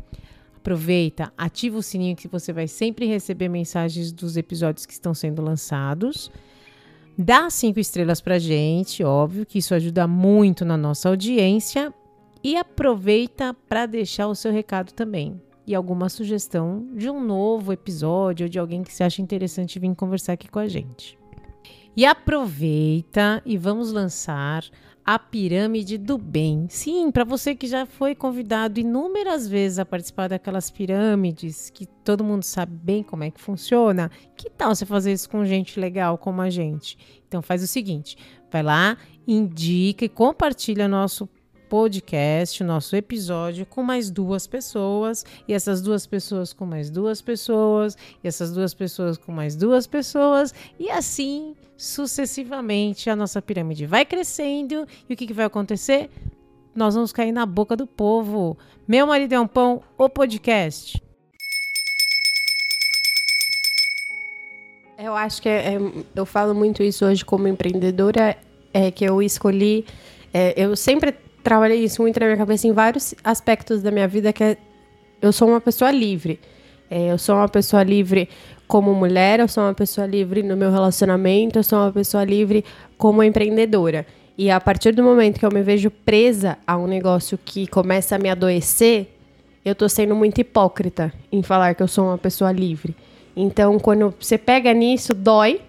Aproveita, 0.59 1.33
ativa 1.37 1.79
o 1.79 1.83
sininho 1.83 2.15
que 2.15 2.29
você 2.29 2.53
vai 2.53 2.69
sempre 2.69 3.07
receber 3.07 3.49
mensagens 3.49 4.13
dos 4.13 4.37
episódios 4.37 4.85
que 4.85 4.93
estão 4.93 5.15
sendo 5.15 5.41
lançados. 5.41 6.31
Dá 7.17 7.49
cinco 7.49 7.81
estrelas 7.81 8.21
pra 8.21 8.39
gente, 8.39 9.03
óbvio 9.03 9.47
que 9.47 9.59
isso 9.59 9.75
ajuda 9.75 10.07
muito 10.07 10.63
na 10.63 10.77
nossa 10.77 11.09
audiência. 11.09 11.93
E 12.45 12.59
aproveita 12.59 13.57
para 13.67 13.87
deixar 13.87 14.29
o 14.29 14.35
seu 14.35 14.53
recado 14.53 14.93
também. 14.93 15.41
E 15.67 15.75
alguma 15.75 16.11
sugestão 16.11 16.87
de 16.95 17.09
um 17.09 17.25
novo 17.25 17.73
episódio 17.73 18.45
ou 18.45 18.51
de 18.51 18.59
alguém 18.59 18.83
que 18.83 18.93
você 18.93 19.03
acha 19.03 19.23
interessante 19.23 19.79
vir 19.79 19.95
conversar 19.95 20.35
aqui 20.35 20.47
com 20.51 20.59
a 20.59 20.69
gente. 20.69 21.19
E 21.97 22.05
aproveita 22.05 23.40
e 23.47 23.57
vamos 23.57 23.92
lançar 23.92 24.63
a 25.03 25.19
pirâmide 25.19 25.97
do 25.97 26.19
bem. 26.19 26.67
Sim, 26.69 27.11
para 27.11 27.25
você 27.25 27.55
que 27.55 27.67
já 27.67 27.87
foi 27.87 28.15
convidado 28.15 28.79
inúmeras 28.79 29.49
vezes 29.49 29.79
a 29.79 29.87
participar 29.87 30.29
daquelas 30.29 30.71
pirâmides, 30.71 31.71
que 31.71 31.87
todo 31.87 32.25
mundo 32.25 32.42
sabe 32.42 32.75
bem 32.77 33.03
como 33.03 33.25
é 33.25 33.31
que 33.31 33.40
funciona, 33.40 34.11
que 34.37 34.51
tal 34.51 34.75
você 34.75 34.85
fazer 34.85 35.13
isso 35.13 35.31
com 35.31 35.45
gente 35.47 35.81
legal 35.81 36.19
como 36.19 36.42
a 36.42 36.51
gente? 36.51 36.99
Então 37.27 37.40
faz 37.40 37.63
o 37.63 37.67
seguinte, 37.67 38.17
vai 38.51 38.63
lá, 38.63 38.99
indica 39.27 40.05
e 40.05 40.09
compartilha 40.09 40.88
nosso 40.88 41.27
podcast, 41.69 42.62
nosso 42.62 42.94
episódio 42.94 43.67
com 43.67 43.83
mais 43.83 44.10
duas 44.10 44.46
pessoas, 44.46 45.25
e 45.48 45.52
essas 45.52 45.81
duas 45.81 46.06
pessoas 46.06 46.52
com 46.52 46.65
mais 46.65 46.90
duas 46.90 47.21
pessoas, 47.21 47.96
e 48.23 48.29
essas 48.29 48.52
duas 48.52 48.75
pessoas 48.75 49.19
com 49.19 49.33
mais 49.33 49.56
duas 49.56 49.87
pessoas, 49.87 50.54
e 50.79 50.90
assim 50.90 51.56
sucessivamente 51.77 53.10
a 53.10 53.17
nossa 53.17 53.42
pirâmide 53.42 53.87
vai 53.87 54.04
crescendo, 54.04 54.87
e 55.08 55.15
o 55.15 55.17
que, 55.17 55.27
que 55.27 55.33
vai 55.33 55.46
acontecer? 55.46 56.10
Nós 56.75 56.94
vamos 56.94 57.12
cair 57.12 57.33
na 57.33 57.46
boca 57.46 57.77
do 57.77 57.87
povo. 57.87 58.58
Meu 58.87 59.06
marido 59.06 59.33
é 59.33 59.40
um 59.40 59.46
pão, 59.46 59.81
o 59.96 60.08
podcast. 60.08 61.00
Eu 64.98 65.15
acho 65.15 65.42
que 65.42 65.48
é, 65.48 65.75
é, 65.75 65.79
eu 66.15 66.27
falo 66.27 66.54
muito 66.54 66.83
isso 66.83 67.04
hoje 67.04 67.25
como 67.25 67.46
empreendedora, 67.48 68.37
é 68.73 68.90
que 68.90 69.04
eu 69.04 69.23
escolhi, 69.23 69.85
é, 70.33 70.54
eu 70.56 70.75
sempre 70.75 71.15
trabalhei 71.45 71.85
isso 71.85 72.03
muito 72.03 72.19
na 72.19 72.27
minha 72.27 72.38
cabeça 72.38 72.67
em 72.67 72.73
vários 72.73 73.15
aspectos 73.23 73.83
da 73.83 73.90
minha 73.90 74.09
vida, 74.09 74.33
que 74.33 74.42
é, 74.42 74.57
eu 75.23 75.33
sou 75.33 75.47
uma 75.47 75.61
pessoa 75.61 75.90
livre. 75.90 76.40
É, 76.90 77.13
eu 77.13 77.19
sou 77.19 77.37
uma 77.37 77.49
pessoa 77.49 77.83
livre 77.83 78.29
como 78.67 78.95
mulher, 78.95 79.40
eu 79.40 79.49
sou 79.49 79.63
uma 79.63 79.75
pessoa 79.75 80.07
livre 80.07 80.42
no 80.42 80.57
meu 80.57 80.73
relacionamento, 80.73 81.59
eu 81.59 81.63
sou 81.63 81.79
uma 81.79 81.92
pessoa 81.92 82.25
livre 82.25 82.65
como 82.97 83.23
empreendedora. 83.23 84.07
E 84.37 84.51
a 84.51 84.59
partir 84.61 84.92
do 84.92 85.03
momento 85.03 85.38
que 85.38 85.47
eu 85.47 85.53
me 85.53 85.63
vejo 85.63 85.90
presa 85.90 86.59
a 86.67 86.77
um 86.77 86.87
negócio 86.87 87.38
que 87.38 87.67
começa 87.67 88.17
a 88.17 88.19
me 88.19 88.29
adoecer, 88.29 89.09
eu 89.65 89.75
tô 89.75 89.88
sendo 89.88 90.15
muito 90.15 90.40
hipócrita 90.40 91.13
em 91.31 91.42
falar 91.42 91.75
que 91.75 91.83
eu 91.83 91.88
sou 91.88 92.07
uma 92.07 92.19
pessoa 92.19 92.51
livre. 92.51 92.97
Então, 93.37 93.79
quando 93.79 94.15
você 94.19 94.37
pega 94.37 94.73
nisso, 94.73 95.15
dói 95.15 95.61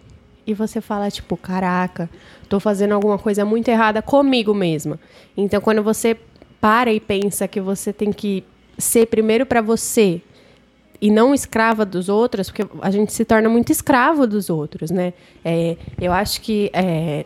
e 0.45 0.53
você 0.53 0.81
fala 0.81 1.09
tipo, 1.09 1.35
caraca, 1.35 2.09
tô 2.47 2.59
fazendo 2.59 2.93
alguma 2.93 3.17
coisa 3.17 3.43
muito 3.43 3.67
errada 3.67 4.01
comigo 4.01 4.53
mesma. 4.53 4.99
Então, 5.35 5.59
quando 5.59 5.81
você 5.81 6.17
para 6.61 6.91
e 6.91 6.99
pensa 6.99 7.47
que 7.47 7.59
você 7.59 7.91
tem 7.91 8.11
que 8.11 8.43
ser 8.77 9.07
primeiro 9.07 9.45
para 9.45 9.61
você 9.61 10.21
e 11.01 11.11
não 11.11 11.33
escrava 11.33 11.85
dos 11.85 12.09
outros, 12.09 12.49
porque 12.49 12.65
a 12.81 12.89
gente 12.89 13.13
se 13.13 13.25
torna 13.25 13.49
muito 13.49 13.71
escravo 13.71 14.25
dos 14.25 14.49
outros, 14.49 14.91
né? 14.91 15.13
É, 15.43 15.77
eu 15.99 16.11
acho 16.11 16.41
que 16.41 16.69
é, 16.73 17.25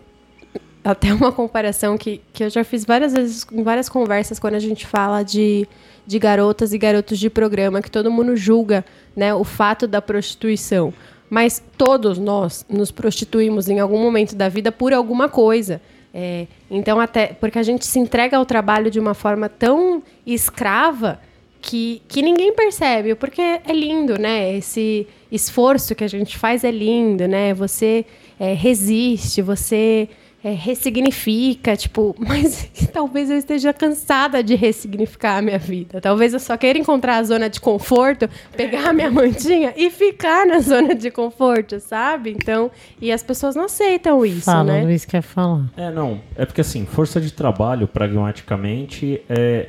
até 0.83 1.13
uma 1.15 1.31
comparação 1.31 1.97
que, 1.97 2.21
que 2.33 2.43
eu 2.43 2.49
já 2.49 2.63
fiz 2.63 2.85
várias 2.85 3.13
vezes 3.13 3.45
em 3.51 3.63
várias 3.63 3.89
conversas 3.89 4.39
quando 4.39 4.55
a 4.55 4.59
gente 4.59 4.85
fala 4.85 5.23
de, 5.23 5.67
de 6.05 6.19
garotas 6.19 6.73
e 6.73 6.77
garotos 6.77 7.19
de 7.19 7.29
programa, 7.29 7.81
que 7.81 7.91
todo 7.91 8.11
mundo 8.11 8.35
julga 8.35 8.83
né, 9.15 9.33
o 9.33 9.43
fato 9.43 9.87
da 9.87 10.01
prostituição. 10.01 10.93
Mas 11.29 11.61
todos 11.77 12.17
nós 12.17 12.65
nos 12.69 12.91
prostituímos 12.91 13.69
em 13.69 13.79
algum 13.79 14.01
momento 14.01 14.35
da 14.35 14.49
vida 14.49 14.71
por 14.71 14.93
alguma 14.93 15.29
coisa. 15.29 15.81
É, 16.13 16.47
então, 16.71 16.99
até 16.99 17.27
porque 17.27 17.59
a 17.59 17.63
gente 17.63 17.85
se 17.85 17.99
entrega 17.99 18.37
ao 18.37 18.45
trabalho 18.45 18.89
de 18.89 18.99
uma 18.99 19.13
forma 19.13 19.47
tão 19.47 20.01
escrava 20.25 21.19
que, 21.61 22.01
que 22.07 22.21
ninguém 22.21 22.53
percebe, 22.53 23.15
porque 23.15 23.41
é 23.41 23.73
lindo, 23.73 24.17
né? 24.17 24.55
Esse 24.55 25.05
esforço 25.31 25.93
que 25.93 26.03
a 26.03 26.07
gente 26.07 26.37
faz 26.37 26.63
é 26.63 26.71
lindo, 26.71 27.27
né? 27.27 27.53
Você 27.53 28.05
é, 28.39 28.53
resiste, 28.53 29.41
você 29.41 30.09
é, 30.43 30.51
ressignifica, 30.51 31.75
tipo, 31.75 32.15
mas 32.19 32.69
talvez 32.93 33.29
eu 33.29 33.37
esteja 33.37 33.73
cansada 33.73 34.41
de 34.41 34.55
ressignificar 34.55 35.37
a 35.37 35.41
minha 35.41 35.59
vida. 35.59 35.99
Talvez 35.99 36.33
eu 36.33 36.39
só 36.39 36.55
queira 36.55 36.79
encontrar 36.79 37.17
a 37.17 37.23
zona 37.23 37.49
de 37.49 37.59
conforto, 37.59 38.29
pegar 38.55 38.89
a 38.89 38.93
minha 38.93 39.11
mantinha 39.11 39.73
e 39.75 39.89
ficar 39.89 40.45
na 40.45 40.59
zona 40.59 40.95
de 40.95 41.11
conforto, 41.11 41.79
sabe? 41.79 42.31
Então, 42.31 42.71
e 43.01 43.11
as 43.11 43.21
pessoas 43.21 43.55
não 43.55 43.65
aceitam 43.65 44.25
isso, 44.25 44.45
Fala, 44.45 44.73
né? 44.73 44.83
Luiz 44.83 45.05
quer 45.05 45.21
falar. 45.21 45.65
É, 45.75 45.91
não. 45.91 46.21
É 46.35 46.45
porque 46.45 46.61
assim, 46.61 46.85
força 46.85 47.19
de 47.19 47.31
trabalho, 47.31 47.87
pragmaticamente, 47.87 49.21
é, 49.29 49.67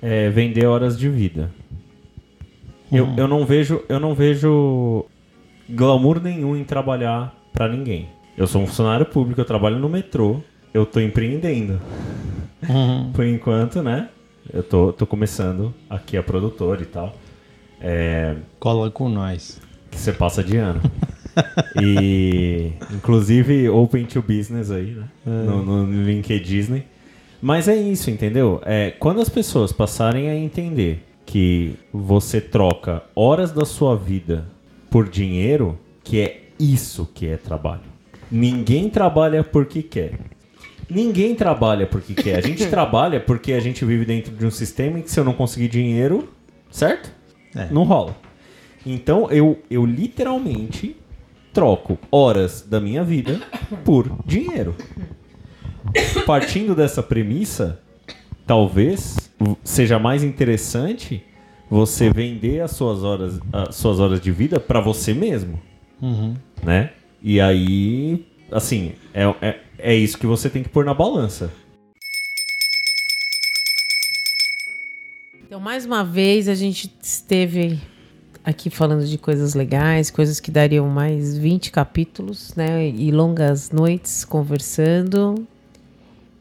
é 0.00 0.30
vender 0.30 0.66
horas 0.66 0.98
de 0.98 1.08
vida. 1.08 1.50
Eu, 2.92 3.08
eu 3.16 3.26
não 3.26 3.44
vejo, 3.44 3.82
eu 3.88 3.98
não 3.98 4.14
vejo 4.14 5.04
glamour 5.68 6.20
nenhum 6.22 6.54
em 6.54 6.62
trabalhar 6.62 7.34
pra 7.52 7.68
ninguém. 7.68 8.08
Eu 8.36 8.46
sou 8.48 8.62
um 8.62 8.66
funcionário 8.66 9.06
público, 9.06 9.40
eu 9.40 9.44
trabalho 9.44 9.78
no 9.78 9.88
metrô, 9.88 10.40
eu 10.72 10.84
tô 10.84 11.00
empreendendo. 11.00 11.80
Por 13.12 13.24
enquanto, 13.24 13.82
né? 13.82 14.08
Eu 14.52 14.62
tô, 14.62 14.92
tô 14.92 15.06
começando 15.06 15.72
aqui 15.88 16.16
a 16.16 16.22
produtora 16.22 16.82
e 16.82 16.86
tal. 16.86 17.14
É, 17.80 18.36
Cola 18.58 18.90
com 18.90 19.08
nós. 19.08 19.60
que 19.90 19.98
você 19.98 20.12
passa 20.12 20.42
de 20.42 20.56
ano. 20.56 20.80
e 21.80 22.72
inclusive 22.92 23.68
Open 23.68 24.04
to 24.06 24.20
Business 24.20 24.70
aí, 24.70 24.92
né? 24.92 25.08
No, 25.24 25.62
no 25.64 26.02
LinkedIn. 26.02 26.82
Mas 27.40 27.68
é 27.68 27.76
isso, 27.76 28.10
entendeu? 28.10 28.60
É, 28.64 28.90
quando 28.90 29.20
as 29.20 29.28
pessoas 29.28 29.72
passarem 29.72 30.28
a 30.28 30.36
entender 30.36 31.04
que 31.24 31.76
você 31.92 32.40
troca 32.40 33.02
horas 33.14 33.52
da 33.52 33.64
sua 33.64 33.96
vida 33.96 34.46
por 34.90 35.08
dinheiro, 35.08 35.78
que 36.02 36.20
é 36.20 36.48
isso 36.58 37.08
que 37.14 37.26
é 37.26 37.36
trabalho. 37.36 37.93
Ninguém 38.30 38.88
trabalha 38.90 39.42
porque 39.44 39.82
quer. 39.82 40.18
Ninguém 40.88 41.34
trabalha 41.34 41.86
porque 41.86 42.14
quer. 42.14 42.36
A 42.38 42.40
gente 42.40 42.66
trabalha 42.68 43.20
porque 43.20 43.52
a 43.52 43.60
gente 43.60 43.84
vive 43.84 44.04
dentro 44.04 44.34
de 44.34 44.44
um 44.46 44.50
sistema 44.50 44.98
em 44.98 45.02
que 45.02 45.10
se 45.10 45.18
eu 45.18 45.24
não 45.24 45.32
conseguir 45.32 45.68
dinheiro, 45.68 46.28
certo? 46.70 47.10
É. 47.54 47.68
Não 47.70 47.84
rola. 47.84 48.16
Então 48.84 49.30
eu, 49.30 49.58
eu 49.70 49.86
literalmente 49.86 50.96
troco 51.52 51.98
horas 52.10 52.62
da 52.68 52.80
minha 52.80 53.02
vida 53.04 53.40
por 53.84 54.10
dinheiro. 54.26 54.74
Partindo 56.26 56.74
dessa 56.74 57.02
premissa, 57.02 57.78
talvez 58.46 59.30
seja 59.62 59.98
mais 59.98 60.22
interessante 60.24 61.22
você 61.70 62.10
vender 62.10 62.60
as 62.60 62.72
suas 62.72 63.02
horas, 63.02 63.38
as 63.52 63.74
suas 63.76 64.00
horas 64.00 64.20
de 64.20 64.30
vida 64.30 64.58
para 64.60 64.80
você 64.80 65.12
mesmo, 65.14 65.60
Uhum. 66.00 66.34
né? 66.62 66.90
E 67.26 67.40
aí, 67.40 68.22
assim, 68.52 68.92
é, 69.14 69.24
é, 69.40 69.60
é 69.78 69.94
isso 69.94 70.18
que 70.18 70.26
você 70.26 70.50
tem 70.50 70.62
que 70.62 70.68
pôr 70.68 70.84
na 70.84 70.92
balança. 70.92 71.50
Então, 75.42 75.58
mais 75.58 75.86
uma 75.86 76.04
vez, 76.04 76.50
a 76.50 76.54
gente 76.54 76.94
esteve 77.02 77.80
aqui 78.44 78.68
falando 78.68 79.06
de 79.06 79.16
coisas 79.16 79.54
legais, 79.54 80.10
coisas 80.10 80.38
que 80.38 80.50
dariam 80.50 80.86
mais 80.90 81.34
20 81.38 81.72
capítulos, 81.72 82.54
né? 82.54 82.86
E 82.90 83.10
longas 83.10 83.70
noites 83.70 84.22
conversando. 84.22 85.48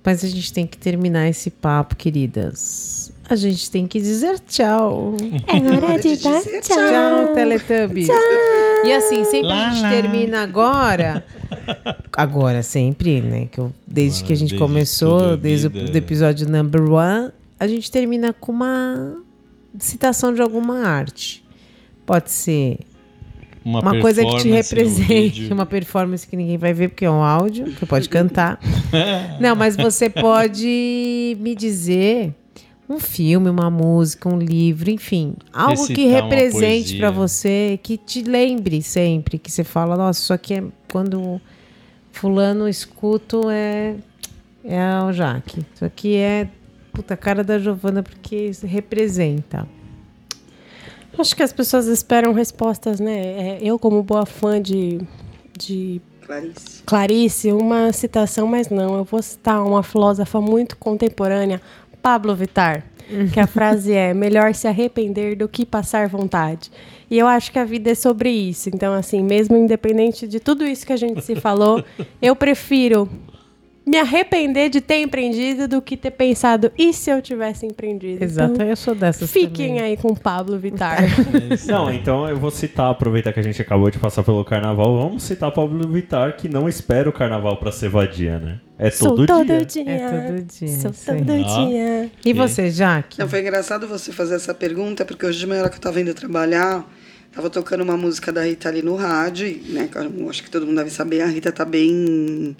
Mas 0.03 0.21
a 0.21 0.27
gente 0.27 0.51
tem 0.51 0.67
que 0.67 0.77
terminar 0.77 1.29
esse 1.29 1.49
papo, 1.49 1.95
queridas. 1.95 3.12
A 3.29 3.35
gente 3.35 3.71
tem 3.71 3.87
que 3.87 3.99
dizer 3.99 4.39
tchau. 4.39 5.15
É 5.47 5.55
hora 5.55 5.99
de 5.99 6.17
dar 6.17 6.39
dizer 6.39 6.61
tchau. 6.61 6.77
Tchau, 6.77 7.33
Teletubbies. 7.33 8.09
E 8.85 8.91
assim, 8.91 9.23
sempre 9.23 9.47
a 9.51 9.55
Lá, 9.55 9.69
gente 9.69 9.81
lá. 9.81 9.89
termina 9.89 10.43
agora. 10.43 11.25
Agora, 12.15 12.61
sempre, 12.61 13.21
né? 13.21 13.47
Que 13.49 13.59
eu, 13.59 13.71
desde 13.87 14.23
que 14.25 14.33
a 14.33 14.35
gente 14.35 14.49
Desde 14.51 14.57
começou, 14.67 15.31
a 15.31 15.35
desde 15.37 15.67
o 15.67 15.69
vida. 15.69 15.91
do 15.91 15.97
episódio 15.97 16.49
number 16.49 16.81
one, 16.91 17.31
a 17.59 17.65
gente 17.67 17.89
termina 17.89 18.33
com 18.33 18.51
uma 18.51 19.15
citação 19.79 20.33
de 20.33 20.41
alguma 20.41 20.85
arte. 20.85 21.41
Pode 22.05 22.29
ser 22.29 22.79
uma 23.63 24.01
coisa 24.01 24.25
que 24.25 24.37
te 24.39 24.49
represente, 24.49 25.53
uma 25.53 25.65
performance 25.65 26.27
que 26.27 26.35
ninguém 26.35 26.57
vai 26.57 26.73
ver 26.73 26.89
porque 26.89 27.05
é 27.05 27.09
um 27.09 27.23
áudio, 27.23 27.71
você 27.71 27.85
pode 27.85 28.09
cantar. 28.09 28.59
Não, 29.39 29.55
mas 29.55 29.77
você 29.77 30.09
pode 30.09 31.37
me 31.39 31.55
dizer 31.55 32.33
um 32.93 32.99
filme, 32.99 33.49
uma 33.49 33.69
música, 33.69 34.29
um 34.29 34.37
livro, 34.37 34.89
enfim, 34.89 35.35
algo 35.51 35.87
que 35.87 36.05
Recitar 36.05 36.05
uma 36.05 36.21
represente 36.21 36.97
pra 36.97 37.11
você, 37.11 37.79
que 37.81 37.97
te 37.97 38.21
lembre 38.21 38.81
sempre, 38.81 39.37
que 39.37 39.51
você 39.51 39.63
fala, 39.63 39.95
nossa, 39.97 40.19
isso 40.19 40.33
aqui 40.33 40.53
é 40.55 40.63
quando 40.91 41.41
fulano 42.11 42.67
escuto 42.67 43.49
é 43.49 43.95
é 44.63 44.81
o 45.03 45.11
Jaque. 45.11 45.65
Isso 45.75 45.83
aqui 45.83 46.15
é 46.15 46.47
puta 46.93 47.17
cara 47.17 47.43
da 47.43 47.59
Giovana 47.59 48.01
porque 48.01 48.35
isso 48.35 48.65
representa. 48.65 49.67
Acho 51.17 51.35
que 51.35 51.43
as 51.43 51.51
pessoas 51.51 51.87
esperam 51.87 52.33
respostas, 52.33 52.99
né? 52.99 53.17
É, 53.17 53.59
eu, 53.61 53.77
como 53.77 54.01
boa 54.01 54.25
fã 54.25 54.61
de, 54.61 54.99
de 55.57 56.01
Clarice. 56.25 56.83
Clarice, 56.85 57.51
uma 57.51 57.91
citação, 57.91 58.47
mas 58.47 58.69
não. 58.69 58.95
Eu 58.95 59.03
vou 59.03 59.21
citar 59.21 59.63
uma 59.63 59.83
filósofa 59.83 60.41
muito 60.41 60.77
contemporânea, 60.77 61.61
Pablo 62.03 62.35
Vittar, 62.35 62.83
que 63.31 63.39
a 63.39 63.47
frase 63.47 63.93
é: 63.93 64.13
melhor 64.13 64.53
se 64.53 64.67
arrepender 64.67 65.37
do 65.37 65.47
que 65.47 65.65
passar 65.65 66.09
vontade. 66.09 66.69
E 67.09 67.17
eu 67.17 67.25
acho 67.25 67.49
que 67.49 67.57
a 67.57 67.63
vida 67.63 67.91
é 67.91 67.95
sobre 67.95 68.29
isso. 68.29 68.69
Então, 68.69 68.93
assim, 68.93 69.23
mesmo 69.23 69.55
independente 69.55 70.27
de 70.27 70.39
tudo 70.39 70.65
isso 70.65 70.85
que 70.85 70.91
a 70.91 70.97
gente 70.97 71.23
se 71.23 71.35
falou, 71.35 71.81
eu 72.21 72.35
prefiro 72.35 73.09
me 73.85 73.97
arrepender 73.97 74.69
de 74.69 74.79
ter 74.79 75.01
empreendido 75.01 75.67
do 75.67 75.81
que 75.81 75.97
ter 75.97 76.11
pensado, 76.11 76.71
e 76.77 76.93
se 76.93 77.09
eu 77.09 77.21
tivesse 77.21 77.65
empreendido? 77.65 78.23
Exato, 78.23 78.53
Então, 78.53 78.65
eu 78.65 78.75
sou 78.75 78.95
dessas 78.95 79.29
fiquem 79.29 79.75
também. 79.75 79.81
aí 79.81 79.97
com 79.97 80.09
o 80.09 80.19
Pablo 80.19 80.57
Vittar. 80.57 80.99
Não, 81.67 81.91
então 81.93 82.27
eu 82.29 82.37
vou 82.37 82.49
citar, 82.49 82.89
aproveitar 82.91 83.33
que 83.33 83.39
a 83.39 83.43
gente 83.43 83.61
acabou 83.61 83.91
de 83.91 83.99
passar 83.99 84.23
pelo 84.23 84.43
carnaval, 84.45 84.97
vamos 84.97 85.23
citar 85.23 85.51
Pablo 85.51 85.87
Vittar, 85.89 86.37
que 86.37 86.47
não 86.47 86.69
espera 86.69 87.09
o 87.09 87.13
carnaval 87.13 87.57
pra 87.57 87.71
ser 87.71 87.89
vadia, 87.89 88.39
né? 88.39 88.59
É 88.79 88.89
Sou 88.89 89.09
todo, 89.09 89.27
todo 89.27 89.45
dia. 89.45 89.65
dia. 89.65 89.83
É 89.91 90.27
todo 90.27 90.43
dia, 90.43 90.67
Sou 90.79 90.91
todo 91.05 91.43
dia. 91.43 92.11
E 92.25 92.33
você, 92.33 92.69
Jaque? 92.71 93.19
Não, 93.19 93.27
foi 93.27 93.41
engraçado 93.41 93.87
você 93.87 94.11
fazer 94.11 94.35
essa 94.35 94.53
pergunta, 94.53 95.05
porque 95.05 95.25
hoje 95.25 95.39
de 95.39 95.47
manhã, 95.47 95.59
na 95.59 95.63
hora 95.65 95.71
que 95.71 95.77
eu 95.77 95.81
tava 95.81 96.01
indo 96.01 96.13
trabalhar, 96.13 96.89
tava 97.31 97.49
tocando 97.49 97.81
uma 97.81 97.95
música 97.97 98.31
da 98.31 98.43
Rita 98.43 98.69
ali 98.69 98.81
no 98.81 98.95
rádio, 98.95 99.47
e, 99.47 99.71
né? 99.71 99.89
Acho 100.29 100.43
que 100.43 100.49
todo 100.49 100.65
mundo 100.65 100.77
deve 100.77 100.89
saber, 100.89 101.21
a 101.21 101.27
Rita 101.27 101.51
tá 101.51 101.63
bem 101.65 102.55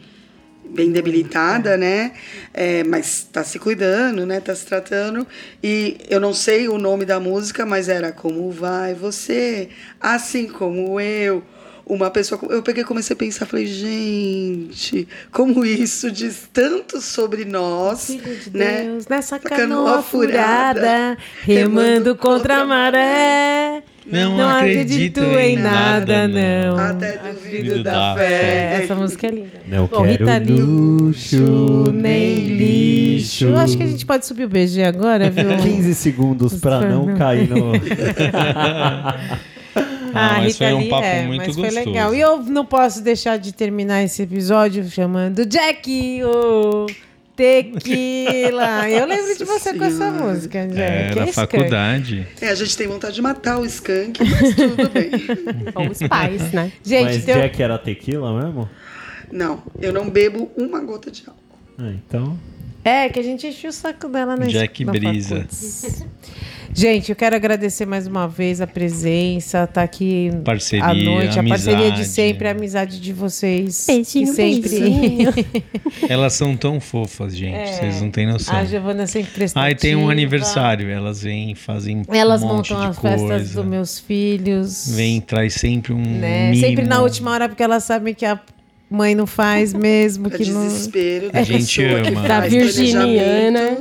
bem 0.74 0.92
debilitada, 0.92 1.78
né? 1.78 2.14
É, 2.54 2.84
mas 2.84 3.28
tá 3.32 3.44
se 3.44 3.60
cuidando, 3.60 4.26
né? 4.26 4.40
Tá 4.40 4.56
se 4.56 4.66
tratando. 4.66 5.26
E 5.64 5.98
eu 6.10 6.20
não 6.20 6.34
sei 6.34 6.68
o 6.68 6.78
nome 6.78 7.06
da 7.06 7.20
música, 7.20 7.66
mas 7.66 7.88
era 7.88 8.12
Como 8.12 8.52
vai 8.52 8.94
você, 8.94 9.70
assim 10.00 10.48
como 10.48 11.00
eu. 11.00 11.44
Uma 11.86 12.10
pessoa. 12.10 12.40
Eu 12.50 12.64
peguei 12.64 12.86
comecei 12.86 13.14
a 13.14 13.18
pensar, 13.18 13.46
falei, 13.46 13.66
gente, 13.66 15.06
como 15.34 15.66
isso 15.66 16.10
diz 16.10 16.48
tanto 16.54 17.02
sobre 17.02 17.44
nós, 17.44 18.06
Filho 18.06 18.36
de 18.38 18.58
né? 18.58 18.84
Deus, 18.84 19.08
nessa 19.08 19.38
Canoa 19.38 19.58
canoa 19.58 20.02
furada, 20.02 20.80
furada, 20.80 21.18
remando 21.42 22.16
contra 22.16 22.62
a 22.62 22.66
maré. 22.66 23.84
Não 24.06 24.50
acredito 24.50 25.22
em 25.22 25.58
nada, 25.58 26.28
não. 26.28 26.78
Até 26.78 27.18
duvido 27.18 27.84
da 27.84 28.14
da 28.14 28.16
fé. 28.20 28.34
É, 28.34 28.84
essa 28.84 28.96
música 28.96 29.28
é 29.28 29.32
linda. 29.32 29.62
Não 29.68 29.86
Bom, 29.88 30.04
quero 30.04 30.26
Rita 30.26 30.52
luxo, 30.52 31.92
nem 31.94 32.36
lixo. 32.48 33.46
Eu 33.46 33.58
acho 33.58 33.78
que 33.78 33.84
a 33.84 33.88
gente 33.88 34.06
pode 34.06 34.26
subir 34.26 34.44
o 34.46 34.50
BG 34.50 34.84
agora, 34.84 35.30
viu? 35.30 35.46
15 35.58 35.96
segundos 35.96 36.56
pra 36.60 36.82
não 36.82 37.16
cair 37.16 37.50
no. 37.50 37.72
Ah, 40.16 40.38
mas 40.42 40.56
foi 40.60 40.72
um 40.74 40.78
Lee, 40.78 40.90
papo 40.90 41.04
é, 41.04 41.26
muito 41.26 41.38
mas 41.44 41.56
foi 41.56 41.64
gostoso. 41.64 41.90
legal. 41.90 42.14
E 42.14 42.20
eu 42.20 42.38
não 42.44 42.64
posso 42.64 43.02
deixar 43.02 43.38
de 43.38 43.52
terminar 43.52 44.04
esse 44.04 44.22
episódio 44.22 44.88
chamando 44.88 45.44
Jack, 45.44 46.22
o 46.24 46.86
Tequila. 47.36 48.90
Eu 48.90 49.06
lembro 49.06 49.38
de 49.38 49.44
você 49.46 49.74
com 49.74 49.84
essa 49.84 49.98
Senhora. 49.98 50.24
música, 50.24 50.68
Jack. 50.68 50.80
É, 50.80 51.02
É 51.12 51.16
na 51.16 51.26
skunk. 51.26 51.34
faculdade. 51.34 52.28
É, 52.42 52.50
a 52.50 52.56
gente 52.56 52.78
tem 52.78 52.88
vontade 52.88 53.16
de 53.16 53.22
matar 53.22 53.60
o 53.60 53.66
skunk, 53.66 54.20
mas 54.24 54.56
tudo 54.56 54.90
bem. 54.90 55.10
Ou 55.76 55.90
os 55.92 56.00
pais, 56.08 56.52
né? 56.52 56.72
Gente, 56.84 57.04
Mas 57.16 57.26
tem 57.26 57.36
um- 57.36 57.40
Jack 57.40 57.62
era 57.62 57.78
tequila 57.78 58.44
mesmo? 58.44 58.70
Não, 59.32 59.64
eu 59.82 59.92
não 59.92 60.10
bebo 60.10 60.52
uma 60.56 60.80
gota 60.82 61.10
de 61.10 61.24
álcool. 61.28 61.42
Ah, 61.80 61.92
então. 61.92 62.38
É, 62.84 63.08
que 63.10 63.20
a 63.20 63.24
gente 63.24 63.48
encheu 63.48 63.70
o 63.70 63.74
saco 63.74 64.08
dela 64.10 64.36
na 64.36 64.46
Jack 64.46 64.84
na 64.84 64.92
Brisa. 64.92 65.48
faculdade. 65.48 66.14
Gente, 66.76 67.10
eu 67.12 67.16
quero 67.16 67.36
agradecer 67.36 67.86
mais 67.86 68.08
uma 68.08 68.28
vez 68.28 68.60
a 68.60 68.66
presença, 68.66 69.68
tá 69.68 69.84
aqui 69.84 70.32
Parceria, 70.44 70.86
à 70.86 70.94
noite, 70.94 71.38
a 71.38 71.44
parceria 71.44 71.78
de 71.78 71.86
amizade. 71.86 72.08
sempre, 72.08 72.48
a 72.48 72.52
amizade 72.52 73.00
de 73.00 73.14
vocês. 73.14 73.86
Beijinho, 73.86 74.26
que 74.28 74.34
sempre. 74.34 74.70
beijinho. 74.70 75.34
Elas 76.10 76.34
são 76.34 76.58
tão 76.58 76.80
fofas, 76.80 77.36
gente. 77.36 77.54
É. 77.56 77.74
Vocês 77.74 78.02
não 78.02 78.10
têm 78.10 78.26
noção. 78.26 78.56
A 78.56 78.66
Giovana 78.66 79.06
sempre 79.06 79.32
prestativa. 79.34 79.70
E 79.70 79.76
tem 79.76 79.96
um 79.96 80.10
aniversário. 80.10 80.90
Elas 80.90 81.22
vêm 81.22 81.52
e 81.52 81.56
fazem 81.56 82.02
Elas 82.08 82.42
um 82.42 82.48
monte 82.48 82.74
montam 82.74 82.92
de 82.92 82.98
as 82.98 83.00
festas 83.00 83.30
coisa. 83.30 83.54
dos 83.62 83.66
meus 83.66 84.00
filhos. 84.00 84.96
Vem, 84.96 85.22
traz 85.22 85.54
sempre 85.54 85.94
um 85.94 86.02
né? 86.02 86.50
mimo. 86.50 86.66
Sempre 86.66 86.86
na 86.86 87.02
última 87.02 87.32
hora, 87.32 87.48
porque 87.48 87.62
elas 87.62 87.84
sabem 87.84 88.16
que 88.16 88.26
a 88.26 88.40
mãe 88.94 89.16
não 89.16 89.26
faz 89.28 89.74
mesmo, 89.74 90.30
Pra 90.30 90.38
que 90.40 90.50
não. 90.52 90.66
desespero 90.68 91.32
da 91.32 91.40
A 91.40 91.44
gente 91.44 91.84
ama. 91.84 92.28
Da 92.28 92.40
virginiana. 92.42 93.78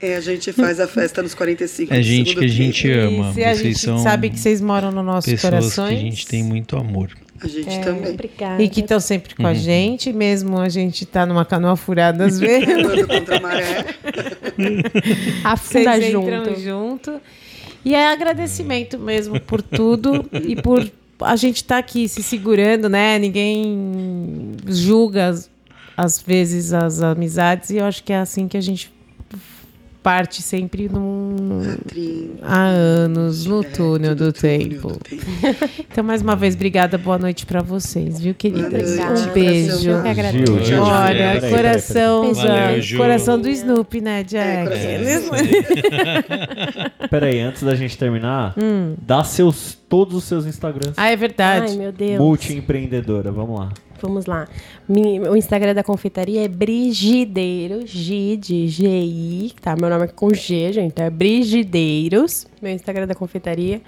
É, 0.00 0.16
a 0.16 0.20
gente 0.20 0.52
faz 0.52 0.80
a 0.80 0.88
festa 0.88 1.22
nos 1.22 1.32
45 1.32 1.94
É 1.94 1.96
do 1.98 2.02
gente 2.02 2.34
que 2.36 2.44
a 2.44 2.48
gente 2.48 2.82
tempo. 2.88 3.20
ama. 3.22 3.30
Isso, 3.30 3.38
e 3.38 3.44
a 3.44 3.48
Vocês 3.54 3.60
gente 3.62 3.78
são 3.78 3.98
sabe 3.98 4.30
que 4.30 4.38
vocês 4.40 4.60
moram 4.60 4.90
no 4.90 5.02
nossos 5.02 5.30
pessoas 5.32 5.50
corações. 5.52 5.88
que 5.90 5.94
a 5.94 5.98
gente 6.10 6.26
tem 6.26 6.42
muito 6.42 6.76
amor. 6.76 7.10
A 7.40 7.46
gente 7.48 7.80
também. 7.80 8.12
Obrigada. 8.12 8.62
E 8.62 8.68
que 8.68 8.80
estão 8.80 8.98
sempre 9.00 9.30
Uhum. 9.32 9.36
com 9.44 9.46
a 9.46 9.54
gente, 9.54 10.12
mesmo 10.12 10.58
a 10.58 10.68
gente 10.68 11.06
tá 11.06 11.24
numa 11.26 11.44
canoa 11.44 11.76
furada 11.76 12.24
às 12.24 12.38
vezes. 12.38 12.66
Contra 13.06 13.36
a 13.36 13.40
maré. 13.40 13.84
Afunda 15.44 15.92
Vocês 15.98 16.14
entram 16.14 16.44
junto. 16.44 16.60
junto. 16.60 17.20
E 17.84 17.94
é 17.94 18.12
agradecimento 18.12 18.98
mesmo 18.98 19.40
por 19.40 19.60
tudo 19.60 20.24
e 20.46 20.54
por 20.54 20.88
a 21.24 21.36
gente 21.36 21.56
estar 21.56 21.78
aqui 21.78 22.08
se 22.08 22.22
segurando, 22.22 22.88
né? 22.88 23.18
Ninguém 23.18 24.56
julga 24.66 25.34
às 25.96 26.20
vezes 26.20 26.72
as 26.72 27.02
amizades 27.02 27.70
e 27.70 27.76
eu 27.76 27.84
acho 27.84 28.02
que 28.02 28.12
é 28.12 28.18
assim 28.18 28.48
que 28.48 28.56
a 28.56 28.60
gente 28.60 28.91
parte 30.02 30.42
sempre 30.42 30.88
num, 30.88 31.62
há 32.42 32.64
anos 32.66 33.46
no 33.46 33.62
túnel 33.62 34.14
do 34.14 34.32
túnel 34.32 34.68
tempo. 34.68 34.88
do 34.88 34.98
tempo. 34.98 35.22
Então, 35.92 36.02
mais 36.02 36.22
uma 36.22 36.34
vez, 36.34 36.54
obrigada, 36.54 36.96
boa 36.96 37.18
noite 37.18 37.44
pra 37.44 37.60
vocês, 37.60 38.18
viu, 38.18 38.34
noite, 38.34 38.98
Um 39.28 39.32
beijo. 39.32 39.78
Gil, 39.78 40.64
Gil, 40.64 40.82
Olha, 40.82 41.40
coração, 41.50 42.32
Valeu, 42.32 42.82
coração 42.96 43.38
do 43.38 43.48
Snoopy, 43.48 44.00
né, 44.00 44.24
Jack? 44.24 44.70
peraí. 44.70 45.22
Peraí, 47.10 47.40
antes 47.40 47.62
da 47.62 47.74
gente 47.74 47.96
terminar, 47.98 48.54
dá 49.00 49.22
seus, 49.22 49.76
todos 49.88 50.14
os 50.14 50.24
seus 50.24 50.46
Instagrams. 50.46 50.94
ah, 50.96 51.08
é 51.10 51.16
verdade. 51.16 51.72
Ai, 51.72 51.76
meu 51.76 51.92
Deus. 51.92 52.18
Multiempreendedora, 52.18 53.30
vamos 53.30 53.60
lá. 53.60 53.68
Vamos 54.02 54.26
lá. 54.26 54.48
O 55.30 55.36
Instagram 55.36 55.74
da 55.74 55.82
confeitaria 55.82 56.44
é 56.44 56.48
Brigideiro, 56.48 57.86
G 57.86 58.36
de 58.36 58.66
GI, 58.66 59.54
tá? 59.60 59.76
Meu 59.76 59.88
nome 59.88 60.04
é 60.04 60.08
com 60.08 60.34
G, 60.34 60.72
gente, 60.72 61.00
é 61.00 61.08
Brigideiros, 61.08 62.46
meu 62.60 62.72
Instagram 62.72 63.06
da 63.06 63.14
confeitaria. 63.14 63.80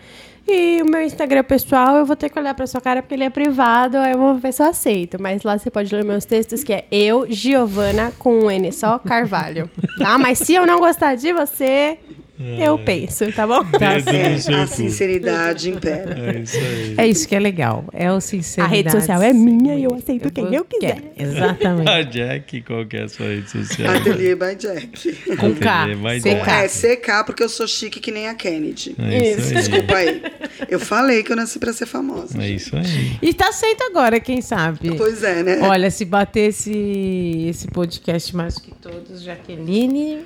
E 0.46 0.82
o 0.82 0.86
meu 0.86 1.00
Instagram 1.00 1.42
pessoal, 1.42 1.96
eu 1.96 2.04
vou 2.04 2.14
ter 2.14 2.28
que 2.28 2.38
olhar 2.38 2.54
pra 2.54 2.66
sua 2.66 2.80
cara 2.80 3.00
porque 3.00 3.14
ele 3.14 3.24
é 3.24 3.30
privado, 3.30 3.96
aí 3.96 4.12
eu 4.12 4.18
vou 4.18 4.36
ver 4.36 4.52
se 4.52 4.62
eu 4.62 4.66
aceito. 4.66 5.20
Mas 5.20 5.42
lá 5.42 5.56
você 5.56 5.70
pode 5.70 5.94
ler 5.94 6.04
meus 6.04 6.26
textos, 6.26 6.62
que 6.62 6.72
é 6.72 6.84
eu, 6.90 7.26
Giovana, 7.30 8.12
com 8.18 8.40
um 8.40 8.50
N 8.50 8.70
só, 8.70 8.98
Carvalho. 8.98 9.70
Tá? 9.98 10.16
Mas 10.18 10.38
se 10.38 10.54
eu 10.54 10.66
não 10.66 10.80
gostar 10.80 11.14
de 11.14 11.32
você, 11.32 11.98
eu 12.38 12.78
penso, 12.78 13.30
tá 13.32 13.46
bom? 13.46 13.64
É, 13.80 14.38
seu 14.38 14.56
a 14.56 14.66
sinceridade 14.66 15.70
impera. 15.70 16.34
É 16.34 16.38
isso 16.40 16.56
aí. 16.56 16.94
É 16.98 17.06
isso 17.06 17.28
que 17.28 17.34
é 17.34 17.38
legal. 17.38 17.84
É 17.92 18.10
o 18.10 18.16
A 18.16 18.20
sinceridade. 18.20 18.76
rede 18.76 18.90
social 18.92 19.22
é 19.22 19.32
minha 19.32 19.74
e 19.76 19.84
eu 19.84 19.94
aceito 19.94 20.30
quem 20.32 20.52
eu 20.54 20.64
quiser. 20.64 21.12
Exatamente. 21.16 21.88
A 21.90 22.02
Jack, 22.02 22.62
qual 22.62 22.84
que 22.86 22.96
é 22.96 23.02
a 23.04 23.08
sua 23.08 23.26
rede 23.26 23.50
social? 23.50 23.94
Ateliê 23.94 24.34
by 24.34 24.54
Jack. 24.58 25.12
Com 25.38 25.54
K. 25.54 25.86
CK. 26.20 26.50
É 26.50 26.68
CK, 26.68 27.24
porque 27.26 27.42
eu 27.42 27.48
sou 27.48 27.66
chique 27.68 28.00
que 28.00 28.10
nem 28.10 28.28
a 28.28 28.34
Kennedy. 28.34 28.94
É 28.98 29.32
isso 29.32 29.48
aí. 29.48 29.54
Desculpa 29.54 29.94
aí. 29.94 30.22
Eu 30.68 30.80
falei 30.80 31.22
que 31.22 31.32
eu 31.32 31.36
nasci 31.36 31.58
pra 31.58 31.72
ser 31.72 31.86
famosa. 31.86 32.40
É 32.42 32.48
isso 32.48 32.76
aí. 32.76 33.16
E 33.22 33.32
tá 33.32 33.48
aceito 33.48 33.82
agora, 33.84 34.18
quem 34.18 34.40
sabe? 34.40 34.96
Pois 34.96 35.22
é, 35.22 35.42
né? 35.42 35.58
Olha, 35.62 35.90
se 35.90 36.04
bater 36.04 36.48
esse, 36.48 37.46
esse 37.48 37.68
podcast 37.68 38.34
mais 38.34 38.58
que 38.58 38.72
todos, 38.72 39.22
Jaqueline. 39.22 40.20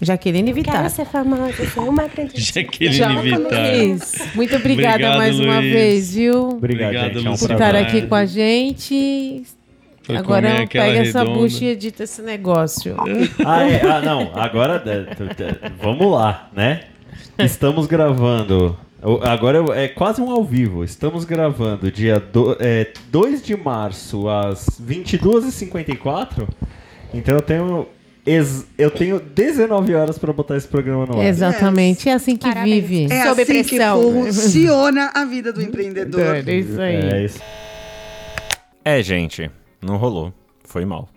Jaqueline 0.00 0.52
Vittar. 0.52 0.76
Quero 0.76 0.90
ser 0.90 1.06
famosa, 1.06 1.51
sou 1.74 1.88
uma 1.88 2.06
grande... 2.14 2.40
Jaqueline 2.40 2.94
Já 2.94 3.20
Vittar. 3.20 4.34
Muito 4.34 4.56
obrigada 4.56 4.94
Obrigado, 4.94 5.18
mais 5.18 5.38
uma 5.38 5.58
Luiz. 5.58 5.72
vez, 5.72 6.14
viu? 6.14 6.48
Obrigado, 6.48 6.88
Obrigado, 6.88 7.14
gente. 7.14 7.26
É 7.26 7.30
um. 7.30 7.36
Por 7.36 7.50
estar 7.50 7.76
aqui 7.76 8.02
com 8.02 8.14
a 8.14 8.24
gente. 8.26 9.42
Foi 10.02 10.16
Agora 10.16 10.66
pega 10.66 10.98
essa 10.98 11.20
redonda. 11.20 11.38
bucha 11.38 11.64
e 11.64 11.68
edita 11.68 12.02
esse 12.02 12.22
negócio. 12.22 12.96
Ah, 13.44 13.68
é, 13.68 13.80
ah, 13.86 14.00
não. 14.00 14.32
Agora, 14.34 14.82
é, 14.84 15.70
vamos 15.80 16.10
lá, 16.10 16.50
né? 16.54 16.82
Estamos 17.38 17.86
gravando. 17.86 18.76
Agora 19.22 19.64
é 19.76 19.88
quase 19.88 20.20
um 20.20 20.30
ao 20.30 20.44
vivo. 20.44 20.84
Estamos 20.84 21.24
gravando 21.24 21.90
dia 21.90 22.20
do, 22.20 22.56
é, 22.60 22.92
2 23.10 23.42
de 23.42 23.56
março 23.56 24.28
às 24.28 24.66
22h54. 24.80 26.48
Então 27.12 27.34
eu 27.34 27.42
tenho, 27.42 27.88
ex- 28.26 28.66
eu 28.78 28.90
tenho 28.90 29.20
19 29.20 29.94
horas 29.94 30.18
para 30.18 30.32
botar 30.32 30.56
esse 30.56 30.68
programa 30.68 31.06
no 31.06 31.18
ar. 31.20 31.24
Exatamente. 31.26 32.08
É 32.08 32.12
assim 32.12 32.36
que 32.36 32.46
Parabéns. 32.48 32.84
vive. 32.86 33.12
É 33.12 33.26
Sob 33.26 33.42
assim 33.42 33.52
pressão. 33.64 34.00
que 34.24 34.32
funciona 34.32 35.10
a 35.14 35.24
vida 35.24 35.52
do 35.52 35.62
empreendedor. 35.62 36.36
É 36.46 36.54
isso 36.54 36.80
aí. 36.80 36.94
É 36.96 37.24
isso. 37.24 37.40
É, 38.84 39.02
gente, 39.02 39.50
não 39.80 39.96
rolou. 39.96 40.32
Foi 40.64 40.84
mal. 40.84 41.08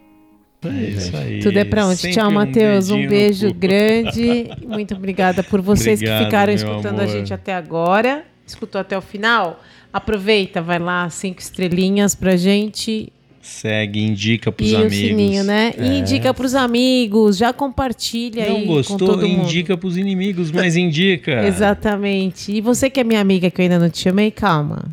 É 0.64 0.70
isso 0.90 1.16
aí. 1.16 1.40
Tudo 1.42 1.58
é 1.60 1.64
pra 1.64 1.86
onde? 1.86 1.98
Sempre 1.98 2.16
Tchau, 2.18 2.32
Matheus. 2.32 2.90
Um 2.90 3.02
no 3.04 3.08
beijo 3.10 3.54
grande. 3.54 4.50
Muito 4.66 4.96
obrigada 4.96 5.44
por 5.44 5.62
vocês 5.62 6.00
Obrigado, 6.00 6.20
que 6.20 6.26
ficaram 6.26 6.54
escutando 6.54 7.00
a 7.00 7.04
amor. 7.04 7.08
gente 7.08 7.34
até 7.34 7.54
agora. 7.54 8.24
Escutou 8.48 8.82
até 8.82 8.98
o 8.98 9.02
final? 9.02 9.62
Aproveita, 9.94 10.62
vai 10.62 10.78
lá, 10.80 11.10
cinco 11.10 11.40
estrelinhas 11.40 12.16
pra 12.16 12.36
gente. 12.36 13.12
Segue, 13.46 14.02
indica 14.02 14.52
pros 14.52 14.72
e 14.72 14.76
amigos. 14.76 14.96
o 14.98 15.00
sininho, 15.00 15.44
né? 15.44 15.72
É. 15.78 15.86
E 15.86 16.00
indica 16.00 16.34
pros 16.34 16.56
amigos, 16.56 17.38
já 17.38 17.54
compartilha 17.54 18.50
Não 18.50 18.56
aí 18.56 18.66
com 18.66 18.74
gostou? 18.74 18.98
todo 18.98 19.28
mundo. 19.28 19.44
Indica 19.44 19.78
pros 19.78 19.98
inimigos, 19.98 20.52
mas 20.52 20.76
indica. 20.76 21.46
Exatamente. 21.46 22.52
E 22.52 22.60
você 22.60 22.90
que 22.90 23.00
é 23.00 23.04
minha 23.04 23.22
amiga 23.22 23.52
que 23.52 23.62
eu 23.62 23.64
ainda 23.64 23.78
não 23.78 23.88
te 23.88 24.00
chamei, 24.00 24.32
calma. 24.32 24.86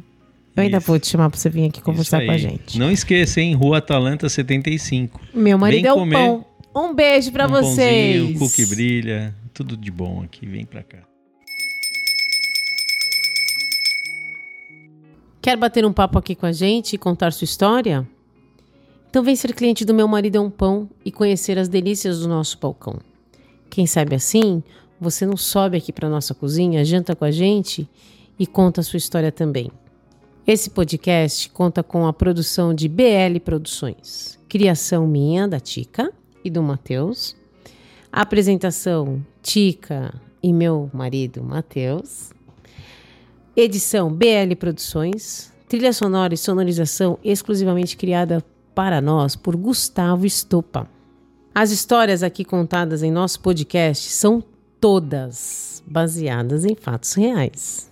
Eu 0.54 0.64
ainda 0.64 0.76
Isso. 0.76 0.86
vou 0.86 0.98
te 0.98 1.06
chamar 1.06 1.30
pra 1.30 1.38
você 1.40 1.48
vir 1.48 1.64
aqui 1.64 1.80
conversar 1.80 2.22
com 2.26 2.30
a 2.30 2.36
gente. 2.36 2.78
Não 2.78 2.90
esqueça, 2.90 3.40
hein? 3.40 3.54
Rua 3.54 3.78
Atalanta 3.78 4.28
75. 4.28 5.18
Meu 5.32 5.56
marido 5.56 5.80
Vem 5.80 5.88
é 5.90 5.92
o 5.92 5.96
comer 5.96 6.14
pão. 6.14 6.44
Um 6.76 6.94
beijo 6.94 7.32
pra 7.32 7.46
um 7.46 7.50
vocês. 7.50 8.18
pãozinho, 8.18 8.38
cookie 8.38 8.66
brilha, 8.66 9.34
tudo 9.54 9.78
de 9.78 9.90
bom 9.90 10.22
aqui. 10.22 10.44
Vem 10.44 10.66
pra 10.66 10.82
cá. 10.82 10.98
Quer 15.40 15.56
bater 15.56 15.84
um 15.86 15.92
papo 15.92 16.18
aqui 16.18 16.34
com 16.34 16.44
a 16.46 16.52
gente 16.52 16.92
e 16.92 16.98
contar 16.98 17.32
sua 17.32 17.46
história? 17.46 18.06
Então 19.12 19.22
vem 19.22 19.36
ser 19.36 19.52
cliente 19.52 19.84
do 19.84 19.92
Meu 19.92 20.08
Marido 20.08 20.38
é 20.38 20.40
um 20.40 20.48
Pão 20.48 20.88
e 21.04 21.12
conhecer 21.12 21.58
as 21.58 21.68
delícias 21.68 22.20
do 22.20 22.28
nosso 22.28 22.58
balcão. 22.58 22.98
Quem 23.68 23.86
sabe 23.86 24.14
assim, 24.14 24.62
você 24.98 25.26
não 25.26 25.36
sobe 25.36 25.76
aqui 25.76 25.92
para 25.92 26.08
nossa 26.08 26.32
cozinha, 26.32 26.82
janta 26.82 27.14
com 27.14 27.26
a 27.26 27.30
gente 27.30 27.86
e 28.38 28.46
conta 28.46 28.80
a 28.80 28.82
sua 28.82 28.96
história 28.96 29.30
também. 29.30 29.70
Esse 30.46 30.70
podcast 30.70 31.50
conta 31.50 31.82
com 31.82 32.06
a 32.06 32.12
produção 32.14 32.72
de 32.72 32.88
BL 32.88 33.38
Produções, 33.44 34.38
criação 34.48 35.06
minha, 35.06 35.46
da 35.46 35.60
Tica 35.60 36.10
e 36.42 36.48
do 36.48 36.62
Matheus, 36.62 37.36
apresentação 38.10 39.22
Tica 39.42 40.18
e 40.42 40.54
meu 40.54 40.88
marido 40.90 41.44
Matheus, 41.44 42.30
Edição 43.54 44.10
BL 44.10 44.56
Produções. 44.58 45.52
Trilha 45.68 45.92
sonora 45.92 46.32
e 46.32 46.38
sonorização 46.38 47.18
exclusivamente 47.22 47.94
criada 47.94 48.42
para 48.74 49.00
nós 49.00 49.36
por 49.36 49.56
Gustavo 49.56 50.26
Estopa. 50.26 50.88
As 51.54 51.70
histórias 51.70 52.22
aqui 52.22 52.44
contadas 52.44 53.02
em 53.02 53.10
nosso 53.10 53.40
podcast 53.40 54.10
são 54.10 54.42
todas 54.80 55.82
baseadas 55.86 56.64
em 56.64 56.74
fatos 56.74 57.12
reais. 57.12 57.91